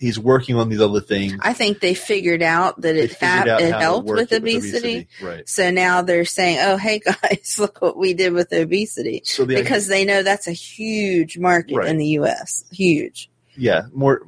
he's 0.00 0.18
working 0.18 0.56
on 0.56 0.68
these 0.68 0.80
other 0.80 1.00
things. 1.00 1.34
I 1.40 1.52
think 1.54 1.78
they 1.80 1.94
figured 1.94 2.42
out 2.42 2.80
that 2.80 2.96
it, 2.96 3.12
hap- 3.14 3.46
out 3.46 3.60
it 3.62 3.72
helped 3.72 4.08
work 4.08 4.16
with 4.18 4.32
it 4.32 4.42
obesity. 4.42 5.06
Right. 5.22 5.48
So 5.48 5.70
now 5.70 6.02
they're 6.02 6.24
saying, 6.24 6.58
"Oh, 6.60 6.76
hey 6.76 6.98
guys, 7.22 7.56
look 7.60 7.80
what 7.80 7.96
we 7.96 8.12
did 8.12 8.32
with 8.32 8.52
obesity," 8.52 9.22
So 9.24 9.44
the 9.44 9.54
because 9.54 9.86
they 9.86 10.04
know 10.04 10.22
that's 10.24 10.48
a 10.48 10.52
huge 10.52 11.38
market 11.38 11.76
Right. 11.76 11.88
in 11.88 11.96
the 11.98 12.06
U.S. 12.18 12.64
Huge. 12.72 13.30
yeah, 13.56 13.82
more 13.92 14.22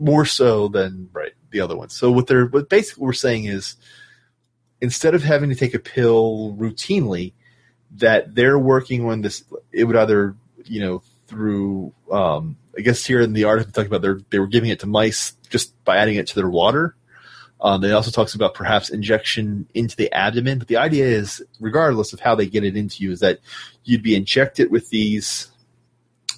more 0.00 0.24
so 0.24 0.66
than 0.68 1.08
right 1.12 1.32
the 1.50 1.60
other 1.60 1.76
ones. 1.76 1.94
So 1.94 2.10
what 2.10 2.26
they're 2.26 2.46
what 2.46 2.68
basically 2.68 3.04
we're 3.04 3.12
saying 3.12 3.44
is 3.44 3.76
instead 4.80 5.14
of 5.14 5.22
having 5.22 5.50
to 5.50 5.54
take 5.54 5.74
a 5.74 5.78
pill 5.78 6.56
routinely, 6.58 7.32
that 7.96 8.34
they're 8.34 8.58
working 8.58 9.06
on 9.06 9.20
this. 9.20 9.44
It 9.72 9.84
would 9.84 9.96
either 9.96 10.34
you 10.64 10.80
know 10.80 11.02
through 11.26 11.92
um, 12.10 12.56
I 12.76 12.80
guess 12.80 13.04
here 13.04 13.20
in 13.20 13.32
the 13.32 13.44
article 13.44 13.72
talking 13.72 13.92
about 13.92 14.02
they 14.02 14.24
they 14.30 14.38
were 14.38 14.46
giving 14.46 14.70
it 14.70 14.80
to 14.80 14.86
mice 14.86 15.32
just 15.48 15.82
by 15.84 15.96
adding 15.96 16.16
it 16.16 16.26
to 16.28 16.34
their 16.34 16.50
water. 16.50 16.96
Um, 17.62 17.82
they 17.82 17.92
also 17.92 18.10
talks 18.10 18.34
about 18.34 18.54
perhaps 18.54 18.88
injection 18.88 19.68
into 19.74 19.94
the 19.94 20.10
abdomen, 20.14 20.58
but 20.58 20.68
the 20.68 20.78
idea 20.78 21.04
is, 21.04 21.42
regardless 21.60 22.14
of 22.14 22.20
how 22.20 22.34
they 22.34 22.46
get 22.46 22.64
it 22.64 22.74
into 22.74 23.02
you, 23.02 23.12
is 23.12 23.20
that 23.20 23.40
you'd 23.84 24.02
be 24.02 24.14
injected 24.14 24.70
with 24.70 24.88
these 24.88 25.49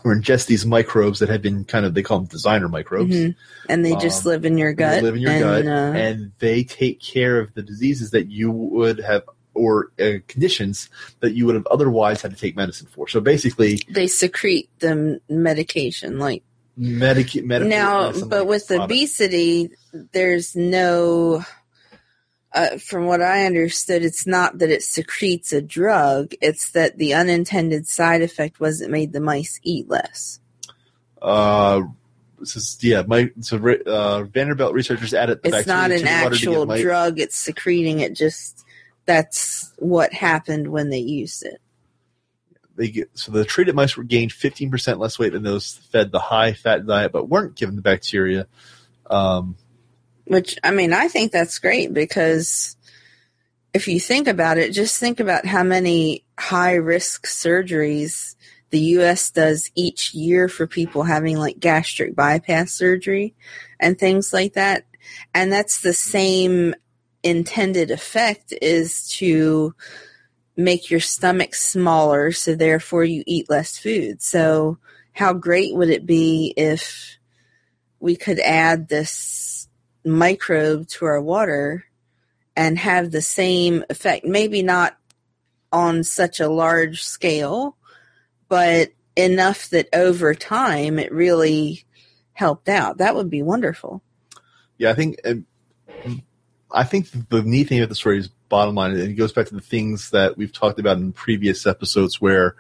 or 0.04 0.14
ingest 0.14 0.46
these 0.46 0.66
microbes 0.66 1.18
that 1.20 1.28
have 1.28 1.42
been 1.42 1.64
kind 1.64 1.86
of 1.86 1.94
they 1.94 2.02
call 2.02 2.18
them 2.18 2.26
designer 2.26 2.68
microbes. 2.68 3.14
Mhm. 3.14 3.34
And 3.68 3.84
they 3.84 3.94
just 3.96 4.26
Um, 4.26 4.32
live 4.32 4.44
in 4.44 4.58
your 4.58 4.72
gut. 4.72 4.96
They 4.96 5.02
live 5.02 5.16
in 5.16 5.22
your 5.22 5.30
and, 5.30 5.40
gut, 5.40 5.66
uh, 5.66 5.96
and 5.96 6.32
they 6.38 6.64
take 6.64 7.00
care 7.00 7.38
of 7.38 7.54
the 7.54 7.62
diseases 7.62 8.10
that 8.10 8.30
you 8.30 8.50
would 8.50 8.98
have 9.00 9.22
or 9.54 9.92
uh, 10.00 10.18
conditions 10.28 10.88
that 11.20 11.34
you 11.34 11.44
would 11.46 11.54
have 11.54 11.66
otherwise 11.66 12.22
had 12.22 12.30
to 12.30 12.36
take 12.36 12.56
medicine 12.56 12.88
for. 12.90 13.06
So 13.08 13.20
basically, 13.20 13.80
they 13.88 14.06
secrete 14.06 14.70
the 14.78 15.20
medication, 15.28 16.18
like 16.18 16.42
medic 16.76 17.34
medical 17.44 17.68
now. 17.68 18.12
But 18.12 18.46
with 18.46 18.66
product. 18.66 18.90
obesity, 18.90 19.70
there's 20.12 20.56
no. 20.56 21.44
Uh, 22.54 22.76
from 22.76 23.06
what 23.06 23.22
I 23.22 23.46
understood, 23.46 24.04
it's 24.04 24.26
not 24.26 24.58
that 24.58 24.70
it 24.70 24.82
secretes 24.82 25.52
a 25.52 25.62
drug; 25.62 26.34
it's 26.42 26.70
that 26.72 26.98
the 26.98 27.14
unintended 27.14 27.88
side 27.88 28.20
effect 28.20 28.60
was 28.60 28.82
it 28.82 28.90
made 28.90 29.12
the 29.12 29.20
mice 29.20 29.58
eat 29.62 29.88
less. 29.88 30.38
uh, 31.22 31.82
is 32.42 32.78
yeah, 32.82 33.02
my 33.06 33.30
so 33.40 33.56
uh, 33.86 34.24
Vanderbilt 34.24 34.74
researchers 34.74 35.14
added 35.14 35.42
the 35.42 35.56
It's 35.56 35.66
not 35.66 35.90
an 35.90 35.98
to 35.98 36.04
the 36.04 36.10
water 36.10 36.36
to 36.36 36.40
get 36.40 36.50
actual 36.50 36.66
drug; 36.82 37.18
it's 37.20 37.36
secreting 37.36 38.00
it. 38.00 38.14
Just 38.14 38.64
that's 39.06 39.72
what 39.78 40.12
happened 40.12 40.68
when 40.68 40.90
they 40.90 40.98
used 40.98 41.44
it. 41.44 41.60
They 42.76 42.88
get 42.88 43.10
so 43.14 43.32
the 43.32 43.44
treated 43.44 43.74
mice 43.74 43.96
were 43.96 44.04
gained 44.04 44.30
15% 44.30 44.98
less 44.98 45.18
weight 45.18 45.32
than 45.32 45.42
those 45.42 45.74
fed 45.90 46.10
the 46.10 46.18
high 46.18 46.52
fat 46.52 46.86
diet 46.86 47.12
but 47.12 47.28
weren't 47.28 47.54
given 47.54 47.76
the 47.76 47.82
bacteria. 47.82 48.46
Um, 49.10 49.56
Which 50.32 50.58
I 50.64 50.70
mean, 50.70 50.94
I 50.94 51.08
think 51.08 51.30
that's 51.30 51.58
great 51.58 51.92
because 51.92 52.74
if 53.74 53.86
you 53.86 54.00
think 54.00 54.28
about 54.28 54.56
it, 54.56 54.72
just 54.72 54.98
think 54.98 55.20
about 55.20 55.44
how 55.44 55.62
many 55.62 56.24
high 56.38 56.76
risk 56.76 57.26
surgeries 57.26 58.34
the 58.70 58.80
US 58.96 59.30
does 59.30 59.70
each 59.74 60.14
year 60.14 60.48
for 60.48 60.66
people 60.66 61.02
having 61.02 61.36
like 61.36 61.60
gastric 61.60 62.16
bypass 62.16 62.72
surgery 62.72 63.34
and 63.78 63.98
things 63.98 64.32
like 64.32 64.54
that. 64.54 64.86
And 65.34 65.52
that's 65.52 65.82
the 65.82 65.92
same 65.92 66.74
intended 67.22 67.90
effect 67.90 68.54
is 68.62 69.06
to 69.18 69.74
make 70.56 70.90
your 70.90 71.00
stomach 71.00 71.54
smaller 71.54 72.32
so 72.32 72.54
therefore 72.54 73.04
you 73.04 73.22
eat 73.26 73.50
less 73.50 73.76
food. 73.76 74.22
So 74.22 74.78
how 75.12 75.34
great 75.34 75.74
would 75.74 75.90
it 75.90 76.06
be 76.06 76.54
if 76.56 77.18
we 78.00 78.16
could 78.16 78.40
add 78.40 78.88
this 78.88 79.51
microbe 80.04 80.88
to 80.88 81.04
our 81.04 81.20
water 81.20 81.84
and 82.56 82.78
have 82.78 83.10
the 83.10 83.22
same 83.22 83.84
effect. 83.88 84.24
Maybe 84.24 84.62
not 84.62 84.96
on 85.72 86.04
such 86.04 86.40
a 86.40 86.48
large 86.48 87.02
scale, 87.02 87.76
but 88.48 88.90
enough 89.16 89.70
that 89.70 89.88
over 89.94 90.34
time 90.34 90.98
it 90.98 91.12
really 91.12 91.84
helped 92.32 92.68
out. 92.68 92.98
That 92.98 93.14
would 93.14 93.30
be 93.30 93.42
wonderful. 93.42 94.02
yeah, 94.78 94.90
I 94.90 94.94
think 94.94 95.18
I 96.72 96.84
think 96.84 97.08
the 97.28 97.42
neat 97.42 97.68
thing 97.68 97.78
about 97.78 97.88
the 97.90 97.94
story 97.94 98.18
is 98.18 98.28
bottom 98.28 98.74
line, 98.74 98.92
and 98.92 99.00
it 99.00 99.14
goes 99.14 99.32
back 99.32 99.46
to 99.46 99.54
the 99.54 99.60
things 99.60 100.10
that 100.10 100.36
we've 100.36 100.52
talked 100.52 100.78
about 100.78 100.98
in 100.98 101.12
previous 101.12 101.66
episodes, 101.66 102.20
where 102.20 102.56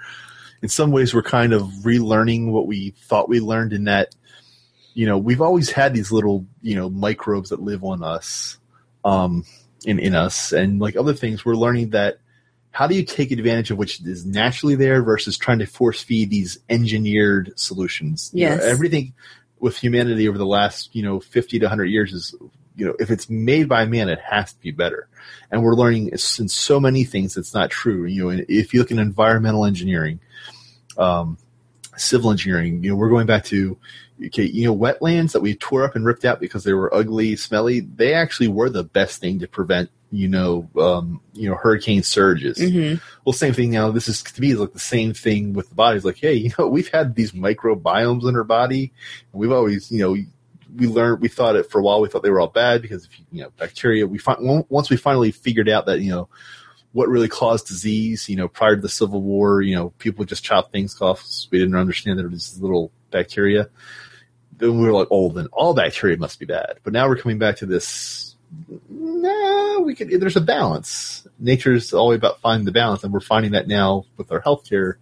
in 0.62 0.68
some 0.68 0.92
ways 0.92 1.12
we're 1.12 1.22
kind 1.22 1.52
of 1.52 1.62
relearning 1.82 2.50
what 2.50 2.66
we 2.66 2.90
thought 2.90 3.28
we 3.28 3.40
learned 3.40 3.72
in 3.72 3.84
that 3.84 4.14
you 4.94 5.06
know 5.06 5.18
we've 5.18 5.40
always 5.40 5.70
had 5.70 5.94
these 5.94 6.12
little 6.12 6.46
you 6.60 6.74
know 6.74 6.90
microbes 6.90 7.50
that 7.50 7.60
live 7.60 7.84
on 7.84 8.02
us 8.02 8.58
um 9.04 9.44
in 9.84 9.98
in 9.98 10.14
us 10.14 10.52
and 10.52 10.80
like 10.80 10.96
other 10.96 11.14
things. 11.14 11.44
We're 11.44 11.54
learning 11.54 11.90
that 11.90 12.18
how 12.70 12.86
do 12.86 12.94
you 12.94 13.04
take 13.04 13.30
advantage 13.30 13.70
of 13.70 13.78
which 13.78 14.00
is 14.00 14.24
naturally 14.24 14.74
there 14.74 15.02
versus 15.02 15.36
trying 15.36 15.58
to 15.58 15.66
force 15.66 16.02
feed 16.02 16.30
these 16.30 16.58
engineered 16.68 17.52
solutions? 17.56 18.30
You 18.32 18.48
know, 18.56 18.64
everything 18.64 19.12
with 19.60 19.76
humanity 19.76 20.28
over 20.28 20.38
the 20.38 20.46
last 20.46 20.94
you 20.94 21.02
know 21.02 21.20
50 21.20 21.58
to 21.60 21.66
100 21.66 21.84
years 21.86 22.12
is 22.12 22.34
you 22.76 22.86
know 22.86 22.94
if 22.98 23.10
it's 23.10 23.28
made 23.28 23.68
by 23.68 23.84
man 23.84 24.08
it 24.08 24.20
has 24.20 24.52
to 24.52 24.60
be 24.60 24.70
better. 24.70 25.08
And 25.50 25.62
we're 25.62 25.74
learning 25.74 26.08
in 26.08 26.18
so 26.18 26.80
many 26.80 27.04
things 27.04 27.36
it's 27.36 27.54
not 27.54 27.70
true. 27.70 28.04
You 28.04 28.30
know 28.30 28.44
if 28.48 28.72
you 28.72 28.80
look 28.80 28.92
at 28.92 28.98
environmental 28.98 29.64
engineering 29.64 30.20
um, 30.98 31.38
civil 31.96 32.30
engineering 32.30 32.82
you 32.82 32.90
know 32.90 32.96
we're 32.96 33.10
going 33.10 33.26
back 33.26 33.44
to 33.44 33.76
okay 34.26 34.44
you 34.44 34.64
know 34.64 34.76
wetlands 34.76 35.32
that 35.32 35.40
we 35.40 35.54
tore 35.54 35.84
up 35.84 35.96
and 35.96 36.04
ripped 36.04 36.24
out 36.24 36.40
because 36.40 36.64
they 36.64 36.72
were 36.72 36.92
ugly 36.94 37.36
smelly 37.36 37.80
they 37.80 38.14
actually 38.14 38.48
were 38.48 38.70
the 38.70 38.84
best 38.84 39.20
thing 39.20 39.38
to 39.38 39.48
prevent 39.48 39.90
you 40.10 40.28
know 40.28 40.68
um, 40.78 41.20
you 41.32 41.48
know 41.48 41.56
hurricane 41.56 42.02
surges 42.02 42.58
hmm 42.58 42.94
well, 43.24 43.32
same 43.32 43.54
thing 43.54 43.70
now. 43.70 43.90
This 43.90 44.08
is 44.08 44.22
to 44.22 44.40
me 44.40 44.50
is 44.50 44.58
like 44.58 44.72
the 44.72 44.80
same 44.80 45.14
thing 45.14 45.52
with 45.52 45.68
the 45.68 45.74
body. 45.74 45.96
It's 45.96 46.04
like, 46.04 46.18
hey, 46.18 46.34
you 46.34 46.50
know, 46.58 46.68
we've 46.68 46.88
had 46.88 47.14
these 47.14 47.32
microbiomes 47.32 48.28
in 48.28 48.36
our 48.36 48.44
body. 48.44 48.92
And 49.32 49.40
we've 49.40 49.52
always, 49.52 49.90
you 49.90 50.00
know, 50.00 50.16
we 50.74 50.86
learned, 50.86 51.20
we 51.20 51.28
thought 51.28 51.56
it 51.56 51.70
for 51.70 51.78
a 51.78 51.82
while. 51.82 52.00
We 52.00 52.08
thought 52.08 52.22
they 52.22 52.30
were 52.30 52.40
all 52.40 52.48
bad 52.48 52.82
because, 52.82 53.04
if 53.04 53.10
you 53.30 53.42
know, 53.42 53.50
bacteria. 53.58 54.06
We 54.06 54.18
find 54.18 54.64
once 54.68 54.90
we 54.90 54.96
finally 54.96 55.30
figured 55.30 55.68
out 55.68 55.86
that, 55.86 56.00
you 56.00 56.10
know, 56.10 56.28
what 56.92 57.08
really 57.08 57.28
caused 57.28 57.68
disease. 57.68 58.28
You 58.28 58.36
know, 58.36 58.48
prior 58.48 58.76
to 58.76 58.82
the 58.82 58.88
Civil 58.88 59.22
War, 59.22 59.62
you 59.62 59.76
know, 59.76 59.90
people 59.98 60.24
just 60.24 60.44
chopped 60.44 60.72
things 60.72 61.00
off. 61.00 61.24
We 61.50 61.58
didn't 61.58 61.76
understand 61.76 62.18
that 62.18 62.24
it 62.24 62.30
was 62.30 62.60
little 62.60 62.90
bacteria. 63.10 63.68
Then 64.58 64.78
we 64.78 64.86
were 64.86 64.92
like, 64.92 65.08
oh, 65.10 65.30
then 65.30 65.48
all 65.52 65.74
bacteria 65.74 66.16
must 66.16 66.38
be 66.38 66.46
bad. 66.46 66.78
But 66.84 66.92
now 66.92 67.08
we're 67.08 67.16
coming 67.16 67.38
back 67.38 67.56
to 67.56 67.66
this. 67.66 68.36
No, 68.90 69.82
we 69.84 69.94
could. 69.94 70.10
There's 70.10 70.36
a 70.36 70.40
balance. 70.40 71.26
Nature's 71.38 71.92
always 71.92 72.18
about 72.18 72.40
finding 72.40 72.64
the 72.66 72.72
balance, 72.72 73.02
and 73.04 73.12
we're 73.12 73.20
finding 73.20 73.52
that 73.52 73.66
now 73.66 74.04
with 74.16 74.30
our 74.30 74.40
healthcare. 74.42 74.94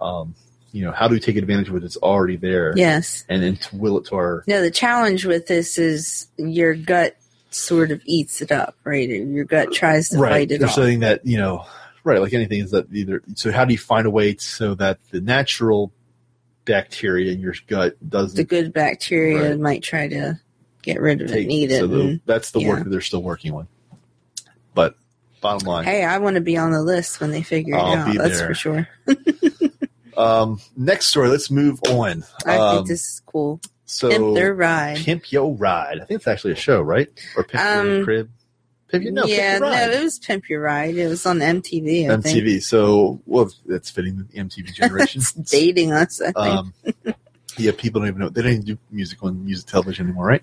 Um, 0.00 0.34
you 0.72 0.84
know, 0.84 0.92
how 0.92 1.08
do 1.08 1.14
we 1.14 1.20
take 1.20 1.36
advantage 1.36 1.68
of 1.68 1.76
it? 1.76 1.84
It's 1.84 1.96
already 1.98 2.36
there, 2.36 2.72
Yes. 2.76 3.24
and 3.28 3.42
then 3.42 3.56
to 3.56 3.76
will 3.76 3.98
it 3.98 4.06
to 4.06 4.14
our 4.14 4.44
No, 4.46 4.62
the 4.62 4.70
challenge 4.70 5.26
with 5.26 5.46
this 5.46 5.78
is 5.78 6.28
your 6.38 6.74
gut 6.74 7.16
sort 7.50 7.90
of 7.90 8.00
eats 8.06 8.40
it 8.40 8.52
up, 8.52 8.76
right? 8.84 9.08
Your 9.08 9.44
gut 9.44 9.72
tries 9.72 10.08
to 10.10 10.18
right. 10.18 10.30
fight 10.30 10.52
it 10.52 10.58
There's 10.60 10.70
off. 10.70 10.76
something 10.76 11.00
that 11.00 11.26
you 11.26 11.36
know, 11.36 11.66
right? 12.04 12.20
Like 12.20 12.32
anything 12.32 12.60
is 12.60 12.70
that 12.70 12.86
either. 12.92 13.22
So 13.34 13.50
how 13.52 13.64
do 13.64 13.72
you 13.72 13.78
find 13.78 14.06
a 14.06 14.10
way 14.10 14.36
so 14.36 14.74
that 14.76 14.98
the 15.10 15.20
natural 15.20 15.92
bacteria 16.70 17.32
in 17.32 17.40
your 17.40 17.54
gut 17.66 17.96
doesn't 18.08 18.36
the 18.36 18.44
good 18.44 18.72
bacteria 18.72 19.50
Right. 19.50 19.58
might 19.60 19.82
try 19.82 20.08
to 20.08 20.38
get 20.82 21.00
rid 21.00 21.20
of 21.20 21.28
it, 21.30 21.32
take? 21.34 21.42
and 21.44 21.52
eat 21.52 21.70
so 21.70 21.84
it. 21.84 21.88
the- 21.88 22.00
and- 22.00 22.20
that's 22.26 22.52
the 22.52 22.60
work 22.60 22.78
yeah. 22.78 22.84
that 22.84 22.90
they're 22.90 23.00
still 23.00 23.22
working 23.22 23.52
on. 23.52 23.66
But 24.74 24.94
bottom 25.40 25.66
line, 25.66 25.84
hey, 25.84 26.04
I 26.04 26.18
want 26.18 26.34
to 26.36 26.40
be 26.40 26.56
on 26.56 26.70
the 26.70 26.82
list 26.82 27.20
when 27.20 27.30
they 27.32 27.42
figure 27.42 27.74
it 27.74 27.78
I'll 27.80 27.96
out. 27.96 28.12
be 28.12 28.18
That's 28.18 28.38
there. 28.38 28.48
for 28.48 28.54
sure. 28.54 28.88
um, 30.16 30.60
next 30.76 31.06
story. 31.06 31.28
Let's 31.28 31.50
move 31.50 31.80
on. 31.88 32.24
I 32.46 32.56
um, 32.56 32.76
think 32.76 32.88
this 32.88 33.00
is 33.14 33.22
cool. 33.26 33.60
so 33.84 34.08
Pimp 34.10 34.34
their 34.34 34.54
ride. 34.54 34.98
Pimp 34.98 35.30
Yo 35.32 35.50
Ride. 35.52 36.00
I 36.00 36.04
think 36.04 36.18
it's 36.18 36.28
actually 36.28 36.52
a 36.52 36.56
show, 36.56 36.80
right? 36.80 37.08
Or 37.36 37.42
Pimp 37.44 37.62
Your 37.84 37.98
Um, 37.98 38.04
Crib. 38.04 38.30
Pimp 38.90 39.04
Your, 39.04 39.12
no, 39.12 39.24
yeah, 39.24 39.58
Pimp 39.58 39.60
Your 39.60 39.70
no, 39.70 39.92
it 39.92 40.02
was 40.02 40.18
Pimp 40.18 40.48
Your 40.48 40.60
Ride. 40.62 40.96
It 40.96 41.08
was 41.08 41.24
on 41.26 41.38
MTV. 41.38 42.10
I 42.10 42.20
think. 42.20 42.44
MTV. 42.44 42.62
So, 42.62 43.20
well, 43.26 43.50
that's 43.66 43.90
fitting 43.90 44.18
the 44.18 44.24
MTV 44.24 44.74
generation. 44.74 45.20
It's 45.20 45.32
dating 45.32 45.92
us. 45.92 46.20
I 46.20 46.32
think. 46.32 46.36
um, 46.36 46.74
yeah, 47.56 47.72
people 47.76 48.00
don't 48.00 48.08
even 48.08 48.20
know. 48.20 48.28
They 48.28 48.42
don't 48.42 48.52
even 48.52 48.64
do 48.64 48.78
music 48.90 49.22
on 49.22 49.44
music 49.44 49.68
television 49.68 50.06
anymore, 50.06 50.26
right? 50.26 50.42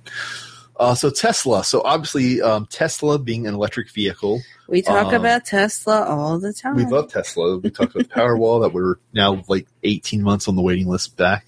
Uh, 0.79 0.93
so 0.93 1.09
Tesla. 1.09 1.63
So 1.63 1.81
obviously, 1.83 2.41
um, 2.41 2.67
Tesla 2.67 3.17
being 3.17 3.47
an 3.47 3.55
electric 3.55 3.89
vehicle, 3.89 4.41
we 4.67 4.81
talk 4.81 5.07
um, 5.07 5.15
about 5.15 5.45
Tesla 5.45 6.05
all 6.05 6.39
the 6.39 6.53
time. 6.53 6.75
we 6.75 6.85
love 6.85 7.11
Tesla. 7.11 7.57
We 7.57 7.71
talked 7.71 7.95
about 7.95 8.09
Powerwall 8.09 8.61
that 8.61 8.73
we're 8.73 8.95
now 9.13 9.43
like 9.47 9.67
18 9.83 10.21
months 10.21 10.47
on 10.47 10.55
the 10.55 10.61
waiting 10.61 10.87
list 10.87 11.17
back. 11.17 11.45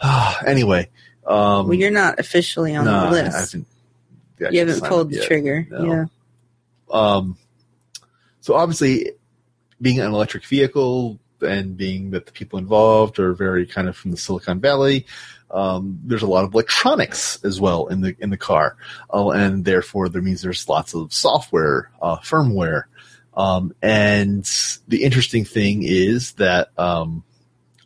anyway, 0.46 0.88
Um, 1.26 1.66
well, 1.66 1.74
you're 1.74 1.90
not 1.90 2.20
officially 2.20 2.76
on 2.76 2.84
no, 2.84 2.92
the 2.92 3.06
I 3.06 3.10
list. 3.10 3.56
You 4.38 4.58
haven't 4.58 4.84
pulled 4.84 5.10
the 5.10 5.16
yet. 5.16 5.26
trigger. 5.26 5.66
No. 5.70 5.84
Yeah. 5.84 6.04
Um, 6.90 7.36
so 8.40 8.54
obviously, 8.54 9.12
being 9.80 10.00
an 10.00 10.12
electric 10.12 10.44
vehicle 10.44 11.18
and 11.40 11.76
being 11.76 12.10
that 12.10 12.26
the 12.26 12.32
people 12.32 12.58
involved 12.58 13.18
are 13.18 13.32
very 13.32 13.66
kind 13.66 13.88
of 13.88 13.96
from 13.96 14.10
the 14.10 14.16
Silicon 14.16 14.60
Valley, 14.60 15.06
um, 15.50 15.98
there's 16.04 16.22
a 16.22 16.26
lot 16.26 16.44
of 16.44 16.54
electronics 16.54 17.42
as 17.44 17.60
well 17.60 17.86
in 17.88 18.00
the 18.00 18.16
in 18.18 18.30
the 18.30 18.36
car, 18.36 18.76
uh, 19.12 19.30
and 19.30 19.64
therefore 19.64 20.08
there 20.08 20.22
means 20.22 20.42
there's 20.42 20.68
lots 20.68 20.94
of 20.94 21.12
software, 21.12 21.90
uh, 22.00 22.18
firmware, 22.18 22.84
um, 23.34 23.74
and 23.82 24.44
the 24.88 25.02
interesting 25.02 25.44
thing 25.44 25.82
is 25.82 26.32
that. 26.32 26.70
Um, 26.78 27.24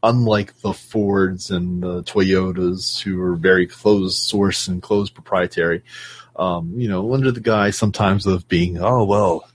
Unlike 0.03 0.63
the 0.63 0.73
Fords 0.73 1.51
and 1.51 1.83
the 1.83 2.03
Toyotas, 2.05 3.03
who 3.03 3.21
are 3.21 3.37
very 3.37 3.67
closed 3.67 4.17
source 4.17 4.67
and 4.67 4.81
closed 4.81 5.13
proprietary, 5.13 5.83
um, 6.37 6.73
you 6.77 6.89
know, 6.89 7.13
under 7.15 7.31
the 7.31 7.41
guise 7.41 7.77
sometimes 7.77 8.27
of 8.27 8.49
being, 8.49 8.79
oh 8.81 9.05
well, 9.05 9.49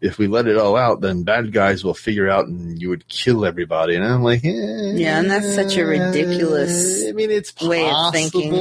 if 0.00 0.18
we 0.18 0.26
let 0.28 0.46
it 0.46 0.56
all 0.56 0.76
out, 0.76 1.00
then 1.00 1.22
bad 1.24 1.52
guys 1.52 1.82
will 1.84 1.94
figure 1.94 2.28
out 2.28 2.46
and 2.46 2.80
you 2.80 2.88
would 2.90 3.08
kill 3.08 3.44
everybody. 3.44 3.96
And 3.96 4.04
I'm 4.04 4.22
like, 4.22 4.44
eh, 4.44 4.50
Yeah, 4.94 5.18
and 5.18 5.30
that's 5.30 5.54
such 5.54 5.76
a 5.76 5.84
ridiculous 5.84 7.04
I 7.08 7.12
mean, 7.12 7.30
it's 7.30 7.54
way 7.60 7.90
of 7.90 8.12
thinking. 8.12 8.54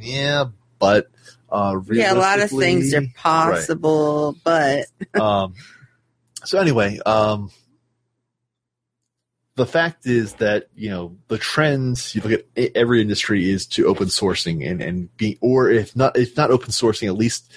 yeah, 0.00 0.44
but 0.78 1.08
uh, 1.50 1.80
Yeah, 1.90 2.12
a 2.12 2.14
lot 2.14 2.40
of 2.40 2.50
things 2.50 2.94
are 2.94 3.02
possible, 3.16 4.36
but 4.44 4.86
um, 5.14 5.54
so 6.44 6.58
anyway, 6.58 6.98
um, 7.04 7.50
the 9.54 9.66
fact 9.66 10.06
is 10.06 10.34
that 10.34 10.68
you 10.74 10.90
know 10.90 11.16
the 11.28 11.38
trends. 11.38 12.14
You 12.14 12.22
look 12.22 12.32
at 12.56 12.76
every 12.76 13.00
industry 13.00 13.50
is 13.50 13.66
to 13.68 13.86
open 13.86 14.06
sourcing 14.06 14.68
and 14.68 14.80
and 14.80 15.14
be 15.16 15.38
or 15.40 15.70
if 15.70 15.94
not 15.94 16.16
if 16.16 16.36
not 16.36 16.50
open 16.50 16.70
sourcing, 16.70 17.08
at 17.08 17.16
least 17.16 17.52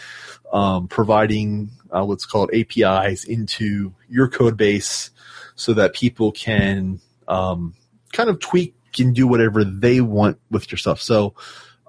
um, 0.51 0.87
providing 0.87 1.71
uh, 1.91 2.03
what's 2.03 2.25
called 2.25 2.51
APIs 2.53 3.23
into 3.23 3.93
your 4.09 4.27
code 4.27 4.57
base 4.57 5.11
so 5.55 5.73
that 5.73 5.93
people 5.93 6.31
can 6.31 6.99
um, 7.27 7.73
kind 8.11 8.29
of 8.29 8.39
tweak 8.39 8.75
and 8.99 9.15
do 9.15 9.27
whatever 9.27 9.63
they 9.63 10.01
want 10.01 10.39
with 10.49 10.71
your 10.71 10.77
stuff. 10.77 11.01
So 11.01 11.35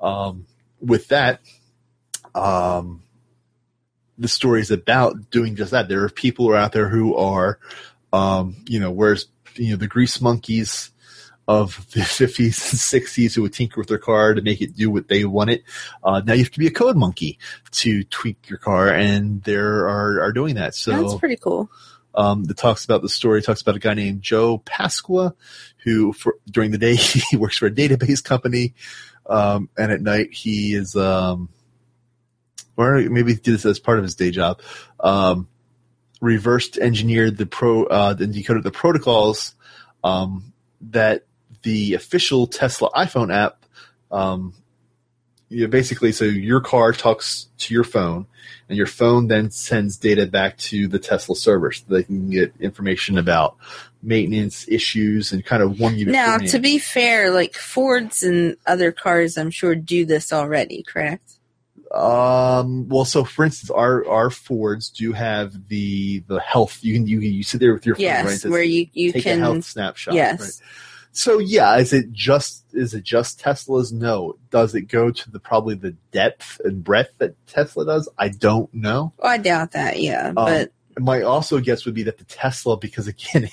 um, 0.01 0.47
with 0.81 1.09
that. 1.09 1.41
Um, 2.35 3.03
the 4.19 4.29
story 4.29 4.61
is 4.61 4.71
about 4.71 5.31
doing 5.31 5.57
just 5.57 5.73
that. 5.73 5.89
There 5.89 6.05
are 6.05 6.09
people 6.09 6.55
out 6.55 6.73
there 6.73 6.89
who 6.89 7.17
are, 7.17 7.59
um, 8.13 8.57
you 8.67 8.81
know, 8.81 8.91
whereas 8.91 9.27
you 9.59 9.71
know 9.71 9.77
the 9.77 9.89
grease 9.89 10.21
monkeys 10.21 10.91
of 11.49 11.87
the 11.93 12.01
50s 12.01 12.73
and 12.73 13.05
60s 13.05 13.35
who 13.35 13.43
would 13.43 13.53
tinker 13.53 13.81
with 13.81 13.89
their 13.89 13.99
car 13.99 14.35
to 14.35 14.43
make 14.43 14.61
it 14.61 14.77
do 14.77 14.91
what 14.91 15.09
they 15.09 15.25
want 15.25 15.51
it. 15.51 15.63
Uh, 16.03 16.21
now 16.25 16.33
you 16.33 16.43
have 16.43 16.51
to 16.51 16.59
be 16.59 16.67
a 16.67 16.73
code 16.73 16.97
monkey 16.97 17.39
to 17.71 18.03
tweak 18.05 18.49
your 18.49 18.59
car, 18.59 18.89
and 18.89 19.43
there 19.45 19.89
are 19.89 20.21
are 20.23 20.33
doing 20.33 20.57
that. 20.57 20.75
So 20.75 20.91
that's 20.91 21.15
pretty 21.15 21.37
cool. 21.37 21.71
um, 22.15 22.45
that 22.45 22.57
talks 22.57 22.85
about 22.85 23.03
the 23.03 23.09
story 23.09 23.43
talks 23.43 23.63
about 23.63 23.77
a 23.77 23.81
guy 23.81 23.95
named 23.95 24.23
Joe 24.23 24.59
Pasqua, 24.59 25.35
who 25.85 26.13
for, 26.13 26.37
during 26.51 26.71
the 26.71 26.79
day 26.79 26.95
he 27.31 27.37
works 27.37 27.59
for 27.59 27.67
a 27.67 27.71
database 27.71 28.25
company, 28.25 28.75
um, 29.27 29.69
and 29.79 29.93
at 29.93 30.01
night 30.01 30.33
he 30.33 30.75
is, 30.75 30.97
um, 30.97 31.49
or 32.77 32.97
maybe 33.03 33.35
he 33.35 33.39
did 33.39 33.55
this 33.55 33.67
as 33.67 33.79
part 33.79 33.99
of 33.99 34.05
his 34.05 34.17
day 34.17 34.31
job, 34.31 34.61
um, 35.01 35.49
reversed 36.21 36.79
engineered 36.79 37.37
the 37.37 37.47
pro 37.47 37.85
uh, 37.85 38.15
and 38.19 38.33
decoded 38.33 38.63
the 38.63 38.71
protocols 38.71 39.55
um, 40.03 40.53
that 40.81 41.25
the 41.63 41.95
official 41.95 42.47
Tesla 42.47 42.91
iPhone 42.91 43.35
app. 43.35 43.65
Um, 44.11 44.55
you 45.49 45.63
know, 45.63 45.69
basically, 45.69 46.11
so 46.13 46.25
your 46.25 46.61
car 46.61 46.93
talks 46.93 47.49
to 47.59 47.75
your 47.75 47.85
phone, 47.85 48.27
and 48.69 48.77
your 48.77 48.87
phone 48.87 49.29
then 49.29 49.51
sends 49.51 49.97
data 49.97 50.27
back 50.27 50.59
to 50.59 50.89
the 50.89 50.99
Tesla 50.99 51.37
server 51.37 51.71
so 51.71 51.85
they 51.89 52.03
can 52.03 52.31
get 52.31 52.53
information 52.59 53.17
about 53.17 53.57
maintenance 54.03 54.67
issues 54.69 55.33
and 55.33 55.45
kind 55.45 55.63
of 55.63 55.79
one 55.79 55.97
unit. 55.97 56.13
Now, 56.13 56.39
to 56.39 56.59
be 56.59 56.79
fair, 56.79 57.31
like 57.31 57.55
Fords 57.55 58.23
and 58.25 58.57
other 58.67 58.91
cars, 58.91 59.39
I'm 59.39 59.51
sure 59.51 59.77
do 59.77 60.05
this 60.05 60.33
already. 60.33 60.83
Correct? 60.83 61.36
Um. 61.97 62.89
Well, 62.89 63.05
so 63.05 63.25
for 63.25 63.45
instance, 63.45 63.71
our 63.71 64.07
our 64.09 64.31
Fords 64.31 64.91
do 64.91 65.13
have 65.13 65.69
the 65.69 66.21
the 66.29 66.41
health. 66.41 66.79
You 66.83 66.95
can 66.95 67.07
you 67.07 67.21
you 67.21 67.43
sit 67.43 67.61
there 67.61 67.73
with 67.73 67.87
your 67.87 67.95
phone, 67.97 68.05
right? 68.05 68.25
Yes, 68.25 68.45
It 68.45 68.51
where 68.51 68.63
you 68.63 68.87
you 68.93 69.13
take 69.13 69.25
can. 69.25 69.39
a 69.39 69.43
health 69.43 69.65
snapshot. 69.65 70.15
yes. 70.15 70.41
Right? 70.41 70.69
So 71.13 71.39
yeah, 71.39 71.77
is 71.79 71.95
it 71.95 72.13
just 72.13 72.65
is 72.75 72.93
it 72.93 73.03
just 73.03 73.41
Tesla's? 73.41 73.93
No. 73.93 74.37
Does 74.51 74.75
it 74.75 74.83
go 74.83 75.11
to 75.11 75.31
the 75.31 75.41
probably 75.41 75.75
the 75.75 75.93
depth 76.13 76.61
and 76.65 76.85
breadth 76.85 77.13
that 77.19 77.35
Tesla 77.47 77.87
does? 77.87 78.09
I 78.19 78.29
don't 78.29 78.73
know. 78.75 79.15
Well, 79.17 79.33
I 79.33 79.39
doubt 79.39 79.73
that. 79.73 79.99
Yeah, 79.99 80.27
Um, 80.29 80.35
but 80.35 80.73
my 80.99 81.23
also 81.23 81.59
guess 81.61 81.87
would 81.87 81.95
be 81.95 82.03
that 82.03 82.19
the 82.19 82.25
Tesla, 82.25 82.77
because 82.77 83.07
again, 83.07 83.49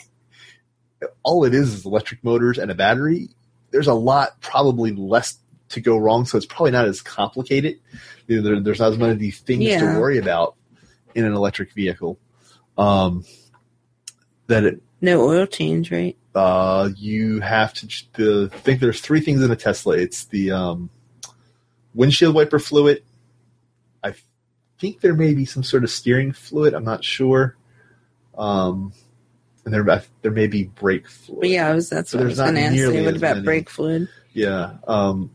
all 1.23 1.45
it 1.45 1.53
is 1.53 1.73
is 1.73 1.85
electric 1.85 2.21
motors 2.23 2.57
and 2.57 2.69
a 2.71 2.75
battery. 2.75 3.29
There's 3.71 3.87
a 3.87 3.93
lot 3.93 4.39
probably 4.41 4.91
less 4.91 5.37
to 5.73 5.81
go 5.81 5.97
wrong, 5.97 6.25
so 6.25 6.37
it's 6.37 6.45
probably 6.45 6.71
not 6.71 6.85
as 6.85 7.01
complicated. 7.01 7.79
You 8.27 8.37
know, 8.37 8.41
there, 8.41 8.59
there's 8.59 8.79
not 8.79 8.91
as 8.93 8.97
many 8.97 9.31
things 9.31 9.63
Yeah. 9.63 9.79
to 9.93 9.99
worry 9.99 10.17
about 10.17 10.55
in 11.13 11.25
an 11.25 11.33
electric 11.33 11.73
vehicle. 11.73 12.17
Um, 12.77 13.25
that 14.47 14.63
it 14.63 14.81
no 15.01 15.21
oil 15.27 15.45
change, 15.45 15.91
right? 15.91 16.17
uh, 16.35 16.89
you 16.97 17.39
have 17.41 17.73
to 17.73 17.87
the, 18.13 18.49
think 18.49 18.79
there's 18.79 19.01
three 19.01 19.21
things 19.21 19.43
in 19.43 19.51
a 19.51 19.55
Tesla. 19.55 19.95
It's 19.97 20.25
the 20.25 20.51
um, 20.51 20.89
windshield 21.93 22.33
wiper 22.33 22.57
fluid. 22.59 23.03
I 24.03 24.15
think 24.79 25.01
there 25.01 25.13
may 25.13 25.33
be 25.35 25.45
some 25.45 25.61
sort 25.63 25.83
of 25.83 25.91
steering 25.91 26.31
fluid. 26.31 26.73
I'm 26.73 26.83
not 26.83 27.03
sure. 27.03 27.55
Um, 28.35 28.93
and 29.65 29.73
there 29.73 30.01
there 30.23 30.31
may 30.31 30.47
be 30.47 30.63
brake 30.63 31.07
fluid. 31.07 31.41
But 31.41 31.49
yeah, 31.49 31.67
I 31.67 31.73
was 31.75 31.89
that's 31.89 32.09
So 32.11 32.17
what 32.17 32.25
I 32.25 32.27
was 32.29 32.37
going 32.39 32.55
to 32.55 32.61
ask 32.61 32.75
you. 32.75 33.03
What 33.05 33.15
about 33.15 33.35
many. 33.35 33.45
brake 33.45 33.69
fluid? 33.69 34.09
Yeah. 34.33 34.77
Um, 34.87 35.29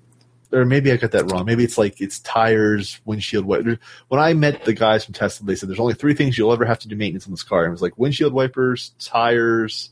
or 0.52 0.64
maybe 0.64 0.90
I 0.92 0.96
got 0.96 1.12
that 1.12 1.30
wrong. 1.30 1.44
Maybe 1.44 1.64
it's 1.64 1.78
like 1.78 2.00
it's 2.00 2.20
tires, 2.20 3.00
windshield 3.04 3.44
wiper. 3.44 3.78
When 4.08 4.20
I 4.20 4.32
met 4.32 4.64
the 4.64 4.72
guys 4.72 5.04
from 5.04 5.14
Tesla, 5.14 5.46
they 5.46 5.54
said 5.54 5.68
there's 5.68 5.80
only 5.80 5.94
three 5.94 6.14
things 6.14 6.38
you'll 6.38 6.52
ever 6.52 6.64
have 6.64 6.78
to 6.80 6.88
do 6.88 6.96
maintenance 6.96 7.26
on 7.26 7.32
this 7.32 7.42
car. 7.42 7.64
And 7.64 7.68
it 7.68 7.72
was 7.72 7.82
like 7.82 7.98
windshield 7.98 8.32
wipers, 8.32 8.92
tires, 8.98 9.90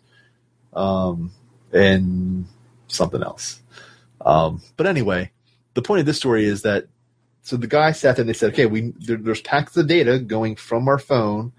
um, 0.72 1.32
and 1.72 2.46
something 2.88 3.22
else. 3.22 3.60
Um, 4.24 4.62
but 4.76 4.86
anyway, 4.86 5.30
the 5.74 5.82
point 5.82 6.00
of 6.00 6.06
this 6.06 6.16
story 6.16 6.46
is 6.46 6.62
that 6.62 6.86
so 7.42 7.56
the 7.56 7.68
guy 7.68 7.92
sat 7.92 8.16
there 8.16 8.22
and 8.22 8.28
they 8.28 8.32
said, 8.32 8.52
okay, 8.52 8.66
we 8.66 8.92
there, 8.98 9.16
there's 9.16 9.40
packets 9.40 9.76
of 9.76 9.86
data 9.86 10.18
going 10.18 10.56
from 10.56 10.88
our 10.88 10.98
phone 10.98 11.52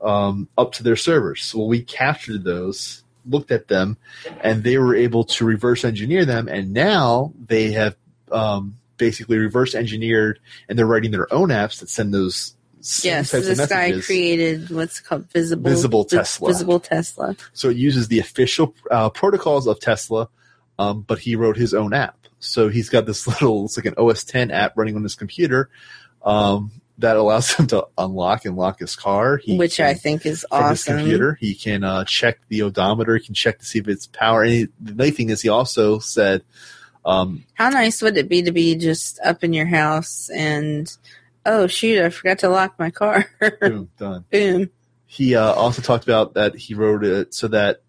um, 0.00 0.48
up 0.56 0.72
to 0.72 0.82
their 0.82 0.96
servers. 0.96 1.42
So 1.42 1.64
we 1.64 1.82
captured 1.82 2.44
those, 2.44 3.02
looked 3.28 3.50
at 3.50 3.68
them, 3.68 3.98
and 4.40 4.64
they 4.64 4.78
were 4.78 4.94
able 4.94 5.24
to 5.24 5.44
reverse 5.44 5.84
engineer 5.84 6.24
them. 6.24 6.48
And 6.48 6.72
now 6.72 7.34
they 7.46 7.72
have 7.72 7.96
um, 8.32 8.76
basically 8.96 9.38
reverse 9.38 9.74
engineered, 9.74 10.38
and 10.68 10.78
they're 10.78 10.86
writing 10.86 11.10
their 11.10 11.32
own 11.32 11.48
apps 11.48 11.80
that 11.80 11.88
send 11.88 12.12
those 12.14 12.54
Yes, 13.02 13.30
types 13.30 13.46
this 13.46 13.58
of 13.58 13.68
guy 13.68 14.00
created 14.00 14.70
what's 14.70 15.00
called 15.00 15.30
visible 15.30 15.68
Visible 15.70 16.04
Tesla. 16.04 16.48
Visible 16.48 16.80
Tesla. 16.80 17.36
So 17.52 17.68
it 17.68 17.76
uses 17.76 18.08
the 18.08 18.20
official 18.20 18.74
uh, 18.90 19.10
protocols 19.10 19.66
of 19.66 19.80
Tesla, 19.80 20.30
um, 20.78 21.02
but 21.02 21.18
he 21.18 21.36
wrote 21.36 21.58
his 21.58 21.74
own 21.74 21.92
app. 21.92 22.16
So 22.38 22.70
he's 22.70 22.88
got 22.88 23.04
this 23.04 23.26
little, 23.26 23.66
it's 23.66 23.76
like 23.76 23.84
an 23.84 23.94
OS 23.98 24.24
10 24.24 24.50
app 24.50 24.78
running 24.78 24.96
on 24.96 25.02
his 25.02 25.14
computer 25.14 25.68
um, 26.24 26.70
that 26.96 27.16
allows 27.16 27.52
him 27.52 27.66
to 27.66 27.86
unlock 27.98 28.46
and 28.46 28.56
lock 28.56 28.78
his 28.78 28.96
car. 28.96 29.36
He 29.36 29.58
which 29.58 29.76
can- 29.76 29.86
I 29.86 29.92
think 29.92 30.24
is 30.24 30.46
from 30.48 30.70
his 30.70 30.80
awesome. 30.80 30.98
computer. 31.00 31.36
He 31.38 31.54
can 31.54 31.84
uh, 31.84 32.04
check 32.04 32.38
the 32.48 32.62
odometer. 32.62 33.14
He 33.18 33.26
can 33.26 33.34
check 33.34 33.58
to 33.58 33.66
see 33.66 33.80
if 33.80 33.88
it's 33.88 34.06
power. 34.06 34.42
And 34.42 34.52
he, 34.52 34.68
the 34.80 34.94
nice 34.94 35.14
thing 35.16 35.28
is, 35.28 35.42
he 35.42 35.50
also 35.50 35.98
said, 35.98 36.44
um, 37.10 37.44
How 37.54 37.68
nice 37.70 38.00
would 38.02 38.16
it 38.16 38.28
be 38.28 38.42
to 38.42 38.52
be 38.52 38.76
just 38.76 39.18
up 39.24 39.42
in 39.44 39.52
your 39.52 39.66
house 39.66 40.30
and 40.30 40.90
oh 41.44 41.66
shoot, 41.66 42.02
I 42.02 42.10
forgot 42.10 42.40
to 42.40 42.48
lock 42.48 42.78
my 42.78 42.90
car. 42.90 43.26
boom, 43.60 43.90
done. 43.98 44.24
Boom. 44.30 44.70
He 45.06 45.34
uh, 45.34 45.52
also 45.52 45.82
talked 45.82 46.04
about 46.04 46.34
that 46.34 46.54
he 46.54 46.74
wrote 46.74 47.04
it 47.04 47.34
so 47.34 47.48
that 47.48 47.82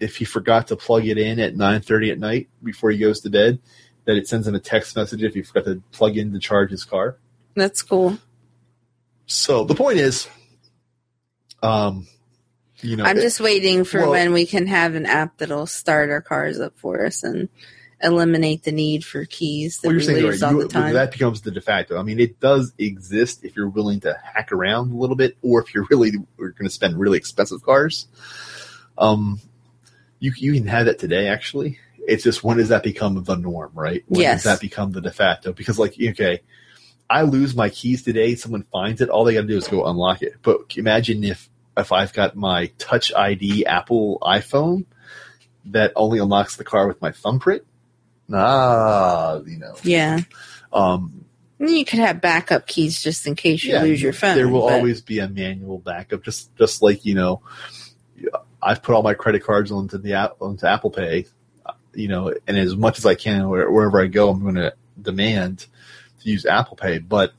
if 0.00 0.16
he 0.16 0.24
forgot 0.24 0.68
to 0.68 0.76
plug 0.76 1.06
it 1.06 1.18
in 1.18 1.38
at 1.38 1.54
9:30 1.54 2.12
at 2.12 2.18
night 2.18 2.48
before 2.62 2.90
he 2.90 2.98
goes 2.98 3.20
to 3.20 3.30
bed, 3.30 3.60
that 4.04 4.16
it 4.16 4.26
sends 4.26 4.48
him 4.48 4.54
a 4.54 4.60
text 4.60 4.96
message 4.96 5.22
if 5.22 5.34
he 5.34 5.42
forgot 5.42 5.64
to 5.66 5.82
plug 5.92 6.16
in 6.16 6.32
to 6.32 6.38
charge 6.38 6.70
his 6.70 6.84
car. 6.84 7.18
That's 7.54 7.82
cool. 7.82 8.18
So 9.26 9.64
the 9.64 9.74
point 9.74 9.98
is, 9.98 10.28
um, 11.62 12.06
you 12.80 12.96
know, 12.96 13.04
I'm 13.04 13.18
it- 13.18 13.22
just 13.22 13.40
waiting 13.40 13.84
for 13.84 14.00
well- 14.00 14.10
when 14.12 14.32
we 14.32 14.46
can 14.46 14.66
have 14.66 14.94
an 14.94 15.06
app 15.06 15.38
that'll 15.38 15.66
start 15.66 16.10
our 16.10 16.22
cars 16.22 16.58
up 16.58 16.72
for 16.78 17.04
us 17.06 17.22
and 17.22 17.48
eliminate 18.02 18.64
the 18.64 18.72
need 18.72 19.04
for 19.04 19.24
keys 19.24 19.78
that 19.78 19.88
Well, 19.88 19.92
you're 19.94 20.00
we 20.00 20.06
saying 20.06 20.22
lose 20.24 20.42
right. 20.42 20.48
all 20.48 20.54
You- 20.60 20.62
the 20.64 20.68
time. 20.68 20.92
that 20.94 21.12
becomes 21.12 21.40
the 21.42 21.50
de 21.50 21.60
facto. 21.60 21.98
I 21.98 22.02
mean, 22.02 22.18
it 22.20 22.40
does 22.40 22.72
exist 22.78 23.44
if 23.44 23.54
you're 23.56 23.68
willing 23.68 24.00
to 24.00 24.16
hack 24.22 24.50
around 24.52 24.92
a 24.92 24.96
little 24.96 25.16
bit, 25.16 25.36
or 25.42 25.60
if 25.62 25.72
you're 25.74 25.86
really 25.90 26.12
are 26.40 26.50
going 26.50 26.64
to 26.68 26.70
spend 26.70 26.98
really 26.98 27.18
expensive 27.18 27.62
cars. 27.62 28.06
Um, 28.98 29.40
you 30.20 30.32
you 30.36 30.52
can 30.54 30.66
have 30.66 30.86
that 30.86 30.98
today. 30.98 31.28
Actually, 31.28 31.78
It's 32.06 32.24
just 32.24 32.42
when 32.44 32.56
does 32.58 32.68
that 32.70 32.82
become 32.82 33.22
the 33.22 33.36
norm, 33.36 33.70
right? 33.74 34.02
When 34.08 34.20
Yes. 34.20 34.42
does 34.42 34.52
that 34.52 34.60
become 34.60 34.92
the 34.92 35.00
de 35.00 35.10
facto? 35.12 35.52
Because 35.52 35.78
like 35.78 35.94
okay, 36.00 36.40
I 37.08 37.22
lose 37.22 37.54
my 37.54 37.68
keys 37.70 38.02
today, 38.02 38.34
someone 38.34 38.64
finds 38.72 39.00
it, 39.00 39.08
all 39.08 39.24
they 39.24 39.34
got 39.34 39.42
to 39.42 39.46
do 39.46 39.56
is 39.56 39.68
go 39.68 39.84
unlock 39.86 40.22
it. 40.22 40.34
But 40.42 40.60
imagine 40.76 41.22
if 41.24 41.48
if 41.76 41.90
I've 41.92 42.12
got 42.12 42.36
my 42.36 42.66
Touch 42.78 43.12
ID 43.14 43.64
Apple 43.66 44.18
iPhone 44.22 44.84
that 45.66 45.92
only 45.96 46.18
unlocks 46.18 46.56
the 46.56 46.64
car 46.64 46.86
with 46.88 47.00
my 47.00 47.12
thumbprint. 47.12 47.62
Ah, 48.34 49.40
you 49.46 49.58
know. 49.58 49.74
Yeah. 49.82 50.20
Um, 50.72 51.24
You 51.58 51.84
could 51.84 52.00
have 52.00 52.20
backup 52.20 52.66
keys 52.66 53.00
just 53.00 53.26
in 53.26 53.36
case 53.36 53.62
you 53.62 53.78
lose 53.78 54.02
your 54.02 54.12
phone. 54.12 54.36
There 54.36 54.48
will 54.48 54.66
but- 54.66 54.74
always 54.74 55.00
be 55.00 55.18
a 55.20 55.28
manual 55.28 55.78
backup, 55.78 56.24
just 56.24 56.54
just 56.56 56.82
like 56.82 57.04
you 57.04 57.14
know, 57.14 57.42
I've 58.62 58.82
put 58.82 58.94
all 58.94 59.02
my 59.02 59.14
credit 59.14 59.42
cards 59.44 59.70
onto 59.70 59.98
the 59.98 60.14
app 60.14 60.36
onto 60.40 60.66
Apple 60.66 60.90
Pay, 60.90 61.26
you 61.94 62.08
know, 62.08 62.32
and 62.46 62.58
as 62.58 62.76
much 62.76 62.98
as 62.98 63.06
I 63.06 63.14
can 63.14 63.48
wherever 63.48 64.00
I 64.00 64.06
go, 64.06 64.30
I'm 64.30 64.42
going 64.42 64.54
to 64.56 64.74
demand 65.00 65.66
to 66.20 66.28
use 66.28 66.46
Apple 66.46 66.76
Pay, 66.76 66.98
but 66.98 67.32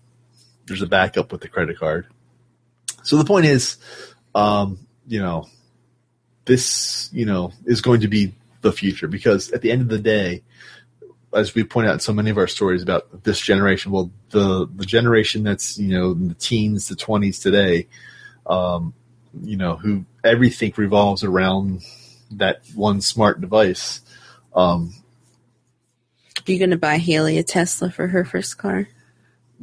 there's 0.66 0.82
a 0.82 0.88
backup 0.88 1.32
with 1.32 1.42
the 1.42 1.48
credit 1.48 1.78
card. 1.80 2.08
So 3.04 3.18
the 3.18 3.26
point 3.26 3.46
is, 3.46 3.78
um, 4.34 4.80
you 5.08 5.20
know, 5.20 5.48
this 6.46 7.10
you 7.14 7.26
know 7.26 7.52
is 7.66 7.82
going 7.82 8.02
to 8.02 8.08
be 8.08 8.34
the 8.62 8.72
future 8.72 9.08
because 9.08 9.52
at 9.52 9.62
the 9.62 9.72
end 9.72 9.82
of 9.82 9.90
the 9.90 10.00
day, 10.00 10.44
as 11.36 11.56
we 11.56 11.64
point 11.64 11.88
out 11.88 11.94
in 11.96 12.00
so 12.00 12.14
many 12.14 12.30
of 12.30 12.38
our 12.38 12.48
stories 12.48 12.82
about 12.84 13.24
this 13.24 13.40
generation, 13.40 13.92
well, 13.92 14.12
the 14.30 14.68
the 14.76 14.86
generation 14.86 15.44
that's 15.44 15.78
you 15.78 15.98
know 15.98 16.12
in 16.12 16.28
the 16.30 16.34
teens 16.36 16.88
the 16.88 16.96
twenties 16.96 17.40
today, 17.40 17.88
um, 18.48 18.94
you 19.42 19.58
know, 19.58 19.76
who 19.76 20.06
everything 20.24 20.74
revolves 20.78 21.24
around 21.24 21.82
that 22.32 22.62
one 22.76 23.02
smart 23.02 23.42
device. 23.42 24.02
Um, 24.56 24.94
you 26.46 26.58
going 26.60 26.72
to 26.72 26.78
buy 26.78 26.98
Haley 26.98 27.38
a 27.38 27.44
Tesla 27.44 27.90
for 27.90 28.08
her 28.08 28.26
first 28.26 28.58
car? 28.58 28.88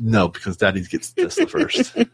no, 0.03 0.29
because 0.29 0.57
Daddy 0.57 0.81
gets 0.83 1.13
Tesla 1.13 1.47
first. 1.47 1.95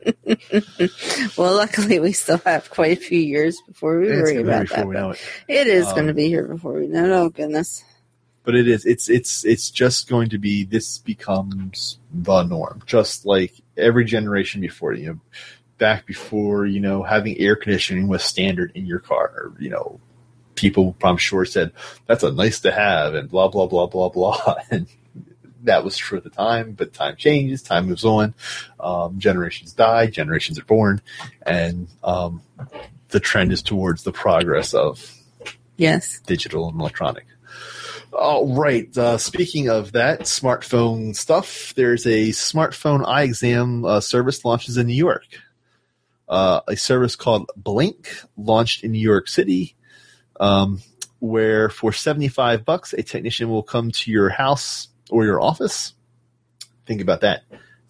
Well, 1.39 1.55
luckily 1.55 2.01
we 2.01 2.13
still 2.13 2.39
have 2.39 2.69
quite 2.71 2.97
a 2.99 3.01
few 3.01 3.19
years 3.21 3.61
before 3.67 4.01
we 4.01 4.09
It's 4.09 4.23
worry 4.23 4.37
about 4.43 4.69
that. 4.69 4.87
we 4.87 4.95
but 4.95 4.99
know 5.01 5.11
it. 5.11 5.21
It 5.49 5.67
is 5.67 5.87
Um, 5.87 5.95
going 5.95 6.07
to 6.09 6.15
be 6.15 6.27
here 6.29 6.47
before 6.49 6.73
we 6.75 6.89
know 6.89 7.05
it. 7.05 7.11
Oh 7.11 7.29
goodness. 7.29 7.85
But 8.47 8.55
it 8.55 8.69
is 8.69 8.87
it's 8.87 9.11
it's 9.11 9.45
it's 9.45 9.71
just 9.71 10.09
going 10.09 10.31
to 10.31 10.39
be 10.39 10.65
this 10.65 10.99
becomes 10.99 11.99
the 12.15 12.45
norm 12.45 12.81
just 12.87 13.27
like 13.27 13.53
every 13.77 14.05
generation 14.05 14.61
before 14.63 14.95
you 14.95 15.09
know 15.09 15.21
back 15.77 16.07
before 16.07 16.65
you 16.65 16.81
know 16.81 17.03
having 17.03 17.37
air 17.39 17.57
conditioning 17.57 18.09
was 18.09 18.23
standard 18.23 18.73
in 18.75 18.87
your 18.87 19.01
car 19.01 19.27
or, 19.37 19.53
you 19.59 19.69
know 19.69 20.01
people 20.55 20.97
i'm 21.03 21.19
sure 21.19 21.45
said 21.45 21.73
that's 22.07 22.23
a 22.23 22.33
nice 22.33 22.61
to 22.61 22.73
have 22.73 23.15
and 23.15 23.29
blah 23.29 23.49
blah 23.49 23.67
blah 23.67 23.87
blah 23.87 24.09
blah 24.09 24.55
and 24.71 24.87
that 25.65 25.85
was 25.85 25.97
true 25.97 26.17
at 26.17 26.25
the 26.25 26.31
time 26.31 26.73
but 26.73 26.95
time 26.95 27.17
changes 27.17 27.61
time 27.61 27.87
moves 27.89 28.05
on 28.05 28.33
um, 28.79 29.19
generations 29.19 29.73
die 29.73 30.07
generations 30.07 30.59
are 30.59 30.65
born 30.65 31.03
and 31.45 31.89
um, 32.05 32.41
the 33.09 33.19
trend 33.19 33.53
is 33.53 33.61
towards 33.61 34.05
the 34.05 34.13
progress 34.13 34.73
of 34.73 35.13
Yes. 35.77 36.21
digital 36.27 36.69
and 36.69 36.81
electronic. 36.81 37.27
All 38.19 38.55
right. 38.55 38.97
Uh, 38.97 39.19
speaking 39.19 39.69
of 39.69 39.93
that 39.93 40.21
smartphone 40.21 41.15
stuff, 41.15 41.75
there's 41.77 42.07
a 42.07 42.29
smartphone 42.31 43.07
eye 43.07 43.25
exam 43.25 43.85
uh, 43.85 44.01
service 44.01 44.43
launches 44.43 44.79
in 44.79 44.87
New 44.87 44.95
York. 44.95 45.27
Uh, 46.27 46.61
a 46.67 46.77
service 46.77 47.15
called 47.15 47.51
Blink 47.57 48.09
launched 48.39 48.85
in 48.85 48.93
New 48.93 48.99
York 48.99 49.29
City, 49.29 49.77
um, 50.41 50.81
where 51.19 51.69
for 51.69 51.93
75 51.93 52.65
bucks, 52.65 52.95
a 52.95 53.03
technician 53.03 53.51
will 53.51 53.63
come 53.63 53.91
to 53.91 54.11
your 54.11 54.31
house 54.31 54.89
or 55.11 55.27
your 55.27 55.41
office. 55.41 55.93
Think 56.87 57.03
about 57.03 57.21
that. 57.21 57.43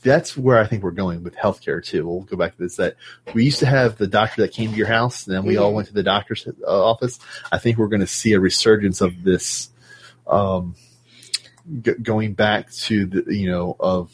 That's 0.03 0.37
where 0.37 0.59
I 0.59 0.67
think 0.67 0.83
we're 0.83 0.91
going 0.91 1.23
with 1.23 1.37
healthcare 1.37 1.85
too. 1.85 2.07
We'll 2.07 2.23
go 2.23 2.37
back 2.37 2.57
to 2.57 2.63
this. 2.63 2.77
That 2.77 2.97
we 3.33 3.45
used 3.45 3.61
to 3.61 3.67
have 3.67 3.97
the 3.97 4.07
doctor 4.07 4.43
that 4.43 4.53
came 4.53 4.73
to 4.73 4.77
your 4.77 4.87
house, 4.89 5.27
and 5.27 5.37
then 5.37 5.45
we 5.45 5.57
all 5.57 5.73
went 5.73 5.89
to 5.89 5.95
the 5.95 6.03
doctor's 6.03 6.47
uh, 6.47 6.85
office. 6.85 7.19
I 7.53 7.59
think 7.59 7.79
we're 7.79 7.89
going 7.89 8.01
to 8.01 8.07
see 8.07 8.33
a 8.33 8.41
resurgence 8.41 9.01
of 9.01 9.23
this, 9.23 9.71
um, 10.27 10.75
g- 11.83 11.95
going 12.03 12.35
back 12.35 12.71
to 12.73 13.07
the 13.07 13.35
you 13.35 13.51
know 13.51 13.77
of 13.79 14.13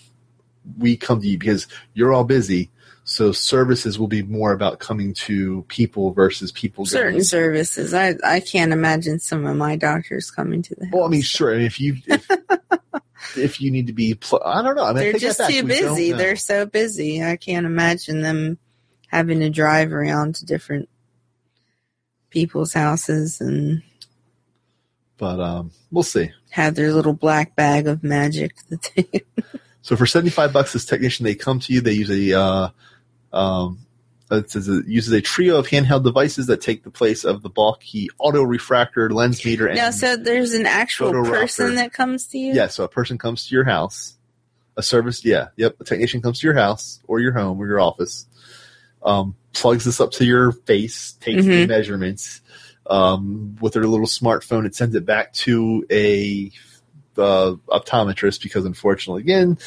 we 0.78 0.96
come 0.96 1.20
to 1.20 1.26
you 1.26 1.38
because 1.38 1.66
you're 1.94 2.12
all 2.12 2.24
busy. 2.24 2.70
So 3.04 3.32
services 3.32 3.98
will 3.98 4.08
be 4.08 4.22
more 4.22 4.52
about 4.52 4.78
coming 4.78 5.12
to 5.14 5.62
people 5.68 6.12
versus 6.12 6.52
people. 6.52 6.86
Certain 6.86 7.14
going, 7.14 7.24
services. 7.24 7.92
I 7.94 8.14
I 8.24 8.38
can't 8.40 8.72
imagine 8.72 9.18
some 9.18 9.44
of 9.44 9.56
my 9.56 9.76
doctors 9.76 10.30
coming 10.30 10.62
to 10.62 10.74
the 10.76 10.86
house. 10.86 10.94
well, 10.94 11.04
I 11.04 11.08
mean, 11.08 11.22
sure. 11.22 11.52
I 11.52 11.58
mean, 11.58 11.66
if 11.66 11.80
you 11.80 11.96
if, 12.06 12.28
if 13.36 13.60
you 13.60 13.72
need 13.72 13.88
to 13.88 13.92
be, 13.92 14.14
pl- 14.14 14.42
I 14.44 14.62
don't 14.62 14.76
know. 14.76 14.84
I 14.84 14.92
mean, 14.92 15.02
They're 15.02 15.12
just 15.14 15.40
too 15.48 15.64
busy. 15.64 16.12
They're 16.12 16.36
so 16.36 16.64
busy. 16.64 17.24
I 17.24 17.36
can't 17.36 17.66
imagine 17.66 18.22
them 18.22 18.58
having 19.08 19.40
to 19.40 19.50
drive 19.50 19.92
around 19.92 20.36
to 20.36 20.46
different 20.46 20.88
people's 22.30 22.72
houses 22.72 23.40
and 23.40 23.82
but 25.22 25.38
um, 25.38 25.70
we'll 25.92 26.02
see. 26.02 26.32
have 26.50 26.74
their 26.74 26.92
little 26.92 27.12
black 27.12 27.54
bag 27.54 27.86
of 27.86 28.02
magic 28.02 28.56
that 28.70 28.90
they 28.96 29.22
So 29.82 29.94
for 29.94 30.04
seventy 30.04 30.30
five 30.30 30.52
bucks, 30.52 30.72
this 30.72 30.84
technician 30.84 31.22
they 31.24 31.36
come 31.36 31.60
to 31.60 31.72
you. 31.72 31.80
They 31.80 31.92
use 31.92 32.10
a 32.10 32.36
uh, 32.38 32.68
um, 33.32 33.78
it 34.32 34.50
says 34.50 34.66
it 34.68 34.88
uses 34.88 35.12
a 35.12 35.20
trio 35.20 35.58
of 35.58 35.68
handheld 35.68 36.02
devices 36.02 36.48
that 36.48 36.60
take 36.60 36.82
the 36.82 36.90
place 36.90 37.22
of 37.24 37.42
the 37.42 37.48
bulky 37.48 38.08
auto 38.18 38.42
refractor, 38.42 39.10
lens 39.10 39.44
meter, 39.44 39.68
and 39.68 39.76
now. 39.76 39.90
So 39.90 40.16
there's 40.16 40.54
an 40.54 40.66
actual 40.66 41.12
person 41.12 41.66
rocker. 41.66 41.76
that 41.76 41.92
comes 41.92 42.26
to 42.28 42.38
you. 42.38 42.52
yeah. 42.52 42.66
So 42.66 42.82
a 42.82 42.88
person 42.88 43.16
comes 43.16 43.46
to 43.46 43.54
your 43.54 43.64
house, 43.64 44.14
a 44.76 44.82
service, 44.82 45.24
yeah, 45.24 45.48
yep. 45.56 45.76
A 45.80 45.84
technician 45.84 46.20
comes 46.20 46.40
to 46.40 46.48
your 46.48 46.54
house 46.56 46.98
or 47.06 47.20
your 47.20 47.32
home 47.32 47.60
or 47.60 47.66
your 47.68 47.78
office, 47.80 48.26
um, 49.04 49.36
plugs 49.52 49.84
this 49.84 50.00
up 50.00 50.10
to 50.12 50.24
your 50.24 50.50
face, 50.50 51.12
takes 51.20 51.44
the 51.44 51.64
Mhm. 51.64 51.68
measurements 51.68 52.40
um, 52.86 53.56
with 53.60 53.74
their 53.74 53.84
little 53.84 54.06
smartphone. 54.06 54.66
It 54.66 54.74
sends 54.74 54.94
it 54.94 55.06
back 55.06 55.32
to 55.34 55.84
a 55.90 56.50
uh, 57.16 57.54
optometrist 57.68 58.42
because 58.42 58.64
unfortunately, 58.64 59.22
again, 59.22 59.58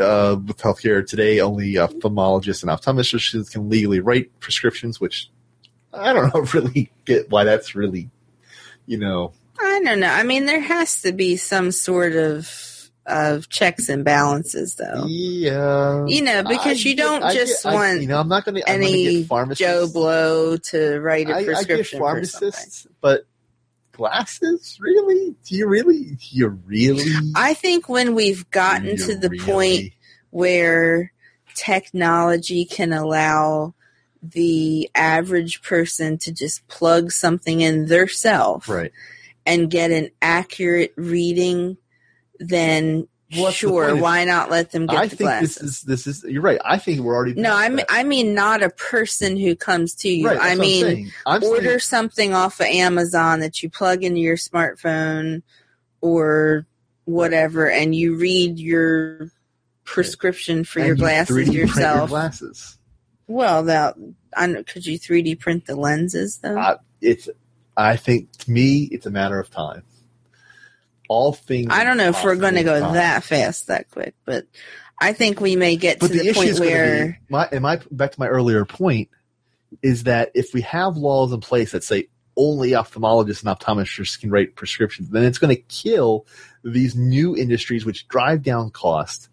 uh, 0.00 0.36
with 0.46 0.58
healthcare 0.58 1.06
today, 1.06 1.40
only 1.40 1.74
ophthalmologists 1.74 2.62
and 2.62 2.70
optometrists 2.70 3.50
can 3.50 3.68
legally 3.68 4.00
write 4.00 4.38
prescriptions, 4.40 5.00
which 5.00 5.30
I 5.92 6.12
don't 6.12 6.34
know 6.34 6.40
really 6.52 6.90
get 7.04 7.30
why 7.30 7.44
that's 7.44 7.74
really, 7.74 8.10
you 8.86 8.98
know, 8.98 9.32
I 9.60 9.80
don't 9.82 10.00
know. 10.00 10.08
I 10.08 10.22
mean, 10.22 10.46
there 10.46 10.60
has 10.60 11.02
to 11.02 11.12
be 11.12 11.36
some 11.36 11.72
sort 11.72 12.14
of 12.14 12.67
of 13.08 13.48
checks 13.48 13.88
and 13.88 14.04
balances, 14.04 14.74
though. 14.76 15.04
yeah. 15.06 16.04
You 16.06 16.22
know, 16.22 16.42
because 16.42 16.84
I 16.84 16.88
you 16.88 16.94
get- 16.94 17.02
don't 17.02 17.22
I 17.24 17.34
just 17.34 17.62
get- 17.64 17.72
I- 17.72 17.74
want 17.74 18.00
you 18.02 18.06
know, 18.08 18.20
I'm 18.20 18.28
not 18.28 18.44
going 18.44 18.54
to 18.56 18.68
any 18.68 19.24
get. 19.24 19.52
Joe 19.56 19.88
Blow 19.92 20.56
to 20.56 21.00
write 21.00 21.28
a 21.28 21.34
I, 21.34 21.36
I 21.38 21.42
get 21.42 21.46
prescription 21.46 21.98
for 21.98 22.24
something. 22.24 22.50
pharmacists, 22.50 22.86
but 23.00 23.26
glasses, 23.92 24.78
really? 24.80 25.34
Do 25.44 25.56
you 25.56 25.66
really? 25.66 26.04
Do 26.04 26.16
you 26.30 26.48
really? 26.48 27.10
I 27.34 27.54
think 27.54 27.88
when 27.88 28.14
we've 28.14 28.48
gotten 28.50 28.96
to 28.96 29.16
the 29.16 29.28
really? 29.30 29.44
point 29.44 29.92
where 30.30 31.12
technology 31.54 32.64
can 32.64 32.92
allow 32.92 33.74
the 34.22 34.90
average 34.94 35.62
person 35.62 36.18
to 36.18 36.32
just 36.32 36.66
plug 36.68 37.10
something 37.12 37.60
in 37.60 37.86
theirself 37.86 38.68
right? 38.68 38.92
and 39.46 39.70
get 39.70 39.90
an 39.90 40.10
accurate 40.20 40.92
reading, 40.96 41.76
then 42.38 43.08
the 43.30 43.50
sure, 43.50 43.94
why 43.96 44.24
not 44.24 44.50
let 44.50 44.70
them 44.72 44.86
get 44.86 44.96
I 44.98 45.02
the 45.06 45.16
think 45.16 45.20
glasses? 45.28 45.54
this 45.56 45.62
is 45.62 45.80
this 45.82 46.06
is. 46.06 46.24
You're 46.24 46.40
right. 46.42 46.58
I 46.64 46.78
think 46.78 47.00
we're 47.00 47.14
already. 47.14 47.34
no, 47.34 47.54
I 47.54 47.68
mean. 47.68 47.84
I 47.90 48.02
mean 48.02 48.34
not 48.34 48.62
a 48.62 48.70
person 48.70 49.36
who 49.36 49.54
comes 49.54 49.94
to 49.96 50.08
you. 50.08 50.28
Right, 50.28 50.36
I 50.38 50.40
what 50.40 50.50
I'm 50.52 50.58
mean. 50.58 51.12
I'm 51.26 51.44
order 51.44 51.68
saying- 51.68 51.78
something 51.80 52.34
off 52.34 52.60
of 52.60 52.66
Amazon 52.66 53.40
that 53.40 53.62
you 53.62 53.68
plug 53.68 54.02
into 54.02 54.20
your 54.20 54.36
smartphone 54.36 55.42
or 56.00 56.66
whatever, 57.04 57.68
and 57.70 57.94
you 57.94 58.16
read 58.16 58.58
your 58.58 59.30
prescription 59.84 60.64
for 60.64 60.78
and 60.80 60.86
your 60.88 60.96
you 60.96 61.00
glasses 61.02 61.36
3D 61.36 61.42
print 61.44 61.52
your 61.54 61.66
yourself. 61.66 62.08
glasses. 62.10 62.78
well, 63.26 63.64
that 63.64 63.94
I 64.36 64.62
could 64.66 64.86
you 64.86 64.98
3D 64.98 65.38
print 65.38 65.66
the 65.66 65.76
lenses 65.76 66.38
though? 66.38 66.56
I, 66.58 66.76
it's. 67.02 67.28
I 67.76 67.96
think 67.96 68.32
to 68.38 68.50
me, 68.50 68.88
it's 68.90 69.04
a 69.06 69.10
matter 69.10 69.38
of 69.38 69.50
time. 69.50 69.82
All 71.08 71.32
things. 71.32 71.68
I 71.70 71.84
don't 71.84 71.96
know 71.96 72.08
if 72.08 72.22
we're 72.22 72.36
going 72.36 72.54
to 72.54 72.62
go 72.62 72.78
time. 72.78 72.94
that 72.94 73.24
fast, 73.24 73.68
that 73.68 73.90
quick, 73.90 74.14
but 74.24 74.46
I 75.00 75.12
think 75.12 75.40
we 75.40 75.56
may 75.56 75.76
get 75.76 76.00
But 76.00 76.08
to 76.08 76.12
the, 76.18 76.18
the, 76.24 76.34
point 76.34 76.48
is 76.50 76.58
going 76.58 76.70
to 76.70 76.76
where 76.76 77.06
be 77.06 77.18
my 77.30 77.48
and 77.50 77.62
my 77.62 77.80
back 77.90 78.12
to 78.12 78.20
my 78.20 78.28
earlier 78.28 78.64
point 78.64 79.08
is 79.82 80.04
that 80.04 80.30
if 80.34 80.52
we 80.54 80.62
have 80.62 80.96
laws 80.96 81.32
in 81.32 81.40
place 81.40 81.72
that 81.72 81.84
say 81.84 82.08
only 82.36 82.70
ophthalmologists 82.70 83.44
and 83.44 83.58
optometrists 83.58 84.18
can 84.20 84.30
write 84.30 84.54
prescriptions, 84.54 85.10
then 85.10 85.24
it's 85.24 85.38
going 85.38 85.54
to 85.54 85.60
kill 85.62 86.26
these 86.62 86.94
new 86.94 87.36
industries 87.36 87.84
which 87.84 88.06
drive 88.08 88.42
down 88.42 88.70
cost. 88.70 89.28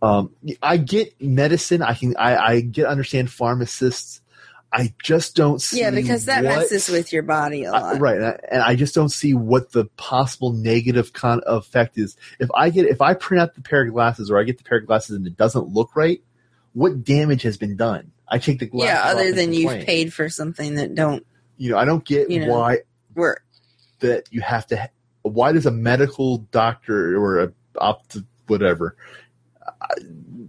Um, 0.00 0.32
I 0.62 0.76
get 0.76 1.20
medicine. 1.20 1.82
I 1.82 1.94
can. 1.94 2.16
I, 2.16 2.36
I 2.36 2.60
get 2.60 2.86
understand 2.86 3.30
pharmacists. 3.30 4.20
I 4.72 4.92
just 5.02 5.34
don't 5.34 5.62
see. 5.62 5.80
Yeah, 5.80 5.90
because 5.90 6.26
that 6.26 6.44
what- 6.44 6.58
messes 6.58 6.88
with 6.90 7.12
your 7.12 7.22
body 7.22 7.64
a 7.64 7.72
lot. 7.72 8.00
right, 8.00 8.16
and 8.16 8.26
I, 8.26 8.38
and 8.50 8.62
I 8.62 8.74
just 8.76 8.94
don't 8.94 9.08
see 9.08 9.32
what 9.34 9.72
the 9.72 9.86
possible 9.96 10.52
negative 10.52 11.12
con 11.14 11.40
effect 11.46 11.96
is. 11.96 12.16
If 12.38 12.50
I 12.54 12.68
get, 12.70 12.84
if 12.86 13.00
I 13.00 13.14
print 13.14 13.40
out 13.42 13.54
the 13.54 13.62
pair 13.62 13.86
of 13.86 13.92
glasses, 13.92 14.30
or 14.30 14.38
I 14.38 14.42
get 14.42 14.58
the 14.58 14.64
pair 14.64 14.78
of 14.78 14.86
glasses 14.86 15.16
and 15.16 15.26
it 15.26 15.36
doesn't 15.38 15.68
look 15.68 15.96
right, 15.96 16.20
what 16.74 17.02
damage 17.02 17.42
has 17.42 17.56
been 17.56 17.76
done? 17.76 18.12
I 18.28 18.38
take 18.38 18.58
the 18.58 18.66
glasses. 18.66 18.92
Yeah, 18.94 19.10
other 19.10 19.32
than 19.32 19.54
you've 19.54 19.86
paid 19.86 20.12
for 20.12 20.28
something 20.28 20.74
that 20.74 20.94
don't 20.94 21.24
You 21.56 21.70
know, 21.70 21.78
I 21.78 21.86
don't 21.86 22.04
get 22.04 22.30
you 22.30 22.40
know. 22.46 22.52
why 22.52 22.78
work. 23.14 23.42
that 24.00 24.24
you 24.30 24.42
have 24.42 24.66
to. 24.66 24.76
ha- 24.76 24.88
Why 25.22 25.52
does 25.52 25.64
a 25.64 25.70
medical 25.70 26.38
doctor 26.52 27.16
or 27.18 27.42
a 27.42 27.52
opt 27.78 28.18
whatever? 28.48 28.96
Uh, 29.66 29.94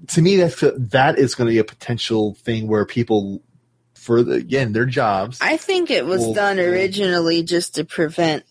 to 0.08 0.22
me, 0.22 0.36
that's 0.36 0.62
that 0.62 1.18
is 1.18 1.36
going 1.36 1.48
to 1.48 1.54
be 1.54 1.60
a 1.60 1.64
potential 1.64 2.34
thing 2.36 2.68
where 2.68 2.86
people, 2.86 3.42
for 4.10 4.24
the, 4.24 4.32
again, 4.34 4.74
their 4.74 4.88
jobs, 4.88 5.38
I 5.40 5.58
think 5.58 5.92
it 5.92 6.04
was 6.04 6.32
done 6.34 6.58
originally 6.60 7.44
just 7.44 7.76
to 7.76 7.86
prevent 7.86 8.44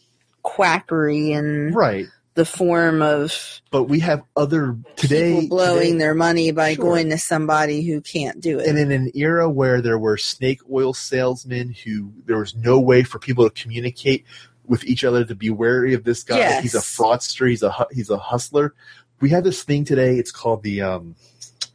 quackery 0.43 1.33
in 1.33 1.73
right? 1.73 2.07
the 2.35 2.45
form 2.45 3.03
of 3.03 3.61
But 3.73 3.85
we 3.85 3.99
have 3.99 4.23
other 4.37 4.77
today 4.95 5.49
blowing 5.49 5.81
today- 5.95 5.99
their 5.99 6.15
money 6.15 6.53
by 6.53 6.75
Sure. 6.75 6.85
going 6.85 7.11
to 7.11 7.19
somebody 7.19 7.83
who 7.85 8.01
can't 8.01 8.41
do 8.41 8.61
it. 8.61 8.69
and 8.69 8.79
in 8.79 8.93
an 8.93 9.11
era 9.17 9.51
where 9.51 9.83
there 9.83 9.99
were 9.99 10.17
snake 10.17 10.61
oil 10.73 10.95
salesmen 10.95 11.75
who 11.85 12.13
there 12.25 12.39
was 12.39 12.55
no 12.55 12.79
way 12.79 13.03
for 13.03 13.19
people 13.19 13.51
to 13.51 13.63
communicate 13.63 14.25
with 14.65 14.85
each 14.85 15.03
other 15.03 15.25
to 15.25 15.35
be 15.35 15.51
wary 15.51 15.93
of 15.93 16.05
this 16.05 16.23
guy 16.23 16.37
Yes. 16.39 16.63
he's 16.63 16.75
a 16.77 16.79
fraudster 16.79 17.51
he's 17.51 17.65
a 17.65 17.75
he's 17.91 18.11
a 18.11 18.19
hustler 18.19 18.75
we 19.21 19.31
have 19.31 19.43
this 19.43 19.65
thing 19.65 19.85
today 19.85 20.19
it's 20.19 20.31
called 20.31 20.63
the 20.63 20.83
um 20.83 21.17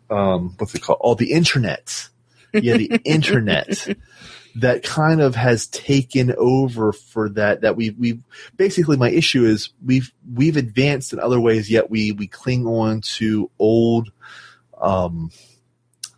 um 0.10 0.54
what's 0.58 0.74
it 0.74 0.82
called 0.82 1.00
oh 1.02 1.16
the 1.16 1.34
internet 1.34 2.08
yeah 2.54 2.78
the 2.78 3.02
internet 3.04 3.88
that 4.56 4.84
kind 4.84 5.22
of 5.22 5.36
has 5.36 5.68
taken 5.68 6.34
over 6.38 6.94
for 6.94 7.30
that 7.30 7.62
that 7.62 7.76
we 7.76 7.90
we 7.92 8.20
basically 8.56 8.98
my 8.98 9.10
issue 9.10 9.46
is 9.46 9.70
we've 9.84 10.12
we've 10.32 10.58
advanced 10.58 11.14
in 11.14 11.20
other 11.20 11.40
ways 11.40 11.72
yet 11.72 11.90
we 11.90 12.12
we 12.12 12.28
cling 12.28 12.68
on 12.68 13.02
to 13.02 13.50
old 13.58 14.12
um 14.80 15.32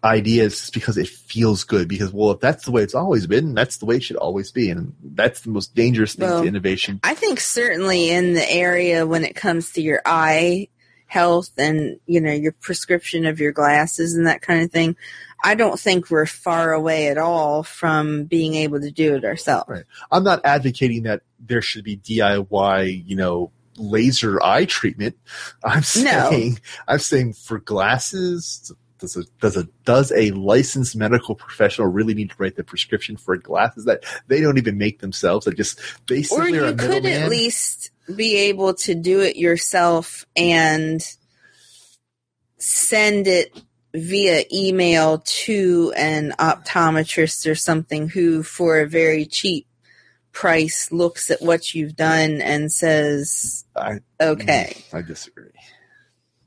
ideas 0.06 0.70
because 0.70 0.98
it 0.98 1.08
feels 1.08 1.64
good. 1.64 1.88
Because 1.88 2.14
well 2.14 2.32
if 2.32 2.40
that's 2.40 2.66
the 2.66 2.72
way 2.72 2.84
it's 2.84 2.96
always 2.96 3.28
been 3.28 3.54
that's 3.54 3.78
the 3.78 3.86
way 3.86 3.96
it 3.98 4.04
should 4.04 4.18
always 4.18 4.52
be. 4.52 4.70
And 4.70 4.94
that's 5.04 5.42
the 5.42 5.50
most 5.50 5.76
dangerous 5.76 6.14
thing 6.14 6.30
Well, 6.30 6.42
to 6.44 6.48
innovation. 6.48 7.00
I 7.04 7.16
think 7.16 7.40
certainly 7.40 8.12
in 8.12 8.34
the 8.34 8.50
area 8.50 9.06
when 9.08 9.24
it 9.24 9.36
comes 9.36 9.74
to 9.74 9.82
your 9.82 10.02
eye 10.06 10.70
health 11.16 11.52
and 11.58 12.00
you 12.06 12.20
know 12.20 12.32
your 12.32 12.52
prescription 12.52 13.26
of 13.26 13.40
your 13.40 13.52
glasses 13.54 14.16
and 14.16 14.28
that 14.28 14.42
kind 14.42 14.62
of 14.62 14.70
thing, 14.72 14.96
I 15.44 15.56
don't 15.56 15.80
think 15.80 16.10
we're 16.12 16.26
far 16.26 16.74
away 16.74 17.08
at 17.08 17.18
all 17.18 17.64
from 17.64 18.26
being 18.26 18.54
able 18.56 18.80
to 18.82 18.92
do 18.92 19.16
it 19.16 19.24
ourselves. 19.24 19.70
Right. 19.70 19.86
i'm 20.12 20.24
not 20.24 20.42
advocating 20.44 21.04
that 21.04 21.22
there 21.40 21.62
should 21.62 21.84
be 21.84 21.96
diy 21.98 23.04
you 23.08 23.16
know 23.16 23.52
laser 23.78 24.42
eye 24.44 24.66
treatment 24.66 25.16
i'm 25.64 25.84
No. 26.04 26.30
saying 26.32 26.60
i'm 26.88 27.00
saying 27.00 27.34
for 27.34 27.60
glasses 27.60 28.72
does 29.00 29.18
a 29.18 29.24
does 29.42 29.58
a 29.58 29.68
does 29.84 30.12
a 30.16 30.32
licensed 30.32 30.96
medical 30.96 31.36
professional 31.36 31.88
really 31.88 32.14
need 32.14 32.30
to 32.30 32.36
write 32.40 32.56
the 32.56 32.64
prescription 32.64 33.18
for 33.18 33.36
glasses 33.38 33.86
that 33.86 34.04
they 34.28 34.40
don't 34.42 34.58
even 34.58 34.78
make 34.78 35.00
themselves 35.00 35.46
that 35.46 35.58
just 35.58 35.80
Or 35.80 35.84
basically 36.08 36.58
are 36.60 36.66
a 36.66 36.70
you 36.72 36.76
could 36.78 37.06
at 37.06 37.30
least 37.30 37.92
be 38.14 38.36
able 38.38 38.74
to 38.74 38.96
do 38.96 39.22
it 39.22 39.36
yourself 39.36 40.26
and 40.36 41.02
send 42.58 43.28
it 43.28 43.56
via 43.94 44.44
email 44.52 45.20
to 45.26 45.94
an 45.96 46.34
optometrist 46.40 47.50
or 47.50 47.56
something 47.56 48.10
who 48.10 48.44
for 48.44 48.80
a 48.80 48.88
very 48.88 49.26
cheap 49.26 49.68
price 50.32 50.92
looks 50.92 51.32
at 51.32 51.42
what 51.42 51.74
you've 51.74 51.96
done 51.96 52.42
and 52.42 52.72
says 52.72 53.64
I- 53.76 54.00
okay. 54.20 54.84
I 54.94 55.02
disagree. 55.02 55.52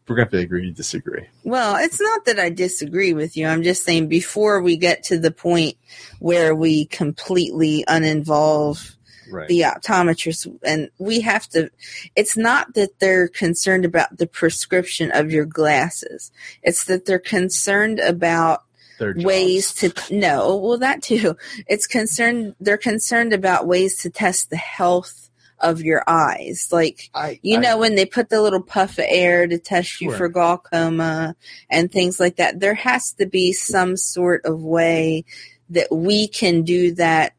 We're 0.07 0.17
going 0.17 0.29
to 0.29 0.37
have 0.37 0.41
to 0.41 0.45
agree 0.45 0.67
to 0.67 0.73
disagree. 0.73 1.27
Well 1.45 1.77
it's 1.77 2.01
not 2.01 2.25
that 2.27 2.39
i 2.39 2.51
disagree 2.51 3.13
with 3.13 3.37
you. 3.37 3.47
I'm 3.47 3.63
just 3.63 3.85
saying 3.85 4.09
before 4.09 4.61
we 4.61 4.77
get 4.77 5.05
to 5.05 5.19
the 5.19 5.31
point 5.31 5.77
where 6.19 6.55
we 6.55 6.85
completely 6.87 7.85
uninvolve 7.89 8.95
right. 9.31 9.49
the 9.49 9.61
optometrist 9.61 10.59
and 10.65 10.91
we 10.99 11.21
have 11.21 11.49
to 11.49 11.71
it's 12.17 12.37
not 12.37 12.75
that 12.75 12.99
they're 12.99 13.29
concerned 13.29 13.85
about 13.85 14.17
the 14.17 14.27
prescription 14.27 15.11
of 15.13 15.31
your 15.31 15.45
glasses. 15.45 16.31
It's 16.63 16.85
that 16.85 17.07
they're 17.07 17.19
concerned 17.19 18.01
about 18.01 18.63
ways 19.01 19.73
to 19.75 19.93
no 20.11 20.57
well 20.57 20.79
that 20.79 21.03
too. 21.03 21.37
It's 21.67 21.87
concerned 21.87 22.55
they're 22.61 22.77
concerned 22.77 23.33
about 23.33 23.67
ways 23.67 24.03
to 24.03 24.11
test 24.11 24.51
the 24.51 24.57
health 24.57 25.29
of 25.61 25.83
your 25.83 26.05
eyes. 26.07 26.69
Like 26.71 27.11
I, 27.15 27.41
you 27.43 27.59
I- 27.59 27.61
know 27.61 27.79
when 27.79 27.95
they 27.95 28.07
put 28.07 28.29
the 28.29 28.43
little 28.43 28.63
puff 28.63 28.99
of 28.99 29.05
air 29.09 29.47
to 29.47 29.59
test 29.59 30.01
you 30.01 30.13
for 30.13 30.29
glaucoma 30.29 31.37
and 31.71 31.91
things 31.91 32.21
like 32.21 32.37
that 32.37 32.61
there 32.61 32.75
has 32.75 33.13
to 33.15 33.27
be 33.27 33.53
some 33.53 33.97
sort 33.97 34.45
of 34.45 34.63
way 34.63 35.25
that 35.71 35.89
we 35.91 36.29
can 36.29 36.63
do 36.63 36.95
that 36.95 37.35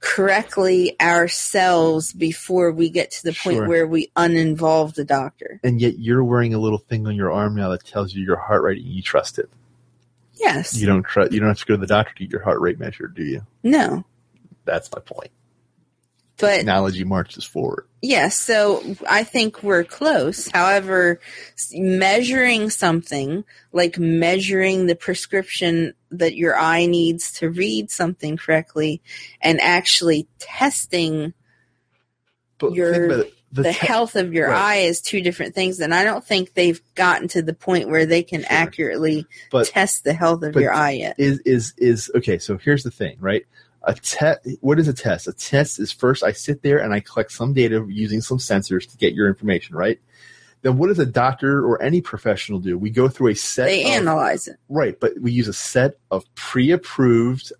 correctly 0.00 0.96
ourselves 1.00 2.12
before 2.12 2.70
we 2.72 2.88
get 2.88 3.10
to 3.10 3.24
the 3.24 3.32
point 3.32 3.56
Sure. 3.56 3.68
where 3.68 3.86
we 3.86 4.10
uninvolve 4.16 4.94
the 4.94 5.04
doctor. 5.04 5.60
And 5.64 5.80
yet 5.80 5.98
you're 5.98 6.22
wearing 6.24 6.54
a 6.54 6.58
little 6.58 6.78
thing 6.78 7.06
on 7.06 7.16
your 7.16 7.32
arm 7.32 7.54
now 7.54 7.70
that 7.70 7.84
tells 7.84 8.14
you 8.14 8.24
your 8.24 8.36
heart 8.36 8.62
rate 8.62 8.82
and 8.82 8.92
you 8.92 9.02
trust 9.02 9.38
it. 9.38 9.50
Yes. 10.34 10.76
You 10.76 10.86
don't 10.86 11.02
trust 11.02 11.32
you 11.32 11.40
don't 11.40 11.48
have 11.48 11.58
to 11.58 11.66
go 11.66 11.74
to 11.74 11.80
the 11.80 11.86
doctor 11.86 12.14
to 12.14 12.24
get 12.24 12.30
your 12.32 12.42
heart 12.42 12.60
rate 12.60 12.78
measured 12.78 13.14
do 13.14 13.24
you? 13.24 13.42
No. 13.62 14.04
That's 14.64 14.90
my 14.92 15.00
point 15.00 15.30
but 16.38 16.56
technology 16.56 17.04
marches 17.04 17.44
forward 17.44 17.84
Yes, 18.00 18.36
so 18.38 18.80
I 19.10 19.24
think 19.24 19.64
we're 19.64 19.82
close. 19.82 20.46
However, 20.48 21.18
measuring 21.72 22.70
something 22.70 23.42
like 23.72 23.98
measuring 23.98 24.86
the 24.86 24.94
prescription 24.94 25.94
that 26.12 26.36
your 26.36 26.56
eye 26.56 26.86
needs 26.86 27.32
to 27.40 27.50
read 27.50 27.90
something 27.90 28.36
correctly 28.36 29.02
and 29.40 29.60
actually 29.60 30.28
testing 30.38 31.34
but 32.58 32.72
Your- 32.74 33.10
it. 33.22 33.34
the, 33.50 33.62
te- 33.64 33.70
health 33.72 34.14
of 34.14 34.32
your 34.32 34.48
right. 34.48 34.56
eye 34.62 34.76
is 34.82 35.00
two 35.00 35.20
different 35.20 35.54
things. 35.56 35.80
And 35.80 35.92
I 35.94 36.04
don't 36.04 36.24
think 36.24 36.54
they've 36.54 36.80
gotten 36.94 37.26
to 37.28 37.42
the 37.42 37.54
point 37.54 37.88
where 37.88 38.06
they 38.06 38.22
can 38.22 38.42
Sure. 38.42 38.48
accurately 38.50 39.26
But- 39.50 39.66
test 39.68 40.04
the 40.04 40.12
health 40.12 40.42
of 40.44 40.54
your 40.54 40.72
eye 40.72 40.92
yet. 40.92 41.16
is 41.18 41.40
is 41.40 41.74
is 41.78 42.10
okay 42.14 42.38
so 42.38 42.58
here's 42.58 42.84
the 42.84 42.90
thing 42.92 43.16
right 43.20 43.44
a 43.88 43.94
test 43.94 44.40
what 44.60 44.78
is 44.78 44.86
a 44.86 44.92
test? 44.92 45.26
A 45.26 45.32
test 45.32 45.80
is 45.80 45.90
first 45.90 46.22
i 46.22 46.30
sit 46.32 46.62
there 46.62 46.78
and 46.78 46.92
i 46.94 47.00
collect 47.00 47.32
some 47.32 47.52
data 47.52 47.84
using 47.88 48.20
some 48.20 48.38
sensors 48.38 48.88
to 48.90 48.96
get 48.96 49.14
your 49.14 49.26
information 49.28 49.74
right? 49.74 49.98
Then 50.62 50.76
what 50.76 50.88
does 50.88 50.98
a 50.98 51.06
doctor 51.06 51.64
or 51.64 51.80
any 51.82 52.00
professional 52.00 52.58
do? 52.58 52.76
We 52.76 52.90
go 52.90 53.08
through 53.08 53.28
a 53.28 53.34
set 53.34 53.66
They 53.66 53.84
of, 53.84 54.02
analyze 54.02 54.46
it. 54.46 54.56
right 54.68 54.98
but 55.00 55.18
we 55.20 55.32
use 55.32 55.48
a 55.48 55.52
set 55.52 55.98
of 56.10 56.24
pre-approved 56.36 57.52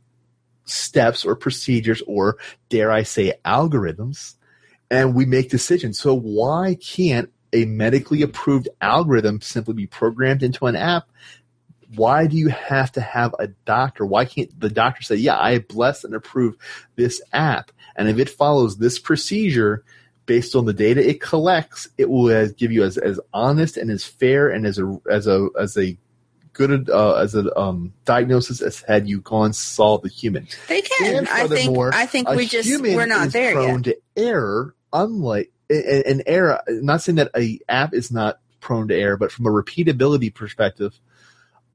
steps 0.65 1.25
or 1.25 1.35
procedures 1.35 2.03
or 2.07 2.37
dare 2.69 2.93
i 2.93 3.03
say 3.03 3.33
algorithms 3.45 4.35
and 4.91 5.15
we 5.15 5.27
make 5.27 5.51
decisions. 5.51 5.99
So 5.99 6.15
why 6.15 6.77
can't 6.81 7.31
a 7.53 7.65
medically 7.65 8.23
approved 8.23 8.69
algorithm 8.81 9.41
simply 9.41 9.75
be 9.75 9.87
programmed 9.87 10.43
into 10.43 10.67
an 10.67 10.77
app 10.77 11.09
why 11.95 12.27
do 12.27 12.37
you 12.37 12.49
have 12.49 12.93
to 12.93 13.01
have 13.01 13.35
a 13.39 13.49
doctor? 13.49 14.05
Why 14.05 14.25
can't 14.25 14.59
the 14.59 14.69
doctor 14.69 15.03
say, 15.03 15.17
yeah, 15.17 15.39
I 15.39 15.61
bless 15.61 16.05
and 16.05 16.15
approve 16.15 16.57
this 16.97 17.23
app? 17.33 17.73
And 17.97 18.09
if 18.09 18.19
it 18.19 18.29
follows 18.29 18.77
this 18.77 18.99
procedure 18.99 19.85
based 20.27 20.55
on 20.55 20.67
the 20.67 20.75
data 20.75 21.07
it 21.07 21.21
collects, 21.21 21.89
it 21.97 22.11
will 22.11 22.49
give 22.51 22.71
you 22.71 22.85
as, 22.85 22.99
as 22.99 23.19
honest 23.33 23.77
and 23.77 23.91
as 23.91 24.05
fair 24.05 24.51
and 24.51 24.67
as 24.67 24.79
a, 24.79 25.01
as 25.11 25.27
a, 25.27 25.49
as 25.59 25.79
a 25.79 25.97
good, 26.53 26.91
uh, 26.91 27.15
as 27.15 27.35
a, 27.35 27.59
um, 27.59 27.95
diagnosis 28.05 28.61
as 28.61 28.83
had 28.83 29.09
you 29.09 29.21
gone 29.23 29.55
saw 29.55 29.99
the 29.99 30.11
human. 30.11 30.47
They 30.69 30.83
can. 30.83 31.27
I 31.29 31.47
think 31.47 31.79
I 31.79 32.05
think 32.05 32.29
we 32.31 32.47
just 32.47 32.69
we're 32.83 33.07
not 33.07 33.31
there 33.31 33.55
prone 33.55 33.83
yet. 33.83 33.85
to 33.85 34.23
error, 34.23 34.75
unlike 34.93 35.53
an 35.71 36.23
error. 36.27 36.61
Not 36.69 37.01
saying 37.01 37.17
that 37.17 37.31
a 37.37 37.59
app 37.69 37.95
is 37.95 38.11
not 38.11 38.41
prone 38.61 38.89
to 38.89 38.95
error, 38.97 39.17
but 39.17 39.33
from 39.33 39.47
a 39.47 39.51
repeatability 39.51 40.35
perspective, 40.35 40.99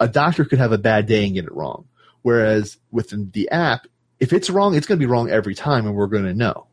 a 0.04 0.08
doctor 0.08 0.44
could 0.44 0.60
have 0.60 0.74
a 0.74 0.78
bad 0.78 1.08
day 1.08 1.26
and 1.26 1.34
get 1.34 1.46
it 1.46 1.54
wrong. 1.54 1.86
Whereas 2.24 2.78
within 2.92 3.32
the 3.32 3.50
app, 3.50 3.88
if 4.20 4.34
it's 4.34 4.50
wrong, 4.50 4.76
it's 4.76 4.86
going 4.86 5.00
to 5.00 5.06
be 5.06 5.10
wrong 5.10 5.30
every 5.30 5.56
time, 5.56 5.86
and 5.86 5.96
we're 5.96 6.08
going 6.08 6.26
to 6.26 6.34
know. 6.34 6.68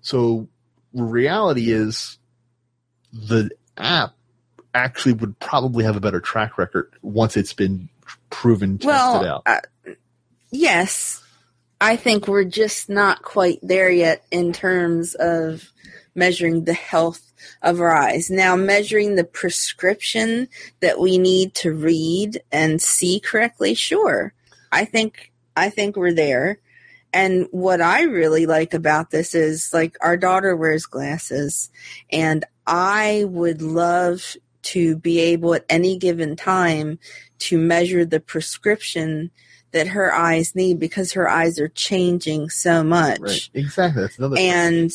So 0.00 0.48
reality 0.92 1.72
is, 1.72 2.18
the 3.12 3.50
app 3.76 4.14
actually 4.74 5.14
would 5.14 5.38
probably 5.40 5.84
have 5.84 5.96
a 5.96 6.00
better 6.00 6.20
track 6.20 6.56
record 6.56 6.92
once 7.02 7.36
it's 7.36 7.52
been 7.52 7.88
proven 8.30 8.78
tested 8.78 8.88
well, 8.88 9.24
out. 9.26 9.42
uh, 9.46 9.92
yes, 10.50 11.22
I 11.80 11.96
think 11.96 12.28
we're 12.28 12.44
just 12.44 12.88
not 12.88 13.22
quite 13.22 13.58
there 13.62 13.90
yet 13.90 14.24
in 14.30 14.52
terms 14.52 15.14
of 15.14 15.70
measuring 16.14 16.64
the 16.64 16.74
health 16.74 17.27
of 17.62 17.80
our 17.80 17.94
eyes. 17.94 18.30
Now, 18.30 18.56
measuring 18.56 19.14
the 19.14 19.24
prescription 19.24 20.48
that 20.80 20.98
we 21.00 21.18
need 21.18 21.54
to 21.56 21.72
read 21.72 22.40
and 22.52 22.80
see 22.80 23.20
correctly, 23.20 23.74
sure. 23.74 24.32
I 24.72 24.84
think 24.84 25.32
I 25.56 25.70
think 25.70 25.96
we're 25.96 26.14
there. 26.14 26.60
And 27.12 27.46
what 27.50 27.80
I 27.80 28.02
really 28.02 28.46
like 28.46 28.74
about 28.74 29.10
this 29.10 29.34
is 29.34 29.70
like 29.72 29.96
our 30.02 30.16
daughter 30.16 30.54
wears 30.54 30.84
glasses, 30.84 31.70
and 32.12 32.44
I 32.66 33.24
would 33.26 33.62
love 33.62 34.36
to 34.60 34.96
be 34.96 35.20
able 35.20 35.54
at 35.54 35.64
any 35.68 35.96
given 35.96 36.36
time 36.36 36.98
to 37.38 37.58
measure 37.58 38.04
the 38.04 38.20
prescription 38.20 39.30
that 39.72 39.88
her 39.88 40.12
eyes 40.12 40.54
need 40.54 40.78
because 40.78 41.12
her 41.12 41.28
eyes 41.28 41.58
are 41.58 41.68
changing 41.68 42.50
so 42.50 42.82
much. 42.82 43.20
Right. 43.20 43.50
Exactly. 43.54 44.02
That's 44.02 44.18
another. 44.18 44.36
And 44.38 44.90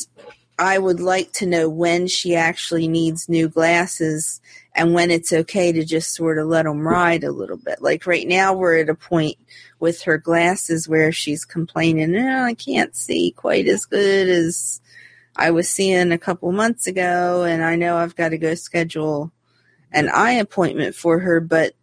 I 0.58 0.78
would 0.78 1.00
like 1.00 1.32
to 1.34 1.46
know 1.46 1.68
when 1.68 2.06
she 2.06 2.36
actually 2.36 2.86
needs 2.86 3.28
new 3.28 3.48
glasses 3.48 4.40
and 4.74 4.94
when 4.94 5.10
it's 5.10 5.32
okay 5.32 5.72
to 5.72 5.84
just 5.84 6.14
sort 6.14 6.38
of 6.38 6.46
let 6.46 6.64
them 6.64 6.86
ride 6.86 7.24
a 7.24 7.32
little 7.32 7.56
bit. 7.56 7.82
Like 7.82 8.06
right 8.06 8.26
now, 8.26 8.54
we're 8.54 8.78
at 8.78 8.88
a 8.88 8.94
point 8.94 9.36
with 9.80 10.02
her 10.02 10.18
glasses 10.18 10.88
where 10.88 11.12
she's 11.12 11.44
complaining, 11.44 12.16
oh, 12.16 12.44
I 12.44 12.54
can't 12.54 12.94
see 12.94 13.32
quite 13.32 13.66
as 13.66 13.84
good 13.84 14.28
as 14.28 14.80
I 15.36 15.50
was 15.50 15.68
seeing 15.68 16.12
a 16.12 16.18
couple 16.18 16.52
months 16.52 16.86
ago, 16.86 17.42
and 17.44 17.64
I 17.64 17.74
know 17.74 17.96
I've 17.96 18.16
got 18.16 18.28
to 18.28 18.38
go 18.38 18.54
schedule 18.54 19.32
an 19.90 20.08
eye 20.08 20.32
appointment 20.32 20.94
for 20.94 21.20
her, 21.20 21.40
but 21.40 21.74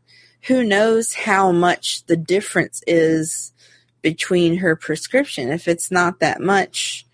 who 0.44 0.64
knows 0.64 1.14
how 1.14 1.52
much 1.52 2.06
the 2.06 2.18
difference 2.18 2.82
is 2.88 3.54
between 4.02 4.58
her 4.58 4.76
prescription. 4.76 5.52
If 5.52 5.68
it's 5.68 5.92
not 5.92 6.20
that 6.20 6.42
much, 6.42 7.06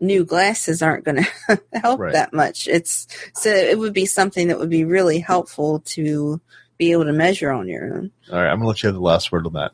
new 0.00 0.24
glasses 0.24 0.82
aren't 0.82 1.04
going 1.04 1.24
to 1.48 1.60
help 1.74 2.00
Right. 2.00 2.12
that 2.14 2.32
much. 2.32 2.66
It's 2.68 3.06
so 3.34 3.50
it 3.50 3.78
would 3.78 3.92
be 3.92 4.06
something 4.06 4.48
that 4.48 4.58
would 4.58 4.70
be 4.70 4.84
really 4.84 5.18
helpful 5.18 5.80
to 5.86 6.40
be 6.78 6.92
able 6.92 7.04
to 7.04 7.12
measure 7.12 7.50
on 7.50 7.68
your 7.68 7.94
own. 7.94 8.10
All 8.32 8.38
right, 8.38 8.48
I'm 8.50 8.56
gonna 8.58 8.68
let 8.68 8.82
you 8.82 8.86
have 8.88 8.94
the 8.94 9.00
last 9.02 9.30
word 9.30 9.46
on 9.46 9.52
that. 9.52 9.72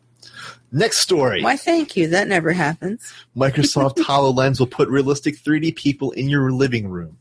Next 0.72 0.98
story. 0.98 1.42
Why? 1.42 1.56
Thank 1.56 1.96
you. 1.96 2.08
That 2.08 2.26
never 2.26 2.52
happens. 2.52 3.12
Microsoft 3.36 3.96
HoloLens 3.98 4.58
will 4.58 4.66
put 4.66 4.88
realistic 4.88 5.36
3D 5.38 5.76
people 5.76 6.10
in 6.10 6.28
your 6.28 6.50
living 6.50 6.88
room. 6.88 7.18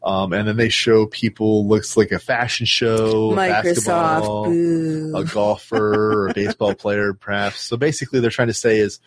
Um, 0.00 0.32
and 0.32 0.46
then 0.46 0.56
they 0.56 0.68
show 0.68 1.06
people 1.06 1.66
looks 1.66 1.96
like 1.96 2.12
a 2.12 2.20
fashion 2.20 2.66
show, 2.66 3.32
Microsoft. 3.32 5.20
a 5.20 5.24
golfer 5.24 6.22
or 6.24 6.28
a 6.28 6.34
baseball 6.34 6.72
player, 6.76 7.14
perhaps. 7.14 7.60
So 7.62 7.76
basically, 7.76 8.20
they're 8.20 8.30
trying 8.30 8.46
to 8.48 8.54
say 8.54 8.78
is 8.78 9.00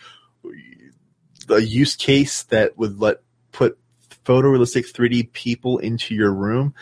the 1.51 1.65
use 1.65 1.95
case 1.95 2.43
that 2.43 2.77
would 2.77 2.99
let 2.99 3.17
put 3.51 3.77
photorealistic 4.25 4.91
3D 4.91 5.33
people 5.33 5.79
into 5.79 6.15
your 6.15 6.33
room. 6.33 6.73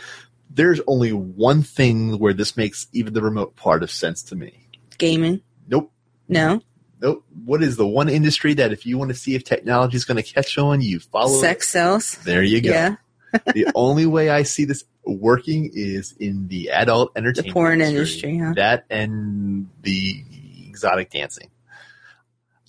There's 0.49 0.79
only 0.85 1.11
one 1.11 1.63
thing 1.63 2.19
where 2.19 2.33
this 2.33 2.55
makes 2.55 2.87
even 2.93 3.13
the 3.13 3.21
remote 3.21 3.55
part 3.55 3.81
of 3.81 3.89
sense 3.89 4.21
to 4.23 4.35
me. 4.35 4.67
Gaming. 4.99 5.41
Nope. 5.67 5.91
No. 6.27 6.61
Nope. 7.01 7.25
What 7.45 7.63
is 7.63 7.77
the 7.77 7.87
one 7.87 8.09
industry 8.09 8.53
that 8.55 8.71
if 8.71 8.85
you 8.85 8.97
want 8.97 9.09
to 9.09 9.15
see 9.15 9.33
if 9.33 9.43
technology 9.43 9.97
is 9.97 10.05
going 10.05 10.21
to 10.21 10.33
catch 10.33 10.57
on, 10.57 10.81
you 10.81 10.99
follow? 10.99 11.39
Sex 11.39 11.69
sells. 11.69 12.15
There 12.17 12.43
you 12.43 12.61
go. 12.61 12.69
Yeah. 12.69 12.95
the 13.53 13.71
only 13.73 14.05
way 14.05 14.29
I 14.29 14.43
see 14.43 14.65
this 14.65 14.83
working 15.03 15.71
is 15.73 16.13
in 16.19 16.47
the 16.47 16.71
adult 16.71 17.11
entertainment, 17.15 17.47
The 17.47 17.53
porn 17.53 17.81
industry, 17.81 18.37
huh? 18.37 18.53
That 18.55 18.85
and 18.89 19.69
the 19.81 20.23
exotic 20.67 21.09
dancing. 21.09 21.49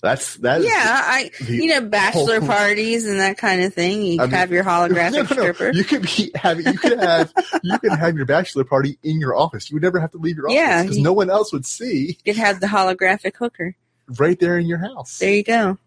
That's 0.01 0.37
that. 0.37 0.63
Yeah, 0.63 0.71
I 0.73 1.29
you 1.47 1.67
know 1.67 1.81
bachelor 1.81 2.39
whole- 2.39 2.47
parties 2.49 3.05
and 3.05 3.19
that 3.19 3.37
kind 3.37 3.61
of 3.61 3.71
thing. 3.73 4.01
You 4.01 4.19
I 4.19 4.23
mean- 4.25 4.31
have 4.31 4.51
your 4.51 4.63
holographic 4.63 5.11
No, 5.11 5.19
no, 5.21 5.25
stripper. 5.25 5.71
You 5.73 5.83
could 5.83 6.01
be 6.01 6.31
having. 6.33 6.65
You 6.65 6.73
could 6.79 6.99
have. 6.99 7.31
you 7.63 7.77
could 7.77 7.91
have 7.91 8.15
your 8.17 8.25
bachelor 8.25 8.63
party 8.63 8.97
in 9.03 9.19
your 9.19 9.35
office. 9.37 9.69
You 9.69 9.75
would 9.75 9.83
never 9.83 9.99
have 9.99 10.11
to 10.11 10.17
leave 10.17 10.37
your 10.37 10.47
office 10.47 10.55
Yeah, 10.55 10.81
because 10.81 10.97
no 10.97 11.13
one 11.13 11.29
else 11.29 11.53
would 11.53 11.65
see 11.67 12.17
You 12.23 12.33
could 12.33 12.41
have 12.41 12.59
the 12.59 12.67
holographic 12.67 13.35
hooker. 13.35 13.75
right 14.17 14.39
there 14.39 14.57
in 14.57 14.65
your 14.65 14.79
house. 14.79 15.19
There 15.19 15.33
you 15.33 15.43
go. 15.43 15.77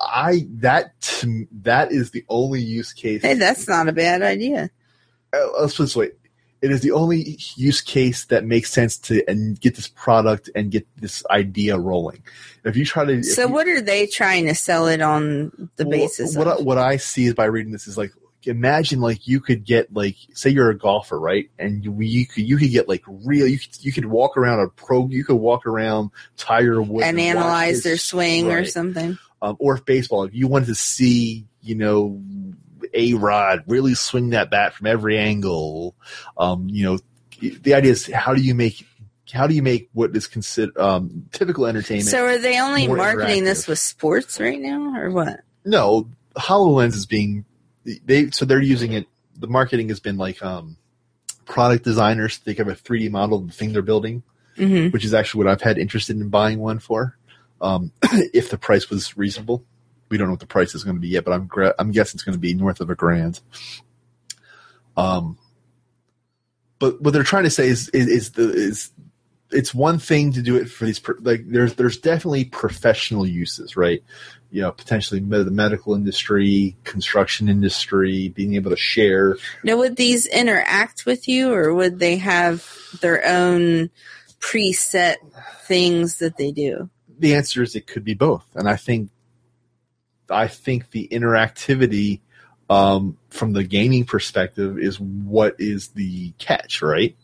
I 0.00 0.46
that 0.60 0.92
that 1.62 1.92
is 1.92 2.10
the 2.10 2.24
only 2.28 2.60
use 2.62 2.92
case. 2.92 3.22
Hey, 3.22 3.34
that's 3.34 3.68
not 3.68 3.88
a 3.88 3.92
bad 3.92 4.22
idea. 4.22 4.70
uh, 5.32 5.60
let's 5.60 5.76
put 5.76 5.84
this 5.84 5.96
way. 5.96 6.10
It 6.62 6.70
is 6.70 6.80
the 6.80 6.92
only 6.92 7.38
use 7.56 7.80
case 7.80 8.24
that 8.26 8.44
makes 8.44 8.70
sense 8.70 8.96
to 8.98 9.22
and 9.28 9.60
get 9.60 9.74
this 9.74 9.88
product 9.88 10.48
and 10.54 10.70
get 10.70 10.86
this 10.96 11.24
idea 11.28 11.76
rolling. 11.76 12.22
If 12.64 12.76
you 12.76 12.84
try 12.84 13.04
to, 13.04 13.22
So, 13.24 13.42
you- 13.42 13.52
what 13.52 13.66
are 13.66 13.80
they 13.80 14.06
trying 14.06 14.46
to 14.46 14.54
sell 14.54 14.86
it 14.86 15.02
on 15.02 15.70
the 15.76 15.84
well, 15.84 15.98
basis 15.98 16.36
What, 16.36 16.46
of? 16.46 16.58
I, 16.58 16.62
what 16.62 16.78
I 16.78 16.96
see 16.98 17.26
is 17.26 17.34
by 17.34 17.46
reading 17.46 17.72
this 17.72 17.88
is 17.88 17.98
like 17.98 18.12
imagine 18.44 19.00
like 19.00 19.28
you 19.28 19.38
could 19.38 19.64
get 19.64 19.92
like 19.94 20.16
say 20.34 20.50
you're 20.50 20.70
a 20.70 20.76
golfer 20.76 21.18
right 21.18 21.48
and 21.60 21.84
you, 21.84 21.96
you 22.00 22.26
could 22.26 22.42
you 22.42 22.56
could 22.56 22.70
get 22.70 22.88
like 22.88 23.02
real 23.06 23.46
you 23.46 23.56
could, 23.56 23.84
you 23.84 23.92
could 23.92 24.04
walk 24.04 24.36
around 24.36 24.58
a 24.58 24.66
pro 24.68 25.06
you 25.08 25.24
could 25.24 25.36
walk 25.36 25.64
around 25.64 26.10
Tiger 26.36 26.82
Woods 26.82 27.06
and 27.06 27.16
watch 27.16 27.24
analyze 27.24 27.82
their 27.84 27.96
swing 27.96 28.50
or 28.50 28.64
something. 28.64 29.16
um, 29.42 29.56
or 29.60 29.76
if 29.76 29.84
baseball, 29.84 30.24
if 30.24 30.34
you 30.34 30.48
wanted 30.48 30.66
to 30.66 30.74
see, 30.74 31.46
you 31.62 31.76
know, 31.76 32.20
A-Rod 32.94 33.64
really 33.66 33.94
swing 33.94 34.30
that 34.30 34.50
bat 34.50 34.74
from 34.74 34.86
every 34.86 35.18
angle, 35.18 35.94
um, 36.36 36.68
you 36.68 36.84
know, 36.84 36.98
the 37.40 37.74
idea 37.74 37.92
is 37.92 38.06
how 38.06 38.34
do 38.34 38.40
you 38.40 38.54
make 38.54 38.86
how 39.32 39.46
do 39.46 39.54
you 39.54 39.62
make 39.62 39.88
what 39.92 40.14
is 40.14 40.26
considered 40.26 40.76
um, 40.78 41.26
typical 41.32 41.66
entertainment? 41.66 42.08
So, 42.08 42.24
are 42.24 42.38
they 42.38 42.60
only 42.60 42.86
marketing 42.86 43.44
this 43.44 43.66
with 43.66 43.78
sports 43.78 44.38
right 44.38 44.60
now, 44.60 44.94
or 44.96 45.10
what? 45.10 45.40
no, 45.64 46.08
Hololens 46.36 46.94
is 46.94 47.06
being 47.06 47.44
they 48.04 48.30
so 48.30 48.44
they're 48.44 48.60
using 48.60 48.92
it. 48.92 49.06
The 49.36 49.48
marketing 49.48 49.88
has 49.88 50.00
been 50.00 50.18
like 50.18 50.42
um, 50.42 50.76
product 51.46 51.84
designers 51.84 52.36
think 52.36 52.58
of 52.58 52.68
a 52.68 52.74
3D 52.74 53.10
model 53.10 53.38
of 53.38 53.46
the 53.48 53.52
thing 53.52 53.72
they're 53.72 53.82
building. 53.82 54.22
hmm 54.56 54.88
which 54.88 55.04
is 55.04 55.14
actually 55.14 55.44
what 55.44 55.52
I've 55.52 55.62
had 55.62 55.78
interested 55.78 56.16
in 56.16 56.28
buying 56.28 56.58
one 56.58 56.78
for. 56.78 57.16
Um, 57.60 57.92
if 58.34 58.50
the 58.50 58.58
price 58.58 58.90
was 58.90 59.16
reasonable, 59.16 59.64
we 60.12 60.18
don't 60.18 60.26
know 60.26 60.34
what 60.34 60.40
the 60.40 60.46
price 60.46 60.74
is 60.74 60.84
going 60.84 60.96
to 60.96 61.00
be 61.00 61.08
yet, 61.08 61.24
but 61.24 61.32
I'm 61.32 61.46
gra- 61.46 61.74
I'm 61.78 61.90
guessing 61.90 62.18
it's 62.18 62.22
going 62.22 62.34
to 62.34 62.38
be 62.38 62.52
north 62.52 62.82
of 62.82 62.90
a 62.90 62.94
grand. 62.94 63.40
Um, 64.94 65.38
but 66.78 67.00
what 67.00 67.14
they're 67.14 67.22
trying 67.22 67.44
to 67.44 67.50
say 67.50 67.66
is 67.66 67.88
is, 67.88 68.06
is 68.08 68.30
the 68.32 68.52
is 68.52 68.90
it's 69.50 69.74
one 69.74 69.98
thing 69.98 70.32
to 70.32 70.42
do 70.42 70.56
it 70.56 70.68
for 70.68 70.84
these 70.84 71.00
like 71.20 71.48
there's 71.48 71.74
there's 71.76 71.96
definitely 71.96 72.44
professional 72.44 73.26
uses, 73.26 73.74
right? 73.74 74.04
You 74.50 74.60
know, 74.60 74.72
potentially 74.72 75.20
med- 75.20 75.46
the 75.46 75.50
medical 75.50 75.94
industry, 75.94 76.76
construction 76.84 77.48
industry, 77.48 78.28
being 78.28 78.54
able 78.54 78.70
to 78.70 78.76
share 78.76 79.36
Now, 79.64 79.78
would 79.78 79.96
these 79.96 80.26
interact 80.26 81.06
with 81.06 81.26
you, 81.26 81.54
or 81.54 81.72
would 81.72 82.00
they 82.00 82.18
have 82.18 82.68
their 83.00 83.26
own 83.26 83.88
preset 84.40 85.16
things 85.62 86.18
that 86.18 86.36
they 86.36 86.52
do? 86.52 86.90
the 87.18 87.34
answer 87.34 87.62
is 87.62 87.76
it 87.76 87.86
could 87.86 88.04
be 88.04 88.14
both 88.14 88.44
and 88.56 88.68
i 88.68 88.74
think 88.74 89.08
i 90.30 90.46
think 90.48 90.90
the 90.90 91.08
interactivity 91.10 92.20
um, 92.70 93.18
from 93.28 93.52
the 93.52 93.64
gaming 93.64 94.04
perspective 94.04 94.78
is 94.78 94.98
what 94.98 95.56
is 95.58 95.88
the 95.88 96.32
catch 96.38 96.80
right 96.80 97.14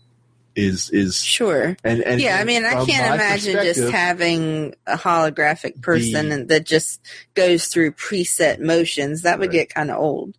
is 0.54 0.90
is 0.90 1.22
Sure. 1.22 1.76
and, 1.84 2.02
and 2.02 2.20
yeah, 2.20 2.36
I 2.38 2.44
mean, 2.44 2.64
I 2.64 2.84
can't 2.84 3.14
imagine 3.14 3.52
just 3.62 3.92
having 3.92 4.74
a 4.86 4.96
holographic 4.96 5.80
person 5.80 6.28
The- 6.30 6.34
and 6.34 6.48
that 6.48 6.66
just 6.66 7.00
goes 7.34 7.66
through 7.68 7.92
preset 7.92 8.58
motions. 8.58 9.22
That 9.22 9.38
would 9.38 9.46
Right. 9.50 9.52
get 9.68 9.74
kind 9.74 9.90
of 9.92 9.98
old. 9.98 10.34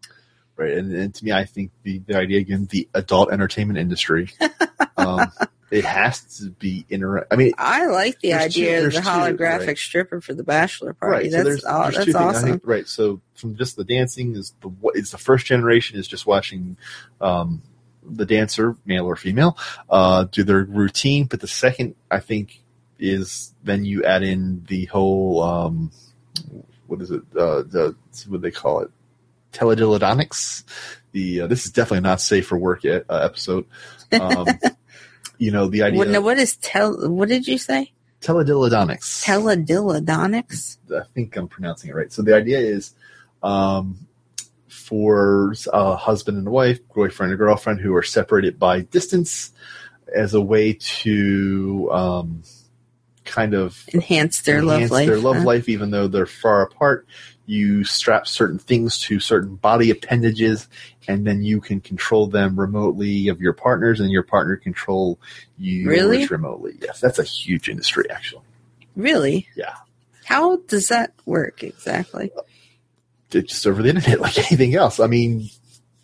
right 0.58 0.74
and, 0.78 0.94
and 0.94 1.16
to 1.16 1.24
me 1.26 1.32
i 1.32 1.46
think 1.46 1.72
the, 1.84 2.00
the 2.06 2.16
idea 2.18 2.40
again 2.40 2.68
the 2.70 2.88
adult 2.94 3.32
entertainment 3.32 3.80
industry 3.80 4.30
um, 4.98 5.32
it 5.72 5.86
has 5.86 6.22
to 6.40 6.50
be 6.52 6.86
inter 6.90 7.26
i 7.32 7.36
mean 7.36 7.52
I 7.58 7.86
like 7.88 8.20
the 8.22 8.30
There's 8.32 8.54
two- 8.56 8.62
idea 8.62 8.86
of 8.86 8.94
the 8.94 9.00
two, 9.02 9.08
holographic 9.08 9.68
right. 9.68 9.78
stripper 9.78 10.22
for 10.22 10.34
the 10.34 10.44
bachelor 10.44 10.94
party. 10.94 11.26
Right. 11.26 11.32
so 11.32 11.38
that's 11.38 11.46
there's 11.46 11.62
that's 11.64 12.06
two 12.06 12.14
awesome. 12.18 12.50
think, 12.50 12.62
right. 12.66 12.88
So 12.88 13.22
from 13.36 13.56
just 13.56 13.76
the 13.76 13.84
dancing 13.84 14.36
is 14.36 14.54
the 14.62 14.68
what 14.70 14.96
is 14.96 15.12
the 15.12 15.18
first 15.18 15.46
generation 15.46 15.98
is 16.00 16.08
just 16.08 16.26
watching 16.26 16.78
um, 17.22 17.62
the 18.04 18.26
dancer, 18.26 18.76
male 18.86 19.06
or 19.06 19.16
female, 19.16 19.58
uh, 19.90 20.24
do 20.32 20.44
their 20.44 20.64
routine. 20.64 21.26
But 21.26 21.40
the 21.42 21.48
second, 21.48 21.96
I 22.10 22.20
think, 22.20 22.62
is 22.98 23.54
then 23.64 23.86
you 23.86 24.04
add 24.04 24.24
in 24.24 24.66
the 24.68 24.86
whole 24.86 25.44
um, 25.44 25.92
what 26.88 27.02
is 27.02 27.12
it? 27.12 27.22
Uh, 27.36 27.62
the 27.64 27.96
what 28.28 28.38
do 28.38 28.42
they 28.42 28.52
call 28.52 28.82
it? 28.82 28.90
Teledildonics. 29.54 30.64
The 31.12 31.42
uh, 31.42 31.48
this 31.48 31.66
is 31.66 31.72
definitely 31.72 32.02
not 32.08 32.22
safe 32.22 32.48
for 32.48 32.58
work 32.58 32.84
yet, 32.84 33.06
uh, 33.10 33.20
episode. 33.24 33.66
Um, 34.20 34.48
you 35.40 35.52
know 35.52 35.68
the 35.68 35.82
idea. 35.82 35.98
What, 35.98 36.10
now, 36.10 36.22
what 36.22 36.38
is 36.38 36.56
tel? 36.58 37.10
What 37.10 37.30
did 37.30 37.48
you 37.48 37.58
say? 37.58 37.92
Teledildonics. 38.22 39.24
Teledildonics. 39.24 40.78
I 40.94 41.06
think 41.16 41.36
I'm 41.38 41.48
pronouncing 41.48 41.90
it 41.90 41.96
right. 41.96 42.12
So 42.12 42.22
the 42.22 42.36
idea 42.36 42.60
is 42.60 42.94
um, 43.42 44.08
for 44.68 45.56
a 45.72 45.96
husband 45.96 46.38
and 46.38 46.50
wife, 46.50 46.80
boyfriend 46.94 47.32
and 47.32 47.40
girlfriend 47.40 47.80
who 47.80 47.96
are 47.96 48.04
separated 48.04 48.60
by 48.60 48.82
distance 48.82 49.52
as 50.14 50.34
a 50.34 50.42
way 50.42 50.74
to 50.74 51.90
um, 51.92 52.44
kind 53.24 53.54
of 53.54 53.86
Enhance 53.94 54.42
their 54.42 54.60
enhance 54.60 54.92
love 54.92 54.92
life. 54.92 55.08
their 55.08 55.20
love 55.20 55.38
huh? 55.38 55.44
life, 55.44 55.70
even 55.70 55.92
though 55.92 56.08
they're 56.08 56.26
far 56.26 56.64
apart. 56.64 57.08
You 57.50 57.84
strap 57.84 58.28
certain 58.28 58.60
things 58.60 59.00
to 59.00 59.20
certain 59.20 59.56
body 59.56 59.90
appendages, 59.90 60.68
and 61.08 61.26
then 61.26 61.42
you 61.42 61.60
can 61.62 61.82
control 61.82 62.28
them 62.28 62.60
remotely 62.60 63.28
of 63.30 63.42
your 63.42 63.54
partners, 63.54 64.00
and 64.00 64.12
your 64.12 64.22
partner 64.22 64.56
control 64.56 65.20
you 65.58 65.90
Really? 65.90 66.28
remotely. 66.28 66.78
Yes, 66.80 67.00
that's 67.02 67.18
a 67.18 67.24
huge 67.24 67.68
industry, 67.68 68.06
actually. 68.12 68.44
Really? 68.96 69.48
Yeah. 69.56 69.74
How 70.26 70.58
does 70.68 70.90
that 70.90 71.12
work 71.26 71.64
exactly? 71.64 72.32
It's 73.32 73.52
just 73.52 73.66
over 73.66 73.82
the 73.82 73.90
internet 73.90 74.20
like 74.28 74.38
anything 74.38 74.76
else. 74.76 75.00
I 75.00 75.08
mean, 75.08 75.50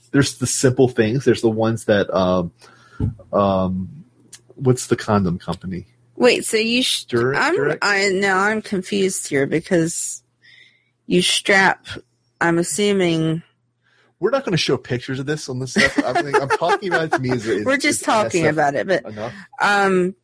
there's 0.10 0.40
the 0.40 0.48
simple 0.48 0.88
things. 0.88 1.26
There's 1.26 1.42
the 1.42 1.50
ones 1.50 1.86
that 1.86 2.10
um 2.12 2.52
um 3.32 4.04
what's 4.56 4.88
the 4.88 4.96
condom 4.96 5.38
company? 5.38 5.86
Wait, 6.16 6.44
so 6.46 6.58
you 6.58 6.82
sh- 6.82 7.06
I'm 7.14 7.56
Durex? 7.56 7.78
I 7.84 8.10
now 8.10 8.40
I'm 8.40 8.64
confused 8.64 9.28
here 9.28 9.46
because 9.46 10.24
you 11.08 11.22
strap. 11.22 11.88
I'm 12.42 12.58
assuming 12.58 13.42
We're 14.20 14.32
not 14.32 14.44
going 14.44 14.52
to 14.52 14.58
show 14.58 14.78
pictures 14.78 15.20
of 15.20 15.26
this 15.26 15.48
on 15.50 15.60
this 15.60 15.72
stuff. 15.72 15.98
I'm, 16.06 16.36
I'm 16.36 16.50
talking 16.50 16.90
about 16.90 17.06
it 17.06 17.12
to 17.14 17.20
me 17.20 17.32
as, 17.32 17.46
we're 17.66 17.78
just 17.78 18.04
talking 18.04 18.48
about 18.48 18.76
it, 18.76 18.88
but 18.88 19.06
enough. 19.06 19.34
um, 19.62 20.16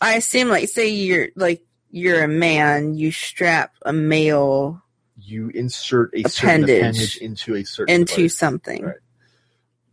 I 0.00 0.14
assume 0.14 0.48
like 0.48 0.68
say 0.68 0.88
you're 0.88 1.28
like 1.36 1.62
you're 1.90 2.24
a 2.24 2.28
man, 2.28 2.94
you 2.96 3.12
strap 3.12 3.74
a 3.82 3.92
male 3.92 4.82
You 5.20 5.50
insert 5.50 6.12
a 6.14 6.28
certain 6.28 6.64
Appendage 6.64 6.78
appendage 6.80 7.16
into 7.18 7.54
a 7.54 7.64
certain 7.64 7.94
into 7.94 8.16
device. 8.16 8.36
something. 8.38 8.84
Right. 8.84 8.96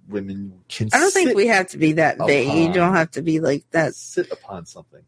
Women 0.07 0.61
can. 0.67 0.89
I 0.91 0.97
don't 0.99 1.13
think 1.13 1.35
we 1.35 1.47
have 1.47 1.67
to 1.67 1.77
be 1.77 1.91
that 1.93 2.17
vague. 2.17 2.51
You 2.51 2.73
don't 2.73 2.95
have 2.95 3.11
to 3.11 3.21
be 3.21 3.39
like 3.39 3.65
that. 3.71 3.93
sit 3.93 4.31
upon 4.31 4.65
something. 4.65 5.03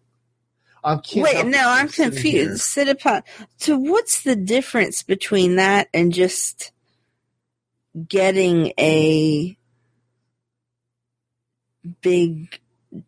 I 0.83 0.97
can't 0.97 1.23
Wait, 1.23 1.45
no. 1.45 1.61
I'm 1.63 1.89
confused. 1.89 2.25
here. 2.25 2.57
Sit 2.57 2.87
upon. 2.89 3.23
So, 3.57 3.77
what's 3.77 4.23
the 4.23 4.35
difference 4.35 5.03
between 5.03 5.57
that 5.57 5.87
and 5.93 6.11
just 6.11 6.71
getting 8.07 8.73
a 8.79 9.57
big 12.01 12.59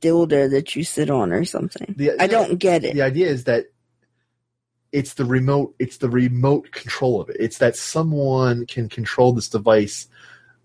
dildo 0.01 0.51
that 0.51 0.75
you 0.75 0.83
sit 0.83 1.09
on 1.09 1.31
or 1.31 1.45
something? 1.45 1.95
The- 1.97 2.21
I 2.21 2.27
don't 2.27 2.57
get 2.59 2.83
it. 2.83 2.93
the 2.93 3.01
idea 3.01 3.27
is 3.27 3.45
that 3.45 3.65
it's 4.91 5.15
the 5.15 5.25
remote 5.25 5.73
it's 5.79 5.97
the 5.97 6.09
remote 6.09 6.71
control 6.71 7.19
of 7.19 7.27
it 7.29 7.37
it's 7.39 7.57
that 7.57 7.75
someone 7.75 8.63
can 8.67 8.87
control 8.87 9.33
this 9.33 9.49
device 9.49 10.07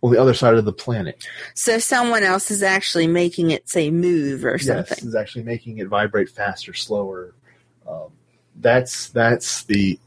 on 0.03 0.13
the 0.13 0.21
other 0.21 0.35
side 0.35 0.55
of 0.55 0.65
the 0.65 0.73
planet 0.73 1.25
So, 1.55 1.79
someone 1.79 2.23
else 2.23 2.51
is 2.51 2.63
actually 2.63 3.07
making 3.07 3.51
it 3.51 3.69
say 3.69 3.91
move 3.91 4.45
or 4.45 4.59
something. 4.59 4.87
yes 4.89 5.03
is 5.03 5.15
actually 5.15 5.45
making 5.45 5.79
it 5.79 5.89
vibrate 5.89 6.29
faster 6.31 6.73
slower 6.75 7.35
um, 7.89 8.11
that's 8.57 9.09
that's 9.11 9.65
the 9.65 9.99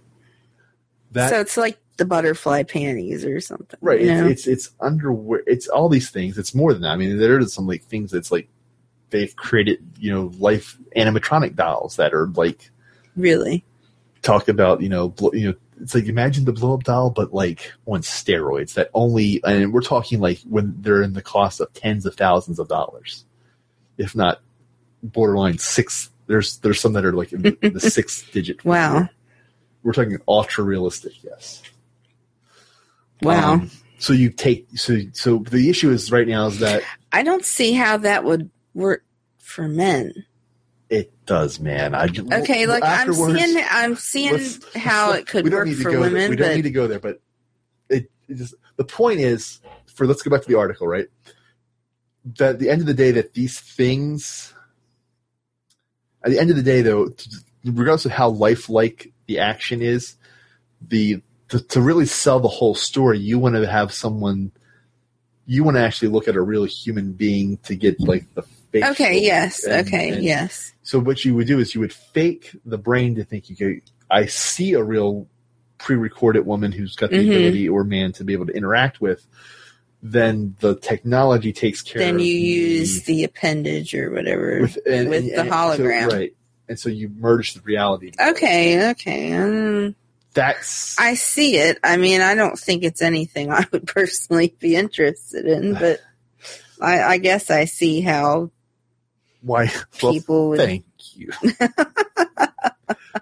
that 1.11 1.29
so, 1.29 1.39
it's 1.41 1.57
like 1.57 1.77
the 1.97 2.05
butterfly 2.05 2.63
panties 2.63 3.25
or 3.25 3.39
something. 3.41 3.77
right 3.81 4.01
know? 4.01 4.27
it's, 4.27 4.47
it's 4.47 4.67
it's 4.67 4.75
underwear 4.79 5.43
it's 5.45 5.67
all 5.67 5.89
these 5.89 6.09
things 6.09 6.37
it's 6.37 6.55
more 6.55 6.73
than 6.73 6.81
that 6.83 6.89
i 6.91 6.95
mean 6.95 7.17
there 7.17 7.37
are 7.37 7.45
some 7.45 7.67
like 7.67 7.83
things 7.83 8.11
that's 8.11 8.31
like 8.31 8.47
they've 9.09 9.35
created 9.35 9.85
you 9.99 10.11
know 10.11 10.31
life 10.39 10.77
animatronic 10.95 11.55
dolls 11.55 11.97
that 11.97 12.13
are 12.13 12.27
like 12.29 12.71
really. 13.15 13.63
talk 14.21 14.47
about 14.47 14.81
you 14.81 14.89
know 14.89 15.09
blo- 15.09 15.33
you 15.33 15.49
know 15.49 15.55
it's 15.81 15.95
like 15.95 16.05
imagine 16.05 16.45
the 16.45 16.53
blow 16.53 16.73
up 16.73 16.83
doll 16.83 17.09
but 17.09 17.33
like 17.33 17.73
on 17.85 18.01
steroids 18.01 18.73
that 18.75 18.89
only 18.93 19.41
and 19.43 19.73
we're 19.73 19.81
talking 19.81 20.19
like 20.19 20.39
when 20.47 20.75
they're 20.79 21.01
in 21.01 21.13
the 21.13 21.21
cost 21.21 21.59
of 21.59 21.71
tens 21.73 22.05
of 22.05 22.15
thousands 22.15 22.59
of 22.59 22.67
dollars 22.67 23.25
if 23.97 24.15
not 24.15 24.39
borderline 25.03 25.57
six 25.57 26.09
there's 26.27 26.57
there's 26.59 26.79
some 26.79 26.93
that 26.93 27.03
are 27.03 27.13
like 27.13 27.33
in 27.33 27.41
the, 27.41 27.69
the 27.69 27.79
six 27.91 28.21
digit 28.31 28.63
Wow. 28.63 28.93
figure. 28.99 29.09
we're 29.83 29.93
talking 29.93 30.17
ultra 30.27 30.63
realistic 30.63 31.23
yes 31.23 31.61
Wow. 33.21 33.53
Um, 33.53 33.71
so 33.99 34.13
you 34.13 34.31
take 34.31 34.67
so 34.75 34.97
so 35.13 35.37
the 35.49 35.69
issue 35.69 35.91
is 35.91 36.11
right 36.11 36.27
now 36.27 36.47
is 36.47 36.57
that 36.59 36.81
I 37.11 37.21
don't 37.21 37.45
see 37.45 37.73
how 37.73 37.97
that 37.97 38.23
would 38.23 38.49
work 38.73 39.03
for 39.37 39.67
men. 39.67 40.25
Does 41.31 41.61
man 41.61 41.95
i 41.95 42.07
Okay, 42.33 42.65
like 42.65 42.83
I'm 42.83 43.13
seeing, 43.13 43.63
I'm 43.69 43.95
seeing 43.95 44.49
how 44.75 45.13
it 45.13 45.27
could 45.27 45.45
we 45.45 45.49
don't 45.49 45.59
work 45.59 45.67
need 45.67 45.77
to 45.77 45.83
for 45.83 45.91
go 45.91 46.01
there. 46.01 46.11
women, 46.11 46.29
We 46.29 46.35
don't 46.35 46.55
need 46.57 46.63
to 46.63 46.71
go 46.71 46.87
there, 46.87 46.99
but 46.99 47.21
it, 47.89 48.11
it 48.27 48.35
just 48.35 48.53
the 48.75 48.83
point 48.83 49.21
is 49.21 49.61
for 49.93 50.05
let's 50.05 50.23
go 50.23 50.29
back 50.29 50.41
to 50.41 50.47
the 50.49 50.57
article, 50.57 50.87
right? 50.87 51.07
That 52.37 52.55
at 52.55 52.59
the 52.59 52.69
end 52.69 52.81
of 52.81 52.87
the 52.87 52.93
day, 52.93 53.11
that 53.11 53.33
these 53.33 53.61
things, 53.61 54.53
at 56.21 56.31
the 56.31 56.39
end 56.39 56.49
of 56.49 56.57
the 56.57 56.63
day, 56.63 56.81
though, 56.81 57.13
regardless 57.63 58.05
of 58.05 58.11
how 58.11 58.27
lifelike 58.27 59.13
the 59.27 59.39
action 59.39 59.81
is, 59.81 60.17
the 60.85 61.21
to, 61.47 61.59
to 61.59 61.81
really 61.81 62.05
sell 62.05 62.41
the 62.41 62.49
whole 62.49 62.75
story, 62.75 63.19
you 63.19 63.39
want 63.39 63.55
to 63.55 63.65
have 63.65 63.93
someone. 63.93 64.51
You 65.45 65.63
want 65.63 65.77
to 65.77 65.81
actually 65.81 66.09
look 66.09 66.27
at 66.27 66.35
a 66.35 66.41
real 66.41 66.65
human 66.65 67.13
being 67.13 67.57
to 67.63 67.75
get 67.75 67.99
like 68.01 68.25
the 68.35 68.43
facial 68.71 68.91
okay, 68.91 69.19
yes, 69.21 69.63
and- 69.63 69.87
okay, 69.87 70.09
and- 70.13 70.23
yes, 70.23 70.73
so 70.83 70.99
what 70.99 71.23
you 71.25 71.35
would 71.35 71.47
do 71.47 71.59
is 71.59 71.73
you 71.75 71.81
would 71.81 71.93
fake 71.93 72.51
the 72.65 72.77
brain 72.77 73.15
to 73.15 73.23
think 73.23 73.49
you 73.49 73.55
could. 73.55 73.81
I 74.09 74.25
see 74.25 74.73
a 74.73 74.83
real 74.83 75.27
pre-recorded 75.77 76.45
woman 76.45 76.71
who's 76.71 76.95
got 76.95 77.09
the 77.11 77.17
Mhm. 77.17 77.27
ability 77.35 77.69
or 77.69 77.83
man 77.83 78.11
to 78.13 78.23
be 78.23 78.33
able 78.33 78.45
to 78.47 78.53
interact 78.53 79.01
with. 79.01 79.25
Then 80.03 80.55
the 80.59 80.75
technology 80.75 81.53
takes 81.53 81.81
care. 81.81 82.01
Of 82.01 82.07
it. 82.07 82.11
Then 82.11 82.19
you 82.19 82.25
the- 82.25 82.39
use 82.79 83.03
the 83.03 83.23
appendage 83.23 83.93
or 83.93 84.11
whatever. 84.11 84.61
with, 84.61 84.77
and, 84.87 85.09
with 85.09 85.25
the 85.25 85.39
and 85.39 85.49
so- 85.49 85.55
hologram. 85.55 86.11
right? 86.11 86.33
And 86.67 86.79
so 86.79 86.89
you 86.89 87.09
merge 87.17 87.53
the 87.53 87.61
reality. 87.61 88.11
okay, 88.19 88.89
okay, 88.91 89.33
um, 89.33 89.93
That's 90.33 90.97
I 90.97 91.15
see 91.15 91.57
it. 91.57 91.77
I 91.83 91.97
mean, 91.97 92.21
I 92.21 92.33
don't 92.35 92.57
think 92.57 92.83
it's 92.83 93.01
anything 93.01 93.51
I 93.51 93.65
would 93.71 93.85
personally 93.87 94.55
be 94.59 94.75
interested 94.75 95.45
in, 95.45 95.73
but 95.73 95.99
I, 96.79 97.01
I 97.03 97.17
guess 97.17 97.49
I 97.51 97.65
see 97.65 98.01
how 98.01 98.51
why. 99.41 99.71
Well, 100.01 100.13
people 100.13 100.49
would 100.49 100.59
thank 100.59 100.85
you. 101.13 101.31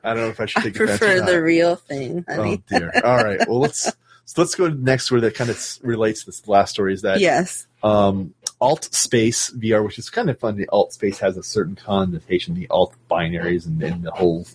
I 0.04 0.14
don't 0.14 0.18
know 0.18 0.30
if 0.30 0.40
I 0.40 0.46
should 0.46 0.64
take 0.64 0.80
or 0.80 0.88
prefer 0.88 1.26
the 1.26 1.42
real 1.42 1.76
thing. 1.76 2.26
Honey. 2.28 2.62
Oh 2.72 2.78
dear. 2.78 2.92
All 3.04 3.24
right. 3.24 3.40
Well, 3.48 3.60
let's 3.60 3.92
so 4.30 4.42
let's 4.42 4.54
go 4.54 4.68
next 4.68 5.10
where 5.10 5.22
that 5.22 5.34
kind 5.34 5.50
of 5.50 5.80
relates 5.82 6.20
to 6.20 6.28
this 6.28 6.48
last 6.48 6.70
story 6.70 6.94
is 6.94 7.02
that 7.02 7.20
yes. 7.20 7.66
um, 7.82 8.36
AltspaceVR, 8.62 9.84
which 9.84 9.98
is 9.98 10.12
kind 10.12 10.30
of 10.30 10.38
fun. 10.38 10.56
The 10.56 10.70
alt 10.70 10.94
space 10.94 11.18
has 11.18 11.36
a 11.36 11.42
certain 11.42 11.76
connotation, 11.76 12.54
the 12.54 12.68
alt 12.70 12.94
binaries 13.10 13.66
and, 13.66 13.82
and 13.82 14.04
the 14.04 14.12
whole, 14.12 14.46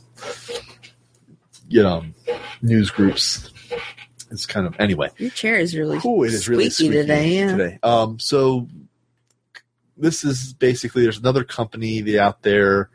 you 1.68 1.82
know, 1.82 2.04
news 2.62 2.92
groups. 2.92 3.50
It's 4.30 4.46
kind 4.46 4.64
of 4.64 4.78
anyway. 4.78 5.10
Your 5.18 5.30
chair 5.30 5.56
is 5.56 5.76
really 5.76 5.98
Ooh, 6.04 6.22
it 6.22 6.32
is 6.32 6.48
really 6.48 6.70
squeaky 6.70 6.92
today. 6.92 7.38
Yeah. 7.38 7.56
today. 7.56 7.78
Um, 7.82 8.20
so 8.20 8.68
this 9.96 10.24
is 10.24 10.52
basically 10.52 11.02
there's 11.02 11.18
another 11.18 11.44
company 11.44 12.18
out 12.18 12.42
there 12.42 12.90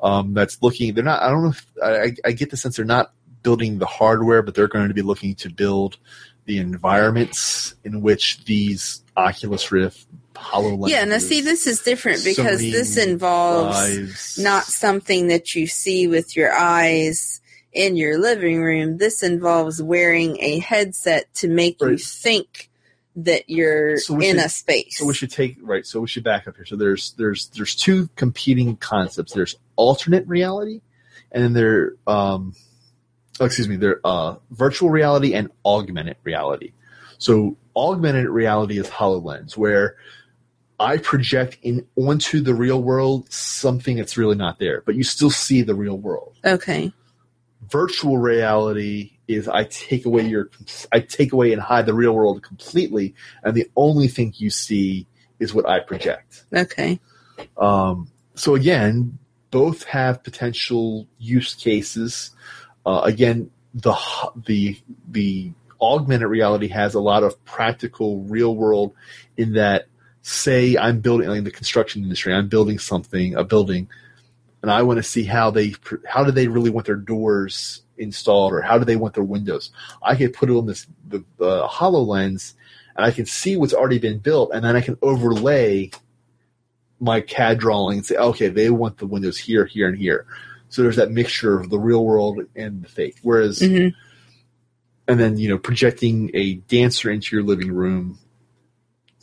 um, 0.00 0.34
that's 0.34 0.62
looking. 0.62 0.94
They're 0.94 1.04
not. 1.04 1.22
I 1.22 1.30
don't 1.30 1.44
know. 1.44 1.50
If, 1.50 1.66
I, 1.82 2.28
I 2.28 2.32
get 2.32 2.50
the 2.50 2.56
sense 2.56 2.76
they're 2.76 2.84
not 2.84 3.12
building 3.42 3.78
the 3.78 3.86
hardware, 3.86 4.42
but 4.42 4.54
they're 4.54 4.68
going 4.68 4.88
to 4.88 4.94
be 4.94 5.02
looking 5.02 5.34
to 5.36 5.50
build 5.50 5.98
the 6.46 6.58
environments 6.58 7.74
in 7.84 8.02
which 8.02 8.44
these 8.44 9.02
Oculus 9.16 9.72
Rift, 9.72 10.06
Hololens, 10.34 10.90
Yeah, 10.90 11.04
now 11.04 11.18
see, 11.18 11.40
this 11.40 11.66
is 11.66 11.80
different 11.80 12.24
because 12.24 12.60
Sony 12.60 12.72
this 12.72 12.96
involves 12.96 13.76
lives- 13.76 14.38
not 14.38 14.64
something 14.64 15.28
that 15.28 15.54
you 15.54 15.66
see 15.66 16.06
with 16.06 16.36
your 16.36 16.52
eyes 16.52 17.40
in 17.72 17.96
your 17.96 18.18
living 18.18 18.62
room. 18.62 18.98
This 18.98 19.22
involves 19.22 19.82
wearing 19.82 20.38
a 20.40 20.58
headset 20.58 21.32
to 21.36 21.48
make 21.48 21.80
you 21.80 21.96
think 21.98 22.70
that 23.16 23.48
you're 23.48 23.96
So 23.98 24.14
in 24.16 24.36
should- 24.36 24.44
a 24.44 24.48
space. 24.48 24.98
So 24.98 25.06
we 25.06 25.14
should 25.14 25.30
take 25.30 25.56
right. 25.62 25.86
So 25.86 26.00
we 26.00 26.08
should 26.08 26.24
back 26.24 26.48
up 26.48 26.56
here. 26.56 26.66
So 26.66 26.76
there's 26.76 27.12
there's 27.12 27.48
there's 27.48 27.74
two 27.74 28.08
competing 28.16 28.76
concepts. 28.76 29.32
There's 29.32 29.56
alternate 29.76 30.26
reality, 30.26 30.80
and 31.30 31.42
then 31.42 31.52
there 31.52 31.94
um, 32.06 32.54
oh, 33.40 33.44
excuse 33.44 33.68
me, 33.68 33.76
there 33.76 34.00
uh 34.04 34.36
virtual 34.50 34.90
reality 34.90 35.34
and 35.34 35.50
augmented 35.64 36.16
reality. 36.24 36.72
So 37.18 37.56
augmented 37.76 38.28
reality 38.28 38.78
is 38.78 38.88
Hololens, 38.88 39.56
where 39.56 39.96
I 40.80 40.96
project 40.98 41.58
in 41.62 41.86
onto 41.96 42.40
the 42.40 42.52
real 42.54 42.82
world 42.82 43.32
something 43.32 43.96
that's 43.96 44.16
really 44.16 44.34
not 44.34 44.58
there, 44.58 44.82
but 44.84 44.96
you 44.96 45.04
still 45.04 45.30
see 45.30 45.62
the 45.62 45.74
real 45.74 45.96
world. 45.96 46.36
okay. 46.44 46.92
Virtual 47.70 48.18
reality 48.18 49.12
is 49.26 49.48
I 49.48 49.64
take 49.64 50.04
away 50.04 50.26
your 50.26 50.50
I 50.92 51.00
take 51.00 51.32
away 51.32 51.52
and 51.52 51.60
hide 51.60 51.86
the 51.86 51.94
real 51.94 52.12
world 52.12 52.42
completely, 52.42 53.14
and 53.42 53.54
the 53.54 53.70
only 53.76 54.08
thing 54.08 54.34
you 54.36 54.50
see 54.50 55.06
is 55.38 55.54
what 55.54 55.68
I 55.68 55.80
project. 55.80 56.44
Okay. 56.52 57.00
Um, 57.56 58.08
so 58.34 58.54
again, 58.54 59.18
both 59.50 59.84
have 59.84 60.22
potential 60.22 61.06
use 61.18 61.54
cases. 61.54 62.30
Uh, 62.84 63.02
again, 63.04 63.50
the 63.74 63.96
the 64.46 64.78
the 65.08 65.52
augmented 65.80 66.28
reality 66.28 66.68
has 66.68 66.94
a 66.94 67.00
lot 67.00 67.22
of 67.22 67.42
practical, 67.44 68.22
real 68.22 68.54
world. 68.54 68.94
In 69.36 69.54
that, 69.54 69.86
say 70.22 70.76
I'm 70.76 71.00
building 71.00 71.28
like 71.28 71.38
in 71.38 71.44
the 71.44 71.50
construction 71.50 72.02
industry, 72.02 72.34
I'm 72.34 72.48
building 72.48 72.78
something, 72.78 73.34
a 73.34 73.44
building, 73.44 73.88
and 74.64 74.70
I 74.70 74.80
want 74.80 74.96
to 74.96 75.02
see 75.02 75.24
how 75.24 75.50
they 75.50 75.74
how 76.08 76.24
do 76.24 76.30
they 76.30 76.48
really 76.48 76.70
want 76.70 76.86
their 76.86 76.96
doors 76.96 77.82
installed 77.98 78.54
or 78.54 78.62
how 78.62 78.78
do 78.78 78.86
they 78.86 78.96
want 78.96 79.12
their 79.12 79.22
windows. 79.22 79.70
I 80.02 80.14
can 80.14 80.32
put 80.32 80.48
it 80.48 80.54
on 80.54 80.64
this 80.64 80.86
the, 81.06 81.22
the 81.36 81.66
Hololens, 81.66 82.54
and 82.96 83.04
I 83.04 83.10
can 83.10 83.26
see 83.26 83.58
what's 83.58 83.74
already 83.74 83.98
been 83.98 84.20
built, 84.20 84.52
and 84.54 84.64
then 84.64 84.74
I 84.74 84.80
can 84.80 84.96
overlay 85.02 85.90
my 86.98 87.20
CAD 87.20 87.58
drawing 87.58 87.98
and 87.98 88.06
say, 88.06 88.16
okay, 88.16 88.48
they 88.48 88.70
want 88.70 88.96
the 88.96 89.06
windows 89.06 89.36
here, 89.36 89.66
here, 89.66 89.86
and 89.86 89.98
here. 89.98 90.24
So 90.70 90.80
there's 90.80 90.96
that 90.96 91.10
mixture 91.10 91.60
of 91.60 91.68
the 91.68 91.78
real 91.78 92.02
world 92.02 92.40
and 92.56 92.82
the 92.82 92.88
fake. 92.88 93.16
Whereas, 93.20 93.60
hmm 93.60 93.88
and 95.06 95.20
then 95.20 95.36
you 95.36 95.50
know, 95.50 95.58
projecting 95.58 96.30
a 96.32 96.54
dancer 96.54 97.10
into 97.10 97.36
your 97.36 97.44
living 97.44 97.70
room, 97.70 98.18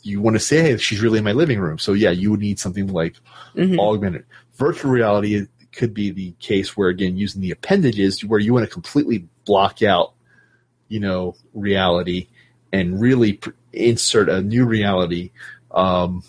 you 0.04 0.20
want 0.20 0.36
to 0.36 0.40
say, 0.40 0.62
"Hey, 0.62 0.76
she's 0.76 1.00
really 1.00 1.18
in 1.18 1.24
my 1.24 1.32
living 1.32 1.58
room." 1.58 1.80
So 1.80 1.94
yeah, 1.94 2.10
you 2.10 2.30
would 2.30 2.38
need 2.38 2.60
something 2.60 2.86
like 2.86 3.16
hmm 3.56 3.76
augmented 3.80 4.24
virtual 4.54 4.90
reality. 4.90 5.46
Could 5.72 5.94
be 5.94 6.10
the 6.10 6.32
case 6.32 6.76
where 6.76 6.90
again, 6.90 7.16
using 7.16 7.40
the 7.40 7.50
appendages, 7.50 8.22
where 8.22 8.38
you 8.38 8.52
want 8.52 8.66
to 8.66 8.70
completely 8.70 9.26
block 9.46 9.82
out, 9.82 10.12
you 10.88 11.00
know, 11.00 11.34
reality 11.54 12.28
and 12.72 13.00
really 13.00 13.34
pr- 13.34 13.50
insert 13.72 14.28
a 14.28 14.42
new 14.42 14.66
reality. 14.66 15.30
Um, 15.70 16.22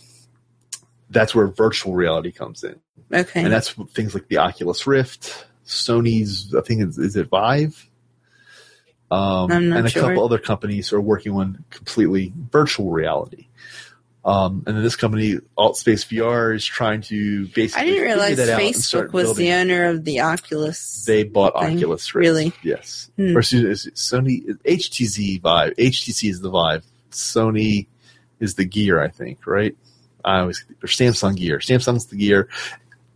that's 1.09 1.35
where 1.35 1.47
virtual 1.47 1.93
reality 1.93 2.31
comes 2.31 2.63
in. 2.63 2.79
Okay. 3.11 3.43
and 3.43 3.53
that's 3.53 3.69
things 3.69 4.13
like 4.13 4.27
the 4.27 4.37
Oculus 4.37 4.87
Rift, 4.87 5.45
Sony's 5.65 6.55
I 6.55 6.61
think 6.61 6.81
is, 6.81 6.97
is 6.97 7.15
it 7.15 7.29
Vive, 7.29 7.89
um, 9.11 9.51
and 9.51 9.73
a 9.85 9.89
sure. 9.89 10.01
couple 10.01 10.25
other 10.25 10.39
companies 10.39 10.91
are 10.91 11.01
working 11.01 11.33
on 11.33 11.63
completely 11.69 12.33
virtual 12.51 12.89
reality. 12.89 13.47
Um, 14.25 14.63
and 14.65 14.77
then 14.77 14.83
this 14.83 14.95
company, 14.95 15.37
AltspaceVR, 15.57 16.55
is 16.55 16.65
trying 16.65 17.01
to 17.01 17.45
basically 17.47 17.81
I 17.81 17.85
didn't 17.87 18.03
realize 18.03 18.37
that 18.37 18.49
out 18.49 18.61
and 18.61 18.75
start 18.75 19.09
Facebook 19.09 19.13
was 19.13 19.23
building- 19.25 19.45
the 19.45 19.53
owner 19.53 19.85
of 19.89 20.05
the 20.05 20.21
Oculus. 20.21 21.03
They 21.05 21.23
bought 21.23 21.59
thing. 21.59 21.77
Oculus 21.77 22.15
Rift. 22.15 22.25
Really? 22.25 22.53
Yes. 22.63 23.09
Hmm. 23.17 23.35
Or 23.35 23.41
Sony 23.41 24.57
HTC 24.65 25.41
Vive. 25.41 25.73
HTC 25.77 26.29
is 26.29 26.39
the 26.41 26.49
Vive. 26.49 26.85
Sony 27.11 27.87
is 28.39 28.55
the 28.55 28.63
Gear, 28.65 29.01
I 29.01 29.09
think. 29.09 29.45
Right? 29.45 29.75
I 30.23 30.39
always 30.39 30.63
or 30.81 30.87
Samsung 30.87 31.35
Gear. 31.35 31.57
Samsung's 31.59 32.05
the 32.05 32.15
Gear. 32.15 32.47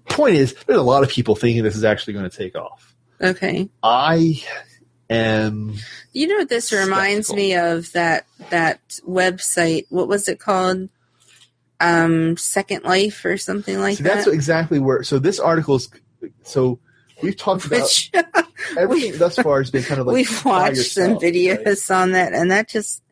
Point 0.09 0.35
is, 0.35 0.55
there's 0.65 0.79
a 0.79 0.83
lot 0.83 1.03
of 1.03 1.09
people 1.09 1.35
thinking 1.35 1.63
this 1.63 1.75
is 1.77 1.83
actually 1.85 2.13
going 2.13 2.29
to 2.29 2.35
take 2.37 2.55
off. 2.55 2.93
okay. 3.21 3.69
I 3.81 4.41
am 5.09 5.75
You 6.11 6.27
know 6.27 6.35
what 6.37 6.49
this 6.49 6.71
reminds 6.73 7.27
Skeptical. 7.27 7.35
me 7.35 7.55
of 7.55 7.91
that 7.93 8.25
that 8.49 8.81
website. 9.07 9.85
What 9.89 10.07
was 10.09 10.27
it 10.27 10.39
called? 10.39 10.89
Um, 11.79 12.37
Second 12.37 12.83
Life 12.83 13.23
or 13.25 13.37
something 13.37 13.79
like 13.79 13.97
so 13.97 14.03
that's 14.03 14.27
exactly 14.27 14.79
where. 14.79 15.03
So 15.03 15.19
this 15.19 15.39
article 15.39 15.75
is. 15.75 15.89
So 16.43 16.79
we've 17.21 17.37
talked 17.37 17.65
about 17.65 17.81
Which 17.81 18.11
everything 18.77 19.17
thus 19.19 19.35
far 19.35 19.59
has 19.59 19.69
been 19.71 19.83
kind 19.83 20.01
of 20.01 20.07
like 20.07 20.15
we've 20.15 20.45
watched 20.45 20.77
some 20.91 21.11
yourself, 21.11 21.23
right? 21.23 21.33
videos 21.33 21.95
on 21.95 22.11
that, 22.13 22.33
and 22.33 22.49
that 22.51 22.67
just 22.67 23.03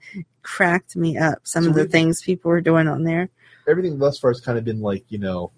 cracked 0.42 0.96
me 0.96 1.18
up. 1.18 1.40
Some 1.44 1.64
So 1.66 1.70
of 1.70 1.76
the 1.76 1.86
things 1.86 2.22
people 2.22 2.50
were 2.50 2.62
doing 2.62 2.88
on 2.88 3.04
there. 3.04 3.30
everything 3.68 4.00
thus 4.00 4.18
far 4.20 4.32
has 4.32 4.42
kind 4.42 4.58
of 4.58 4.64
been 4.64 4.82
like 4.82 5.06
you 5.10 5.18
know 5.20 5.52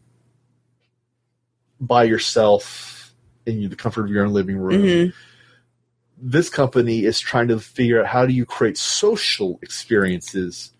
by 1.80 2.03
yourself 2.03 3.14
in 3.45 3.70
the 3.70 3.76
comfort 3.76 4.05
of 4.05 4.10
your 4.12 4.26
own 4.26 4.34
living 4.34 4.58
room 4.58 4.82
hmm 4.82 5.10
this 6.20 6.49
company 6.49 7.05
is 7.05 7.20
trying 7.20 7.47
to 7.47 7.60
figure 7.60 8.01
out 8.01 8.08
how 8.08 8.26
do 8.26 8.34
you 8.34 8.43
create 8.43 8.76
social 8.76 9.60
experiences 9.62 10.74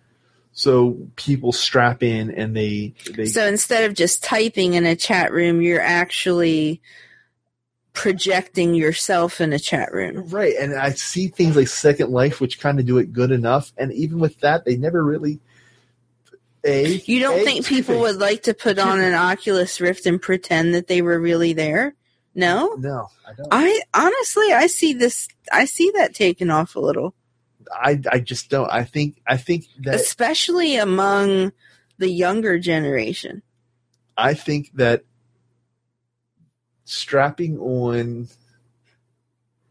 so 0.57 0.97
people 1.17 1.51
strap 1.51 2.01
in 2.01 2.31
and 2.31 2.57
they 2.57 2.91
they 3.15 3.27
So 3.27 3.45
instead 3.45 3.83
of 3.83 3.93
just 3.93 4.23
typing 4.23 4.73
in 4.73 4.87
a 4.87 4.95
chat 4.95 5.31
room, 5.31 5.61
you're 5.61 5.79
actually 5.79 6.81
projecting 7.93 8.73
yourself 8.73 9.39
in 9.39 9.53
a 9.53 9.59
chat 9.59 9.91
room. 9.93 10.27
right 10.29 10.55
and 10.59 10.75
i 10.75 10.91
see 10.91 11.27
things 11.29 11.55
like 11.55 11.67
second 11.67 12.11
life 12.11 12.39
which 12.39 12.59
kind 12.59 12.79
of 12.79 12.85
do 12.85 12.99
it 12.99 13.11
good 13.11 13.31
enough 13.31 13.71
and 13.77 13.91
even 13.93 14.19
with 14.19 14.39
that 14.39 14.65
they 14.65 14.75
never 14.75 15.03
really 15.03 15.39
a 16.63 17.01
You 17.05 17.19
don't 17.19 17.39
A, 17.39 17.43
think 17.43 17.65
people 17.65 17.95
things. 17.95 18.01
would 18.01 18.19
like 18.21 18.43
to 18.43 18.53
put 18.53 18.77
on 18.77 18.99
an 18.99 19.13
Oculus 19.13 19.79
Rift 19.79 20.05
and 20.05 20.21
pretend 20.21 20.73
that 20.73 20.87
they 20.87 21.01
were 21.01 21.19
really 21.19 21.53
there? 21.53 21.95
No? 22.35 22.75
no 22.77 23.07
i 23.27 23.33
don't 23.33 23.47
I 23.51 23.81
honestly 23.95 24.51
I 24.53 24.67
see 24.67 24.93
this 24.93 25.27
I 25.51 25.65
see 25.65 25.91
that 25.95 26.13
taken 26.13 26.49
off 26.51 26.75
a 26.75 26.79
little. 26.79 27.15
I, 27.74 28.01
I 28.11 28.20
just 28.20 28.49
don't 28.49 28.72
i 28.72 28.84
think 28.84 29.22
i 29.28 29.38
think 29.38 29.65
that 29.80 29.95
Especially 29.95 30.78
among 30.78 31.51
the 31.97 32.09
younger 32.09 32.59
generation. 32.59 33.41
I 34.15 34.34
think 34.34 34.72
that 34.76 35.03
strapping 36.86 37.59
on 37.59 38.28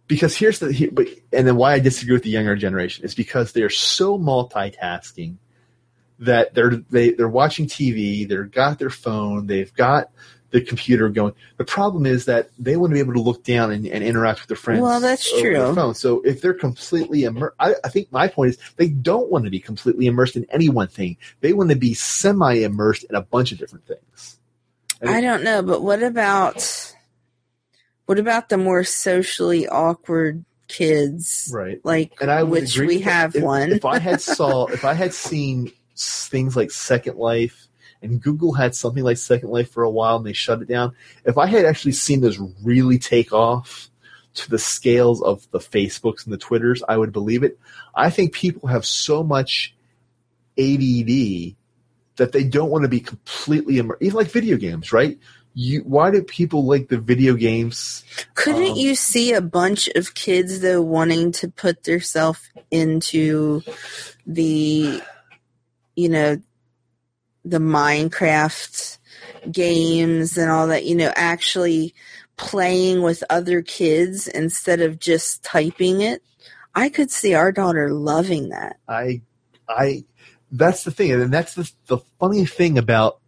because 0.06 0.36
here's 0.36 0.58
the 0.60 0.72
here, 0.72 0.90
but 0.92 1.08
and 1.32 1.46
then 1.46 1.56
why 1.56 1.74
I 1.74 1.80
disagree 1.80 2.14
with 2.14 2.22
the 2.22 2.30
younger 2.30 2.56
generation 2.56 3.04
is 3.04 3.14
because 3.14 3.52
they're 3.52 3.70
so 3.70 4.18
multitasking 4.18 5.36
that 6.20 6.54
they're 6.54 6.76
they 6.90 7.10
they're 7.10 7.28
watching 7.28 7.66
TV, 7.66 8.28
they've 8.28 8.50
got 8.50 8.78
their 8.78 8.90
phone, 8.90 9.46
they've 9.46 9.72
got 9.74 10.10
the 10.50 10.60
computer 10.60 11.08
going. 11.08 11.34
The 11.56 11.64
problem 11.64 12.06
is 12.06 12.26
that 12.26 12.50
they 12.58 12.76
want 12.76 12.90
to 12.90 12.94
be 12.94 13.00
able 13.00 13.14
to 13.14 13.20
look 13.20 13.44
down 13.44 13.72
and, 13.72 13.86
and 13.86 14.04
interact 14.04 14.40
with 14.40 14.48
their 14.48 14.56
friends. 14.56 14.80
Well, 14.80 15.00
that's 15.00 15.28
true. 15.40 15.74
phone. 15.74 15.94
So 15.94 16.22
if 16.22 16.40
they're 16.40 16.54
completely 16.54 17.24
immersed, 17.24 17.56
I, 17.58 17.74
I 17.84 17.88
think 17.88 18.12
my 18.12 18.28
point 18.28 18.50
is 18.50 18.58
they 18.76 18.88
don't 18.88 19.30
want 19.30 19.44
to 19.44 19.50
be 19.50 19.60
completely 19.60 20.06
immersed 20.06 20.36
in 20.36 20.46
any 20.50 20.68
one 20.68 20.88
thing. 20.88 21.16
They 21.40 21.52
want 21.52 21.70
to 21.70 21.76
be 21.76 21.94
semi 21.94 22.62
immersed 22.62 23.04
in 23.04 23.14
a 23.14 23.22
bunch 23.22 23.52
of 23.52 23.58
different 23.58 23.86
things. 23.86 24.38
And 25.00 25.10
I 25.10 25.20
don't 25.20 25.42
know, 25.42 25.62
but 25.62 25.82
what 25.82 26.02
about 26.02 26.94
what 28.06 28.18
about 28.18 28.48
the 28.48 28.56
more 28.56 28.84
socially 28.84 29.68
awkward 29.68 30.44
kids? 30.68 31.50
right. 31.52 31.80
Like 31.84 32.12
And 32.20 32.30
I 32.30 32.42
would 32.42 32.62
which 32.62 32.78
we 32.78 33.00
have 33.00 33.36
if, 33.36 33.42
one. 33.42 33.72
If 33.72 33.84
I 33.84 33.98
had 33.98 34.20
saw, 34.20 34.66
if 34.72 34.84
I 34.84 34.94
had 34.94 35.12
seen 35.12 35.72
things 35.96 36.56
like 36.56 36.70
Second 36.70 37.18
Life, 37.18 37.65
and 38.02 38.20
Google 38.20 38.52
had 38.52 38.74
something 38.74 39.02
like 39.02 39.16
Second 39.16 39.50
Life 39.50 39.70
for 39.70 39.82
a 39.82 39.90
while, 39.90 40.16
and 40.16 40.26
they 40.26 40.32
shut 40.32 40.62
it 40.62 40.68
down. 40.68 40.94
If 41.24 41.38
I 41.38 41.46
had 41.46 41.64
actually 41.64 41.92
seen 41.92 42.20
this 42.20 42.38
really 42.62 42.98
take 42.98 43.32
off 43.32 43.90
to 44.34 44.50
the 44.50 44.58
scales 44.58 45.22
of 45.22 45.50
the 45.50 45.58
Facebooks 45.58 46.24
and 46.24 46.32
the 46.32 46.38
Twitters, 46.38 46.82
I 46.88 46.96
would 46.96 47.12
believe 47.12 47.42
it. 47.42 47.58
I 47.94 48.10
think 48.10 48.32
people 48.32 48.68
have 48.68 48.84
so 48.84 49.22
much 49.22 49.74
ADD 50.58 51.54
that 52.16 52.32
they 52.32 52.44
don't 52.44 52.70
want 52.70 52.82
to 52.82 52.88
be 52.88 53.00
completely 53.00 53.78
immersed. 53.78 54.02
Even 54.02 54.16
like 54.16 54.30
video 54.30 54.56
games, 54.56 54.92
right? 54.92 55.18
You, 55.54 55.80
why 55.80 56.10
do 56.10 56.22
people 56.22 56.66
like 56.66 56.88
the 56.88 56.98
video 56.98 57.34
games? 57.34 58.04
Couldn't 58.34 58.72
Um, 58.72 58.76
you 58.76 58.94
see 58.94 59.32
a 59.32 59.40
bunch 59.40 59.88
of 59.88 60.12
kids 60.14 60.60
though 60.60 60.82
wanting 60.82 61.32
to 61.32 61.48
put 61.48 61.84
themselves 61.84 62.40
into 62.70 63.62
the 64.26 65.00
you 65.94 66.08
know 66.10 66.42
the 67.46 67.58
Minecraft 67.58 68.98
games 69.50 70.36
and 70.36 70.50
all 70.50 70.66
that, 70.68 70.84
you 70.84 70.94
know, 70.94 71.12
actually 71.16 71.94
playing 72.36 73.02
with 73.02 73.22
other 73.30 73.62
kids 73.62 74.26
instead 74.28 74.80
of 74.80 74.98
just 74.98 75.42
typing 75.42 76.00
it? 76.00 76.22
I 76.74 76.90
could 76.90 77.10
see 77.10 77.34
our 77.34 77.52
daughter 77.52 77.90
loving 77.90 78.50
that. 78.50 78.76
I, 78.86 79.22
I, 79.68 80.04
that's 80.50 80.84
the 80.84 80.90
thing, 80.90 81.12
and 81.12 81.32
that's 81.32 81.54
the 81.54 81.70
the 81.86 81.98
funny 82.20 82.44
thing 82.44 82.78
about 82.78 83.18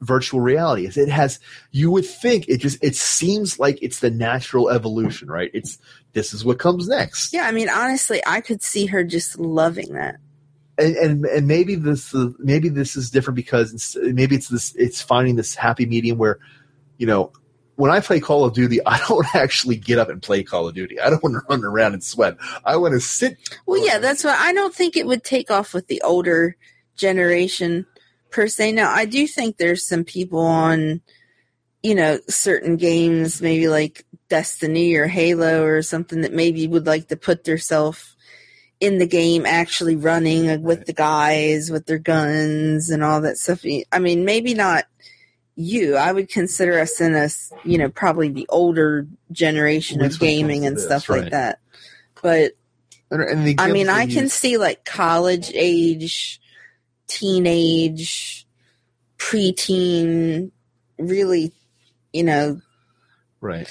virtual 0.00 0.40
reality 0.40 0.86
is 0.86 0.96
it 0.96 1.08
has. 1.08 1.38
You 1.70 1.90
would 1.90 2.04
think 2.04 2.48
it 2.48 2.58
just 2.58 2.82
it 2.82 2.96
seems 2.96 3.58
like 3.58 3.78
it's 3.80 4.00
the 4.00 4.10
natural 4.10 4.70
evolution, 4.70 5.30
right? 5.30 5.50
It's 5.54 5.78
this 6.12 6.34
is 6.34 6.44
what 6.44 6.58
comes 6.58 6.88
next, 6.88 7.32
Yeah, 7.32 7.44
I 7.44 7.52
mean 7.52 7.68
honestly, 7.68 8.20
I 8.26 8.40
could 8.40 8.62
see 8.62 8.86
her 8.86 9.04
just 9.04 9.38
loving 9.38 9.92
that. 9.94 10.16
And 10.80 10.96
and, 10.96 11.24
and 11.26 11.46
maybe 11.46 11.74
this 11.74 12.14
uh, 12.14 12.30
maybe 12.38 12.68
this 12.68 12.96
is 12.96 13.10
different 13.10 13.36
because 13.36 13.72
it's, 13.72 13.96
maybe 13.96 14.36
it's 14.36 14.48
this 14.48 14.74
it's 14.76 15.00
finding 15.00 15.36
this 15.36 15.54
happy 15.54 15.86
medium 15.86 16.18
where, 16.18 16.38
you 16.98 17.06
know. 17.06 17.32
When 17.76 17.90
I 17.90 18.00
play 18.00 18.20
Call 18.20 18.44
of 18.44 18.52
Duty, 18.52 18.78
I 18.86 18.98
don't 19.08 19.34
actually 19.34 19.76
get 19.76 19.98
up 19.98 20.10
and 20.10 20.20
play 20.20 20.42
Call 20.42 20.68
of 20.68 20.74
Duty. 20.74 21.00
I 21.00 21.08
don't 21.08 21.22
want 21.22 21.36
to 21.36 21.40
run 21.48 21.64
around 21.64 21.94
and 21.94 22.04
sweat. 22.04 22.36
I 22.62 22.76
want 22.76 22.92
to 22.92 23.00
sit 23.00 23.38
Well, 23.64 23.82
yeah, 23.82 23.98
that's 23.98 24.22
why 24.22 24.36
I 24.38 24.52
don't 24.52 24.74
think 24.74 24.98
it 24.98 25.06
would 25.06 25.24
take 25.24 25.50
off 25.50 25.72
with 25.72 25.86
the 25.86 26.02
older 26.02 26.58
generation 26.94 27.86
per 28.30 28.46
se. 28.48 28.72
Now, 28.72 28.90
I 28.92 29.04
do 29.04 29.26
think 29.26 29.56
there's 29.56 29.86
some 29.86 30.04
people 30.04 30.40
on, 30.40 31.00
you 31.82 31.94
know, 31.94 32.18
certain 32.28 32.76
games, 32.76 33.40
maybe 33.40 33.68
like 33.68 34.04
Destiny 34.28 34.94
or 34.94 35.06
Halo 35.06 35.64
or 35.64 35.80
something 35.82 36.20
that 36.20 36.32
maybe 36.32 36.66
would 36.66 36.86
like 36.86 37.08
to 37.08 37.16
put 37.16 37.44
themselves 37.44 38.14
in 38.80 38.98
the 38.98 39.06
game 39.06 39.44
actually 39.46 39.94
running 39.94 40.62
with 40.62 40.86
the 40.86 40.92
guys 40.94 41.70
with 41.70 41.84
their 41.86 41.98
guns 41.98 42.88
and 42.90 43.04
all 43.04 43.20
that 43.20 43.36
stuff. 43.38 43.62
I 43.92 43.98
mean, 43.98 44.24
maybe 44.24 44.54
not 44.54 44.84
you. 45.54 45.96
I 45.96 46.10
would 46.10 46.30
consider 46.30 46.78
us 46.80 46.98
in 47.00 47.14
a, 47.14 47.24
s- 47.24 47.52
you 47.62 47.76
know, 47.76 47.90
probably 47.90 48.30
the 48.30 48.46
older 48.48 49.06
generation 49.30 50.00
of 50.00 50.06
least 50.06 50.20
when 50.20 50.28
it 50.28 50.32
comes 50.32 50.38
gaming 50.40 50.66
and 50.66 50.76
this, 50.76 50.84
stuff 50.86 51.08
right. 51.10 51.22
like 51.24 51.32
that. 51.32 51.58
But 52.22 52.52
and, 53.10 53.22
and 53.22 53.46
the 53.46 53.56
I 53.58 53.70
mean, 53.70 53.90
I 53.90 54.06
can 54.06 54.24
use- 54.24 54.32
see 54.32 54.56
like 54.56 54.84
college 54.86 55.50
age, 55.54 56.40
teenage, 57.06 58.46
preteen, 59.18 60.50
really, 60.98 61.52
you 62.12 62.24
know, 62.24 62.60
Right. 63.42 63.68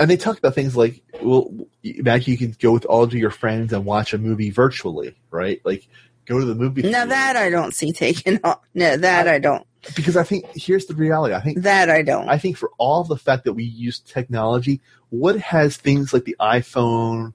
And 0.00 0.10
they 0.10 0.16
talk 0.16 0.38
about 0.38 0.54
things 0.54 0.76
like, 0.76 1.02
well, 1.22 1.52
imagine 1.84 2.32
you 2.32 2.38
can 2.38 2.56
go 2.58 2.72
with 2.72 2.86
all 2.86 3.02
of 3.02 3.12
your 3.12 3.30
friends 3.30 3.72
and 3.72 3.84
watch 3.84 4.14
a 4.14 4.18
movie 4.18 4.50
virtually, 4.50 5.14
right? 5.30 5.60
Like, 5.64 5.86
go 6.24 6.38
to 6.38 6.44
the 6.44 6.54
movie. 6.54 6.82
now 6.82 6.90
theater. 6.90 7.10
that 7.10 7.36
I 7.36 7.50
don't 7.50 7.74
see 7.74 7.92
taken 7.92 8.40
off. 8.44 8.60
No, 8.74 8.96
that 8.96 9.28
I, 9.28 9.38
don't. 9.38 9.66
because 9.94 10.16
I 10.16 10.22
think 10.22 10.46
here's 10.54 10.86
the 10.86 10.94
reality. 10.94 11.34
I 11.34 11.40
think 11.40 11.62
That 11.62 11.90
I 11.90 12.02
don't. 12.02 12.28
I 12.28 12.38
think 12.38 12.56
for 12.56 12.70
all 12.78 13.04
the 13.04 13.16
fact 13.16 13.44
that 13.44 13.52
we 13.52 13.64
use 13.64 14.00
technology, 14.00 14.80
what 15.10 15.36
has 15.36 15.76
things 15.76 16.12
like 16.12 16.24
the 16.24 16.36
iPhone 16.40 17.34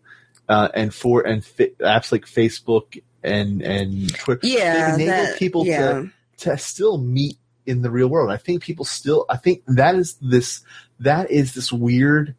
uh, 0.49 0.69
and 0.73 0.93
for 0.93 1.21
and 1.21 1.43
fi- 1.43 1.73
apps 1.79 2.11
like 2.11 2.25
Facebook 2.25 3.01
and 3.23 3.61
and 3.61 4.13
Twitter 4.15 4.47
yeah, 4.47 4.95
enable 4.95 5.11
that, 5.11 5.39
people 5.39 5.65
yeah. 5.65 5.77
to 5.77 6.11
to 6.37 6.57
still 6.57 6.97
meet 6.97 7.37
in 7.65 7.81
the 7.81 7.89
real 7.89 8.07
world. 8.07 8.31
I 8.31 8.37
think 8.37 8.63
people 8.63 8.85
still. 8.85 9.25
I 9.29 9.37
think 9.37 9.63
that 9.67 9.95
is 9.95 10.15
this. 10.21 10.61
That 10.99 11.31
is 11.31 11.53
this 11.53 11.71
weird. 11.71 12.35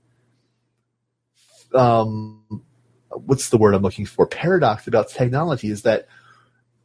Um, 1.75 2.63
what's 3.11 3.49
the 3.51 3.59
word 3.59 3.75
I'm 3.75 3.83
looking 3.83 4.07
for? 4.07 4.27
Paradox 4.27 4.87
about 4.87 5.09
technology 5.09 5.71
is 5.71 5.83
that 5.83 6.07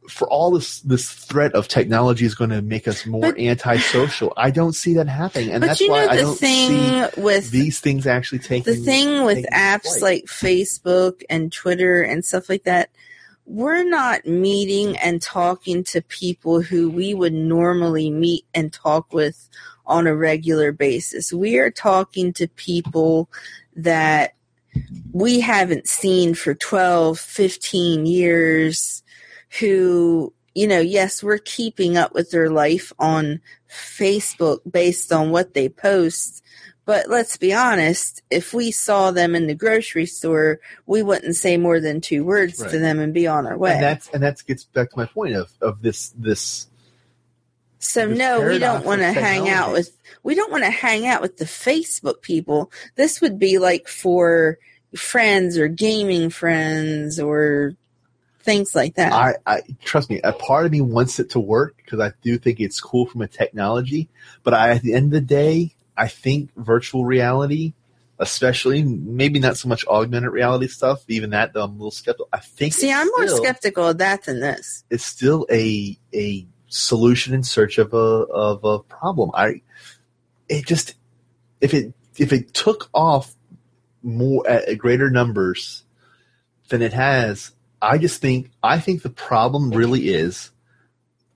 for 0.08 0.28
all 0.28 0.50
this 0.50 0.80
this 0.80 1.08
threat 1.12 1.54
of 1.54 1.68
technology 1.68 2.24
is 2.24 2.34
going 2.34 2.50
to 2.50 2.60
make 2.60 2.88
us 2.88 3.06
more 3.06 3.20
But- 3.20 3.38
antisocial. 3.38 4.32
I 4.36 4.50
don't 4.50 4.72
see 4.72 4.94
that 4.94 5.08
happening, 5.08 5.50
and 5.50 5.62
that's 5.62 5.80
why 5.80 6.06
I 6.06 6.16
the 6.16 6.22
don't 6.22 6.36
see 6.36 6.68
thing 6.68 7.22
with 7.22 7.50
these 7.50 7.78
things 7.80 8.06
actually 8.06 8.40
taking 8.40 8.72
the 8.74 8.80
thing 8.80 9.24
with 9.24 9.44
apps 9.52 9.98
flight. 9.98 10.02
like 10.02 10.24
Facebook 10.24 11.22
and 11.30 11.52
Twitter 11.52 12.02
and 12.02 12.24
stuff 12.24 12.48
like 12.48 12.64
that, 12.64 12.90
we're 13.46 13.84
not 13.84 14.26
meeting 14.26 14.96
and 14.96 15.22
talking 15.22 15.84
to 15.84 16.02
people 16.02 16.62
who 16.62 16.90
we 16.90 17.14
would 17.14 17.32
normally 17.32 18.10
meet 18.10 18.44
and 18.54 18.72
talk 18.72 19.12
with 19.12 19.48
on 19.86 20.08
a 20.08 20.16
regular 20.16 20.72
basis. 20.72 21.32
We 21.32 21.58
are 21.58 21.70
talking 21.70 22.32
to 22.34 22.48
people 22.48 23.30
that 23.76 24.34
we 25.12 25.40
haven't 25.40 25.88
seen 25.88 26.34
for 26.34 26.54
12, 26.54 27.18
15 27.18 28.06
years 28.06 29.02
who, 29.60 30.32
you 30.54 30.66
know, 30.66 30.80
yes, 30.80 31.22
we're 31.22 31.38
keeping 31.38 31.96
up 31.96 32.14
with 32.14 32.30
their 32.30 32.50
life 32.50 32.92
on 32.98 33.40
Facebook 33.68 34.60
based 34.70 35.12
on 35.12 35.30
what 35.30 35.54
they 35.54 35.68
post. 35.68 36.42
But 36.84 37.08
let's 37.08 37.36
be 37.36 37.54
honest, 37.54 38.22
if 38.30 38.52
we 38.52 38.70
saw 38.72 39.12
them 39.12 39.36
in 39.36 39.46
the 39.46 39.54
grocery 39.54 40.06
store, 40.06 40.58
we 40.86 41.02
wouldn't 41.02 41.36
say 41.36 41.56
more 41.56 41.78
than 41.78 42.00
two 42.00 42.24
words 42.24 42.58
to 42.58 42.78
them 42.78 42.98
and 42.98 43.14
be 43.14 43.26
on 43.26 43.46
our 43.46 43.56
way. 43.56 43.74
and 43.74 43.82
that's 43.82 44.08
and 44.08 44.22
that 44.22 44.42
gets 44.46 44.64
back 44.64 44.90
to 44.90 44.96
my 44.96 45.06
point 45.06 45.36
of 45.36 45.52
of 45.60 45.80
this 45.80 46.08
this 46.18 46.66
So 47.82 48.06
no, 48.06 48.46
we 48.48 48.58
don't 48.58 48.84
want 48.84 49.00
to 49.00 49.12
hang 49.12 49.48
out 49.48 49.72
with 49.72 49.90
we 50.22 50.36
don't 50.36 50.52
want 50.52 50.62
to 50.62 50.70
hang 50.70 51.04
out 51.04 51.20
with 51.20 51.36
the 51.36 51.44
Facebook 51.44 52.22
people. 52.22 52.70
This 52.94 53.20
would 53.20 53.40
be 53.40 53.58
like 53.58 53.88
for 53.88 54.58
friends 54.94 55.58
or 55.58 55.66
gaming 55.66 56.30
friends 56.30 57.18
or 57.18 57.74
things 58.44 58.74
like 58.74 58.94
that. 58.94 59.12
I, 59.12 59.34
I 59.46 59.62
trust 59.84 60.10
me. 60.10 60.20
A 60.22 60.32
part 60.32 60.64
of 60.64 60.70
me 60.70 60.80
wants 60.80 61.18
it 61.18 61.30
to 61.30 61.40
work 61.40 61.74
because 61.76 61.98
I 61.98 62.12
do 62.22 62.38
think 62.38 62.60
it's 62.60 62.80
cool 62.80 63.06
from 63.06 63.22
a 63.22 63.28
technology. 63.28 64.08
But 64.44 64.54
I, 64.54 64.70
at 64.70 64.82
the 64.82 64.94
end 64.94 65.06
of 65.06 65.12
the 65.12 65.20
day, 65.20 65.74
I 65.96 66.06
think 66.06 66.50
virtual 66.56 67.04
reality, 67.04 67.72
especially 68.20 68.84
maybe 68.84 69.40
not 69.40 69.56
so 69.56 69.68
much 69.68 69.84
augmented 69.86 70.30
reality 70.30 70.68
stuff, 70.68 71.02
even 71.08 71.30
that 71.30 71.52
though 71.52 71.64
I'm 71.64 71.70
a 71.70 71.74
little 71.74 71.90
skeptical. 71.90 72.28
I 72.32 72.38
think 72.38 72.74
See, 72.74 72.92
I'm 72.92 73.08
more 73.08 73.26
still- 73.26 73.42
skeptical 73.42 73.88
of 73.88 73.98
that 73.98 74.22
than 74.24 74.38
this. 74.38 74.84
It's 74.88 75.04
still 75.04 75.46
a 75.50 75.98
a 76.14 76.46
solution 76.72 77.34
in 77.34 77.42
search 77.42 77.78
of 77.78 77.92
a 77.92 77.96
of 77.96 78.64
a 78.64 78.78
problem. 78.80 79.30
I 79.34 79.62
it 80.48 80.66
just 80.66 80.94
if 81.60 81.74
it 81.74 81.94
if 82.18 82.32
it 82.32 82.52
took 82.54 82.88
off 82.92 83.34
more 84.02 84.48
at, 84.48 84.68
at 84.68 84.78
greater 84.78 85.10
numbers 85.10 85.84
than 86.68 86.82
it 86.82 86.92
has, 86.92 87.52
I 87.80 87.98
just 87.98 88.20
think 88.20 88.50
I 88.62 88.78
think 88.78 89.02
the 89.02 89.10
problem 89.10 89.70
really 89.70 90.08
is 90.08 90.50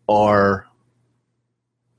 are 0.09 0.66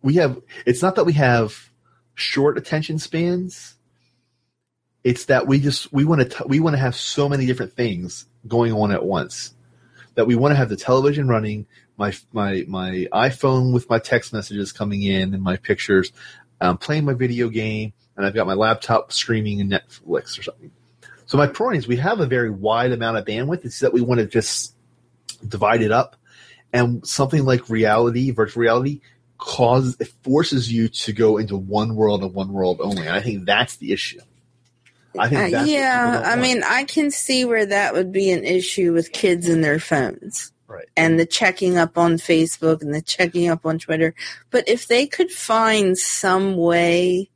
we 0.01 0.15
have 0.15 0.41
it's 0.65 0.81
not 0.81 0.95
that 0.95 1.05
we 1.05 1.13
have 1.13 1.69
short 2.15 2.57
attention 2.57 2.97
spans 2.97 3.75
it's 5.03 5.25
that 5.25 5.47
we 5.47 5.59
just 5.59 5.93
we 5.93 6.03
want 6.03 6.31
to 6.31 6.47
we 6.47 6.59
want 6.59 6.73
to 6.73 6.79
have 6.79 6.95
so 6.95 7.29
many 7.29 7.45
different 7.45 7.73
things 7.73 8.25
going 8.47 8.73
on 8.73 8.91
at 8.91 9.05
once 9.05 9.53
that 10.15 10.27
we 10.27 10.35
want 10.35 10.51
to 10.51 10.55
have 10.55 10.69
the 10.69 10.75
television 10.75 11.27
running 11.27 11.67
my 11.97 12.13
my 12.31 12.63
my 12.67 13.07
iPhone 13.11 13.73
with 13.73 13.89
my 13.89 13.99
text 13.99 14.33
messages 14.33 14.71
coming 14.71 15.03
in 15.03 15.33
and 15.33 15.43
my 15.43 15.57
pictures. 15.57 16.11
I'm 16.61 16.77
playing 16.77 17.05
my 17.05 17.13
video 17.13 17.49
game 17.49 17.93
and 18.15 18.25
I've 18.25 18.33
got 18.33 18.47
my 18.47 18.53
laptop 18.53 19.11
streaming 19.11 19.59
in 19.59 19.69
Netflix 19.69 20.39
or 20.39 20.43
something. 20.43 20.71
So 21.25 21.37
my 21.37 21.47
point 21.47 21.77
is 21.77 21.87
we 21.87 21.97
have 21.97 22.19
a 22.19 22.25
very 22.25 22.49
wide 22.49 22.91
amount 22.91 23.17
of 23.17 23.25
bandwidth. 23.25 23.65
It's 23.65 23.79
that 23.81 23.93
we 23.93 24.01
want 24.01 24.19
to 24.19 24.25
just 24.27 24.73
divide 25.47 25.81
it 25.81 25.91
up. 25.91 26.15
And 26.73 27.05
something 27.07 27.43
like 27.45 27.69
reality 27.69 28.31
virtual 28.31 28.61
reality 28.61 29.01
causes 29.37 29.97
it 29.99 30.07
forces 30.23 30.71
you 30.71 30.89
to 30.89 31.13
go 31.13 31.37
into 31.37 31.55
one 31.55 31.95
world 31.95 32.23
and 32.23 32.33
one 32.33 32.51
world 32.51 32.79
only. 32.81 33.01
And 33.05 33.09
i 33.15 33.21
think 33.21 33.45
that's 33.45 33.77
the 33.77 33.91
issue. 33.93 34.19
I 35.17 35.29
think 35.29 35.53
Uh, 35.53 35.63
yeah, 35.63 36.21
I 36.25 36.29
want. 36.29 36.41
mean, 36.41 36.63
I 36.63 36.83
can 36.83 37.11
see 37.11 37.45
where 37.45 37.65
that 37.65 37.93
would 37.93 38.11
be 38.11 38.31
an 38.31 38.43
issue 38.43 38.93
with 38.93 39.11
kids 39.11 39.47
and 39.49 39.63
their 39.63 39.79
phones. 39.79 40.51
Right 40.67 40.87
and 40.95 41.19
the 41.19 41.25
checking 41.25 41.77
up 41.77 41.97
on 41.97 42.13
Facebook 42.13 42.81
and 42.81 42.93
the 42.93 43.01
checking 43.01 43.49
up 43.49 43.65
on 43.65 43.79
Twitter. 43.79 44.13
But 44.49 44.67
if 44.67 44.87
they 44.87 45.07
could 45.07 45.31
find 45.31 45.97
some 45.97 46.55
way 46.57 47.29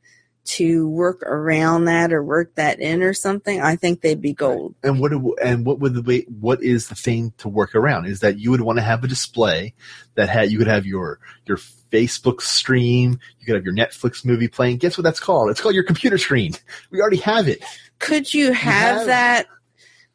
to 0.44 0.88
work 0.90 1.22
around 1.24 1.86
that 1.86 2.12
or 2.12 2.24
work 2.24 2.56
that 2.56 2.80
in 2.80 3.04
or 3.04 3.14
something, 3.14 3.62
I 3.62 3.76
think 3.76 4.02
they'd 4.02 4.22
be 4.22 4.34
gold. 4.34 4.76
and 4.84 5.00
what 5.00 5.12
and 5.42 5.66
what 5.66 5.80
would 5.80 5.94
the 5.94 6.02
way 6.02 6.22
what 6.40 6.64
is 6.64 6.88
the 6.88 6.96
thing 6.96 7.34
to 7.38 7.48
work 7.48 7.76
around 7.76 8.06
is 8.06 8.22
that 8.22 8.40
you 8.40 8.52
would 8.52 8.62
want 8.62 8.78
to 8.78 8.84
have 8.84 9.04
a 9.04 9.08
display 9.08 9.74
that 10.16 10.30
had 10.30 10.52
you 10.52 10.58
could 10.58 10.68
have 10.68 10.86
your 10.86 11.20
your 11.46 11.58
Facebook 11.58 12.42
stream, 12.42 13.20
you 13.40 13.46
could 13.46 13.56
have 13.56 13.66
your 13.66 13.76
Netflix 13.76 14.26
movie 14.26 14.48
playing. 14.48 14.78
Guess 14.78 14.98
what 14.98 15.04
that's 15.04 15.20
called? 15.20 15.50
It's 15.50 15.62
called 15.62 15.76
your 15.76 15.84
computer 15.84 16.18
screen. 16.18 16.54
We 16.90 17.02
already 17.02 17.18
have 17.18 17.48
it. 17.48 17.64
Could 18.00 18.34
you 18.34 18.52
have, 18.54 18.98
have- 18.98 19.06
that? 19.08 19.48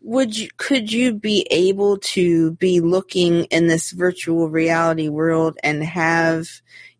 Would 0.06 0.38
you 0.38 0.48
could 0.56 0.92
you 0.92 1.12
be 1.14 1.48
able 1.50 1.98
to 1.98 2.52
be 2.52 2.78
looking 2.78 3.44
in 3.46 3.66
this 3.66 3.90
virtual 3.90 4.48
reality 4.48 5.08
world 5.08 5.58
and 5.64 5.82
have 5.82 6.48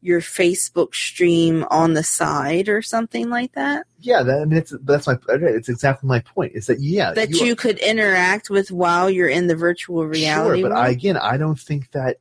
your 0.00 0.20
Facebook 0.20 0.92
stream 0.92 1.64
on 1.70 1.94
the 1.94 2.02
side 2.02 2.68
or 2.68 2.82
something 2.82 3.30
like 3.30 3.52
that? 3.52 3.86
Yeah, 4.00 4.24
that, 4.24 4.40
I 4.40 4.44
mean, 4.44 4.58
it's, 4.58 4.74
that's 4.82 5.06
my 5.06 5.16
it's 5.28 5.68
exactly 5.68 6.08
my 6.08 6.18
point. 6.18 6.56
Is 6.56 6.66
that 6.66 6.80
yeah 6.80 7.12
That 7.12 7.30
you, 7.30 7.54
could 7.54 7.78
interact 7.78 8.50
with 8.50 8.72
while 8.72 9.08
you're 9.08 9.28
in 9.28 9.46
the 9.46 9.54
virtual 9.54 10.04
reality 10.04 10.62
Sure, 10.62 10.70
but? 10.70 10.76
I, 10.76 10.88
again, 10.88 11.16
I 11.16 11.36
don't 11.36 11.60
think 11.60 11.92
that 11.92 12.16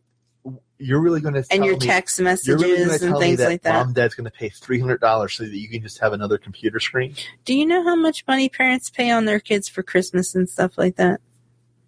you're 0.77 0.99
really 0.99 1.21
going 1.21 1.33
to 1.35 1.45
and 1.51 1.63
your 1.63 1.75
me, 1.75 1.85
text 1.85 2.19
messages 2.19 2.61
really 2.61 2.81
and 2.83 3.17
things 3.17 3.39
like 3.39 3.61
that. 3.61 3.73
mom 3.73 3.87
and 3.87 3.95
dad's 3.95 4.13
going 4.13 4.25
to 4.25 4.31
pay 4.31 4.49
three 4.49 4.79
hundred 4.79 4.99
dollars 4.99 5.33
so 5.33 5.43
that 5.43 5.55
you 5.55 5.69
can 5.69 5.81
just 5.81 5.99
have 5.99 6.13
another 6.13 6.37
computer 6.37 6.79
screen. 6.79 7.15
Do 7.45 7.55
you 7.55 7.65
know 7.65 7.83
how 7.83 7.95
much 7.95 8.25
money 8.27 8.49
parents 8.49 8.89
pay 8.89 9.11
on 9.11 9.25
their 9.25 9.39
kids 9.39 9.69
for 9.69 9.83
Christmas 9.83 10.35
and 10.35 10.49
stuff 10.49 10.77
like 10.77 10.97
that? 10.97 11.21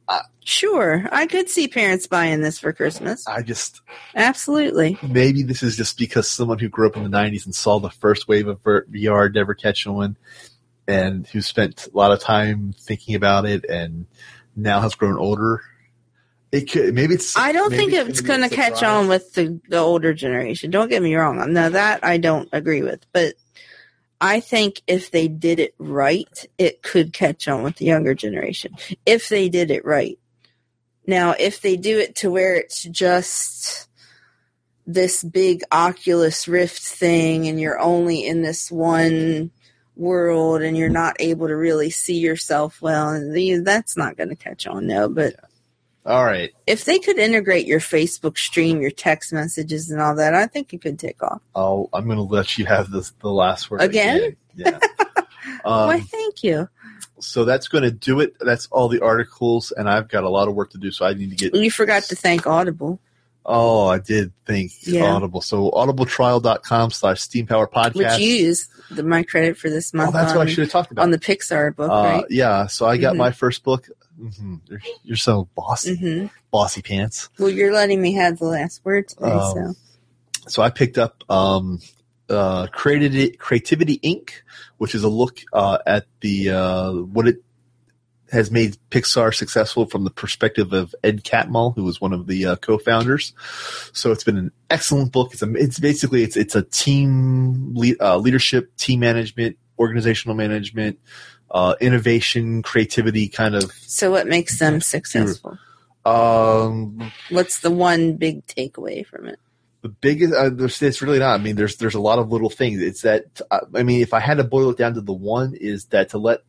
Uh, 0.07 0.21
sure, 0.43 1.09
I 1.11 1.27
could 1.27 1.49
see 1.49 1.67
parents 1.67 2.07
buying 2.07 2.39
this 2.39 2.59
for 2.59 2.71
Christmas. 2.71 3.27
I 3.27 3.41
just 3.41 3.81
Absolutely. 4.15 4.97
maybe 5.03 5.43
this 5.43 5.63
is 5.63 5.75
just 5.75 5.97
because 5.97 6.29
someone 6.29 6.59
who 6.59 6.69
grew 6.69 6.87
up 6.87 6.95
in 6.95 7.03
the 7.03 7.09
'90s 7.09 7.45
and 7.45 7.53
saw 7.53 7.79
the 7.79 7.89
first 7.89 8.27
wave 8.27 8.47
of 8.47 8.63
VR 8.63 9.33
never 9.33 9.53
catch 9.53 9.85
on, 9.85 10.15
and 10.87 11.27
who 11.27 11.41
spent 11.41 11.87
a 11.87 11.97
lot 11.97 12.13
of 12.13 12.21
time 12.21 12.73
thinking 12.79 13.15
about 13.15 13.45
it, 13.45 13.65
and 13.65 14.05
now 14.55 14.79
has 14.79 14.95
grown 14.95 15.17
older. 15.17 15.61
It 16.57 16.71
could 16.71 16.95
maybe 16.95 17.13
it's. 17.13 17.37
I 17.37 17.51
don't 17.51 17.69
think 17.69 17.93
it's 17.93 18.21
gonna 18.21 18.39
going 18.39 18.49
to 18.49 18.55
catch 18.55 18.81
on 18.81 19.07
with 19.07 19.33
the, 19.33 19.59
the 19.69 19.77
older 19.77 20.13
generation. 20.13 20.71
Don't 20.71 20.89
get 20.89 21.03
me 21.03 21.13
wrong. 21.13 21.53
Now 21.53 21.69
that 21.69 22.03
I 22.03 22.17
don't 22.17 22.49
agree 22.51 22.81
with, 22.81 23.05
but 23.13 23.35
I 24.19 24.39
think 24.39 24.81
if 24.87 25.11
they 25.11 25.27
did 25.27 25.59
it 25.59 25.75
right, 25.77 26.45
it 26.57 26.81
could 26.81 27.13
catch 27.13 27.47
on 27.47 27.61
with 27.61 27.75
the 27.75 27.85
younger 27.85 28.15
generation. 28.15 28.75
If 29.05 29.29
they 29.29 29.49
did 29.49 29.69
it 29.69 29.85
right. 29.85 30.17
Now, 31.05 31.35
if 31.37 31.61
they 31.61 31.77
do 31.77 31.99
it 31.99 32.15
to 32.17 32.31
where 32.31 32.55
it's 32.55 32.83
just 32.83 33.87
this 34.87 35.23
big 35.23 35.61
Oculus 35.71 36.47
Rift 36.47 36.81
thing 36.81 37.47
and 37.47 37.59
you're 37.59 37.79
only 37.79 38.25
in 38.25 38.41
this 38.41 38.71
one 38.71 39.51
world 39.95 40.61
and 40.61 40.75
you're 40.75 40.89
not 40.89 41.15
able 41.19 41.47
to 41.47 41.55
really 41.55 41.91
see 41.91 42.17
yourself 42.17 42.81
well, 42.81 43.09
and 43.09 43.65
that's 43.65 43.95
not 43.95 44.17
going 44.17 44.29
to 44.29 44.35
catch 44.35 44.65
on, 44.65 44.87
no. 44.87 45.07
But 45.07 45.35
All 46.07 46.23
right. 46.25 46.51
if 46.65 46.85
they 46.85 46.99
could 46.99 47.17
integrate 47.19 47.67
your 47.67 47.79
Facebook 47.81 48.37
stream, 48.37 48.81
your 48.81 48.91
text 48.91 49.33
messages, 49.33 49.91
and 49.91 50.01
all 50.01 50.15
that, 50.15 50.33
I 50.33 50.47
think 50.47 50.73
it 50.73 50.81
could 50.81 50.97
take 50.97 51.21
off. 51.21 51.41
I'll, 51.53 51.89
I'm 51.93 52.05
going 52.05 52.17
to 52.17 52.23
let 52.23 52.57
you 52.57 52.65
have 52.65 52.89
this, 52.89 53.11
the 53.21 53.29
last 53.29 53.69
word 53.69 53.81
Again? 53.81 54.35
Yeah. 54.55 54.79
Um, 55.65 55.87
Why, 55.87 55.99
thank 55.99 56.43
you. 56.43 56.69
so 57.19 57.43
that's 57.45 57.67
going 57.67 57.83
to 57.83 57.91
do 57.91 58.19
it. 58.21 58.35
That's 58.39 58.67
all 58.67 58.87
the 58.89 59.01
articles, 59.01 59.71
and 59.75 59.89
I've 59.89 60.07
got 60.07 60.23
a 60.23 60.29
lot 60.29 60.47
of 60.47 60.55
work 60.55 60.71
to 60.71 60.77
do. 60.77 60.91
So 60.91 61.05
I 61.05 61.13
need 61.13 61.29
to 61.31 61.35
get. 61.35 61.55
You 61.55 61.71
forgot 61.71 62.03
to 62.03 62.15
thank 62.15 62.45
Audible, 62.47 62.99
Oh, 63.45 63.87
I 63.87 63.99
did 63.99 64.33
think 64.45 64.71
Yeah. 64.81 65.05
Audible. 65.05 65.39
So 65.41 65.71
audibletrial.com 65.71 66.91
slash 66.91 67.21
Steam 67.21 67.47
Power 67.47 67.65
Podcast. 67.67 67.95
which 67.95 68.19
you 68.19 68.27
used 68.45 68.69
the, 68.91 69.03
my 69.03 69.23
credit 69.23 69.57
for 69.57 69.69
this 69.69 69.93
month. 69.93 70.09
Oh, 70.09 70.11
that's 70.17 70.31
on, 70.31 70.37
what 70.37 70.47
I 70.47 70.49
should 70.49 70.63
have 70.65 70.71
talked 70.71 70.91
about. 70.91 71.03
on 71.03 71.11
the 71.11 71.19
Pixar 71.19 71.75
book, 71.75 71.89
uh, 71.89 71.93
right? 71.93 72.25
Yeah. 72.29 72.67
So 72.67 72.85
I 72.85 72.97
got 72.97 73.13
Mhm. 73.15 73.17
my 73.19 73.31
first 73.31 73.63
book. 73.63 73.87
Hmm 74.17 74.55
You're, 74.67 74.81
you're 75.03 75.17
so 75.17 75.47
bossy, 75.55 75.95
hmm 75.95 76.25
bossy 76.51 76.81
pants. 76.81 77.29
Well, 77.37 77.49
you're 77.49 77.73
letting 77.73 78.01
me 78.01 78.13
have 78.13 78.39
the 78.39 78.45
last 78.45 78.83
word 78.83 79.07
today, 79.09 79.31
Um, 79.31 79.75
so 79.75 79.75
so 80.47 80.61
I 80.61 80.69
picked 80.69 80.97
up 80.97 81.23
um, 81.29 81.79
uh, 82.29 82.67
Creativity, 82.67 83.31
Creativity 83.37 83.99
Inc., 83.99 84.31
which 84.77 84.95
is 84.95 85.03
a 85.03 85.09
look 85.09 85.39
uh, 85.53 85.79
at 85.85 86.07
the 86.21 86.49
uh, 86.51 86.91
what 86.93 87.27
it 87.27 87.43
has 88.31 88.51
made 88.51 88.77
Pixar 88.91 89.33
successful 89.33 89.85
from 89.85 90.03
the 90.03 90.09
perspective 90.09 90.73
of 90.73 90.93
Ed 91.03 91.23
Catmull, 91.23 91.75
who 91.75 91.83
was 91.83 92.01
one 92.01 92.11
of 92.11 92.27
the 92.27 92.45
uh, 92.45 92.55
co-founders. 92.57 93.33
So 93.93 94.11
it's 94.11 94.23
been 94.23 94.37
an 94.37 94.51
excellent 94.69 95.11
book. 95.13 95.31
It's 95.33 95.41
a, 95.41 95.53
it's 95.53 95.79
basically 95.79 96.23
it's 96.23 96.35
it's 96.35 96.55
a 96.55 96.63
team 96.63 97.73
le- 97.75 97.95
uh, 97.99 98.17
leadership, 98.17 98.75
team 98.75 98.99
management, 98.99 99.57
organizational 99.79 100.35
management, 100.35 100.99
uh, 101.51 101.75
innovation, 101.81 102.61
creativity 102.63 103.27
kind 103.27 103.55
of. 103.55 103.71
So 103.85 104.11
what 104.11 104.27
makes 104.27 104.59
them 104.59 104.81
successful? 104.81 105.57
Um, 106.05 107.11
What's 107.29 107.59
the 107.59 107.71
one 107.71 108.15
big 108.15 108.45
takeaway 108.47 109.05
from 109.05 109.27
it? 109.27 109.39
the 109.83 109.89
biggest 109.89 110.33
uh, 110.33 110.49
there's, 110.49 110.81
it's 110.81 111.03
really 111.03 111.19
not 111.19 111.39
i 111.39 111.43
mean 111.43 111.55
there's 111.55 111.77
there's 111.77 111.93
a 111.93 111.99
lot 112.01 112.17
of 112.17 112.31
little 112.31 112.49
things 112.49 112.81
it's 112.81 113.01
that 113.03 113.39
uh, 113.51 113.59
i 113.75 113.83
mean 113.83 114.01
if 114.01 114.11
i 114.11 114.19
had 114.19 114.37
to 114.37 114.43
boil 114.43 114.71
it 114.71 114.77
down 114.77 114.95
to 114.95 115.01
the 115.01 115.13
one 115.13 115.53
is 115.53 115.85
that 115.85 116.09
to 116.09 116.17
let 116.17 116.39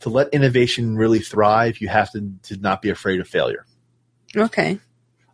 to 0.00 0.10
let 0.10 0.28
innovation 0.34 0.94
really 0.94 1.18
thrive 1.18 1.78
you 1.80 1.88
have 1.88 2.10
to 2.12 2.30
to 2.42 2.58
not 2.58 2.82
be 2.82 2.90
afraid 2.90 3.20
of 3.20 3.26
failure 3.26 3.64
Okay. 4.36 4.78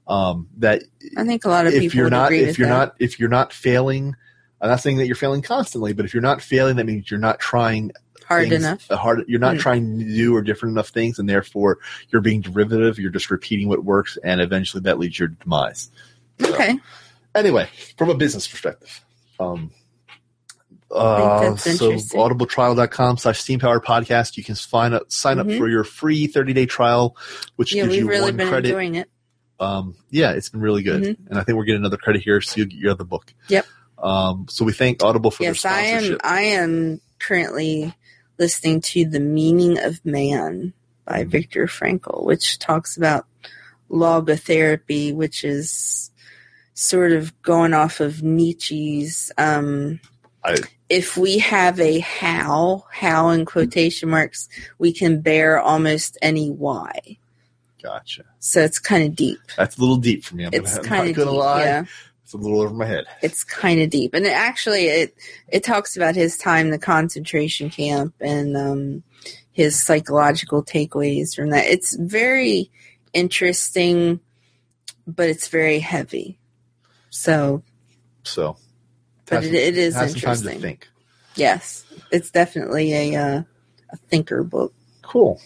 um 0.07 0.47
that 0.59 0.85
I 1.19 1.25
think 1.25 1.45
a 1.45 1.49
lot 1.49 1.67
of 1.67 1.75
if 1.75 1.81
people 1.81 1.97
you're 1.99 2.09
not 2.11 2.33
if 2.33 2.57
you're 2.57 2.69
that. 2.69 2.75
not 2.75 2.95
if 3.01 3.19
you're 3.19 3.29
not 3.29 3.53
failing 3.53 4.15
i'm 4.61 4.71
not 4.71 4.81
saying 4.81 4.99
that 4.99 5.07
you're 5.07 5.17
failing 5.17 5.43
constantly 5.43 5.93
but 5.93 6.05
if 6.05 6.15
you're 6.15 6.23
not 6.23 6.41
failing 6.41 6.77
that 6.77 6.87
means 6.87 7.11
you're 7.11 7.19
not 7.19 7.41
trying 7.41 7.91
hard 8.31 8.49
things 8.49 8.65
enough. 8.65 8.89
hard 8.89 9.25
you're 9.29 9.41
not 9.41 9.57
Hmm. 9.57 9.61
trying 9.61 9.99
do 9.99 10.35
or 10.35 10.43
different 10.43 10.73
enough 10.73 10.89
things 10.89 11.19
and 11.19 11.29
therefore 11.29 11.79
you're 12.11 12.23
being 12.23 12.41
derivative 12.41 12.99
you're 12.99 13.11
just 13.11 13.31
repeating 13.31 13.69
what 13.69 13.85
works 13.85 14.17
and 14.25 14.41
eventually 14.41 14.83
that 14.83 14.99
leads 14.99 15.17
to 15.17 15.25
your 15.25 15.29
demise 15.29 15.91
Okay. 16.43 16.79
anyway, 17.35 17.69
from 17.99 18.09
a 18.09 18.15
business 18.15 18.49
perspective, 18.49 19.05
um, 19.39 19.71
uh, 20.91 21.55
so 21.57 21.93
audibletrial.com 21.93 23.17
slash 23.19 23.41
steam 23.41 23.61
powered 23.61 23.85
podcast. 23.85 24.37
You 24.37 24.43
can 24.45 24.55
sign 24.55 24.93
up, 24.95 25.13
sign 25.13 25.37
Mhm. 25.37 25.41
up 25.53 25.59
for 25.59 25.69
your 25.69 25.85
free 25.85 26.27
30 26.27 26.53
day 26.53 26.67
trial, 26.67 27.17
which 27.57 27.75
Yeah, 27.75 27.83
gives 27.83 27.93
we've 27.93 28.03
you 28.05 28.09
really 28.09 28.23
one 28.31 28.37
been 28.37 28.49
credit. 28.49 28.69
enjoying 28.71 28.95
it. 28.97 29.11
Um, 29.61 29.95
yeah, 30.11 30.33
it's 30.33 30.49
been 30.49 30.63
really 30.63 30.83
good. 30.83 31.03
Mhm. 31.03 31.17
And 31.29 31.39
I 31.39 31.43
think 31.43 31.59
we're 31.59 31.65
getting 31.65 31.83
another 31.83 31.99
credit 31.99 32.23
here. 32.23 32.41
So 32.41 32.55
you 32.57 32.65
get 32.65 32.79
your 32.79 32.93
other 32.93 33.05
book. 33.05 33.33
Yep. 33.49 33.67
Um, 34.03 34.47
so 34.49 34.65
we 34.65 34.73
thank 34.73 35.03
Audible 35.05 35.31
for 35.31 35.43
Yes, 35.43 35.63
their 35.63 35.73
I 35.73 35.81
am. 35.83 36.19
I 36.25 36.41
am 36.43 37.01
currently 37.19 37.95
listening 38.45 38.81
to 38.81 39.05
"The 39.05 39.21
Meaning 39.21 39.79
of 39.79 40.05
Man" 40.05 40.73
by 41.05 41.23
Mhm. 41.25 41.29
Viktor 41.29 41.67
Frankl, 41.67 42.25
which 42.25 42.59
talks 42.59 42.97
about 42.97 43.27
logotherapy, 43.91 45.15
which 45.15 45.45
is 45.45 46.11
sort 46.75 47.13
of 47.13 47.41
going 47.43 47.75
off 47.75 48.01
of 48.01 48.23
Nietzsche's. 48.23 49.31
Um, 49.39 50.01
I- 50.43 50.57
if 50.89 51.17
we 51.17 51.39
have 51.39 51.79
a 51.79 51.99
how, 52.01 52.87
how 52.91 53.29
in 53.29 53.45
quotation 53.45 54.09
marks, 54.09 54.49
we 54.79 54.93
can 54.93 55.21
bear 55.21 55.61
almost 55.61 56.17
any 56.23 56.51
why. 56.51 57.19
Gotcha. 57.83 58.25
So 58.41 58.61
it's 58.63 58.79
kind 58.79 59.05
of 59.05 59.15
deep. 59.15 59.39
That's 59.57 59.77
a 59.77 59.81
little 59.81 59.97
deep 59.97 60.25
for 60.25 60.35
me. 60.37 60.45
I'm, 60.47 60.51
It's 60.55 60.77
gonna, 60.79 60.83
I'm 60.83 60.89
kind 60.89 61.17
not 61.17 61.23
of 61.23 61.29
deep. 61.29 61.39
lie. 61.39 61.63
Yeah. 61.65 61.85
It's 62.31 62.35
a 62.35 62.37
little 62.37 62.61
over 62.61 62.73
my 62.73 62.87
head. 62.87 63.07
it's 63.23 63.43
kind 63.43 63.81
of 63.83 63.91
deep 63.91 64.15
and 64.15 64.25
it 64.25 64.31
actually 64.33 64.87
it 64.87 65.17
it 65.49 65.65
talks 65.65 65.97
about 65.97 66.15
his 66.15 66.39
time 66.39 66.67
in 66.67 66.71
the 66.71 66.79
concentration 66.79 67.71
camp 67.71 68.15
and 68.21 68.57
um 68.57 69.03
his 69.51 69.83
psychological 69.83 70.65
takeaways 70.65 71.35
from 71.35 71.51
that 71.51 71.65
it's 71.67 71.97
very 71.97 72.71
interesting 73.13 74.21
but 75.09 75.29
it's 75.29 75.49
very 75.49 75.81
heavy 75.81 76.39
so 77.11 77.65
So, 78.23 78.57
But 79.27 79.43
it- 79.43 79.53
it 79.55 79.77
is 79.77 79.95
have 79.97 80.11
some 80.13 80.21
time 80.21 80.21
to 80.21 80.29
interesting. 80.29 80.61
think. 80.61 80.89
yes 81.35 81.85
it's 82.13 82.31
definitely 82.31 82.93
a 82.95 83.17
uh, 83.17 83.43
a 83.93 83.97
thinker 84.09 84.45
book 84.45 84.73
Cool. 85.03 85.41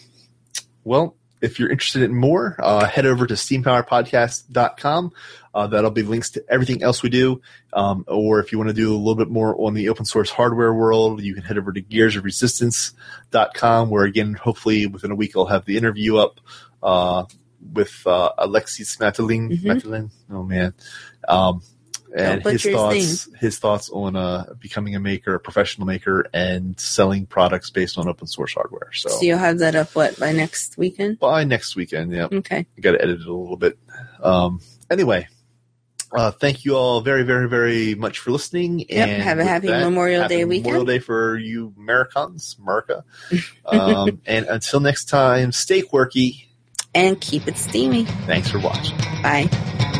Well, 0.83 1.15
if 1.41 1.57
you're 1.59 1.71
interested 1.71 2.03
in 2.03 2.13
more, 2.13 2.55
uh, 2.59 2.85
head 2.85 3.07
over 3.07 3.25
to 3.25 3.33
steampowerpodcast.com. 3.33 5.11
Uh, 5.55 5.67
that'll 5.67 5.89
be 5.89 6.03
links 6.03 6.31
to 6.31 6.43
everything 6.49 6.83
else 6.83 7.01
we 7.01 7.09
do. 7.09 7.41
Um, 7.71 8.03
or 8.09 8.41
if 8.41 8.51
you 8.51 8.57
want 8.57 8.67
to 8.69 8.73
do 8.73 8.93
a 8.93 8.97
little 8.97 9.15
bit 9.15 9.29
more 9.29 9.55
on 9.59 9.73
the 9.73 9.87
open 9.87 10.03
source 10.03 10.29
hardware 10.29 10.73
world, 10.73 11.21
you 11.21 11.33
can 11.33 11.43
head 11.43 11.57
over 11.57 11.71
to 11.71 11.81
gearsofresistance.com, 11.81 13.89
where 13.89 14.03
again, 14.03 14.33
hopefully 14.33 14.85
within 14.85 15.11
a 15.11 15.15
week, 15.15 15.37
I'll 15.37 15.45
have 15.45 15.63
the 15.63 15.77
interview 15.77 16.17
up 16.17 16.41
uh, 16.83 17.23
with 17.73 18.05
uh, 18.05 18.31
Alexis 18.37 18.97
Matalin. 18.97 19.49
Mhm. 19.49 19.63
Matalin? 19.63 20.11
Oh, 20.29 20.43
man. 20.43 20.73
Um, 21.25 21.61
and 22.15 22.43
his 22.43 22.63
thoughts, 22.63 23.29
his 23.39 23.59
thoughts 23.59 23.89
on 23.89 24.15
uh, 24.15 24.53
becoming 24.59 24.95
a 24.95 24.99
maker, 24.99 25.35
a 25.35 25.39
professional 25.39 25.87
maker, 25.87 26.25
and 26.33 26.79
selling 26.79 27.25
products 27.25 27.69
based 27.69 27.97
on 27.97 28.07
open 28.07 28.27
source 28.27 28.53
hardware. 28.53 28.91
So, 28.93 29.09
so 29.09 29.21
you'll 29.21 29.37
have 29.37 29.59
that 29.59 29.75
up 29.75 29.95
what 29.95 30.17
by 30.17 30.31
next 30.31 30.77
weekend 30.77 31.19
by 31.19 31.43
next 31.43 31.75
weekend, 31.75 32.13
yeah, 32.13 32.27
okay 32.31 32.65
got 32.79 32.93
to 32.93 33.01
edit 33.01 33.21
it 33.21 33.27
a 33.27 33.33
little 33.33 33.57
bit. 33.57 33.77
Um, 34.21 34.61
anyway, 34.89 35.27
uh, 36.11 36.31
thank 36.31 36.65
you 36.65 36.75
all 36.75 37.01
very, 37.01 37.23
very, 37.23 37.47
very 37.47 37.95
much 37.95 38.19
for 38.19 38.31
listening. 38.31 38.79
Yep, 38.79 38.89
and 38.89 39.23
have 39.23 39.39
a 39.39 39.45
happy 39.45 39.67
that, 39.67 39.83
Memorial 39.83 40.21
happy 40.23 40.35
Day 40.35 40.45
Memorial 40.45 40.85
weekend. 40.85 40.87
Day 40.87 40.99
for 40.99 41.37
you 41.37 41.73
Americans, 41.77 42.55
America. 42.61 43.03
Um, 43.65 44.21
and 44.25 44.45
until 44.45 44.79
next 44.79 45.05
time, 45.05 45.51
stay 45.51 45.81
quirky. 45.81 46.47
and 46.93 47.19
keep 47.19 47.47
it 47.47 47.57
steamy 47.57 48.05
Thanks 48.25 48.49
for 48.49 48.59
watching. 48.59 48.97
bye 49.21 49.91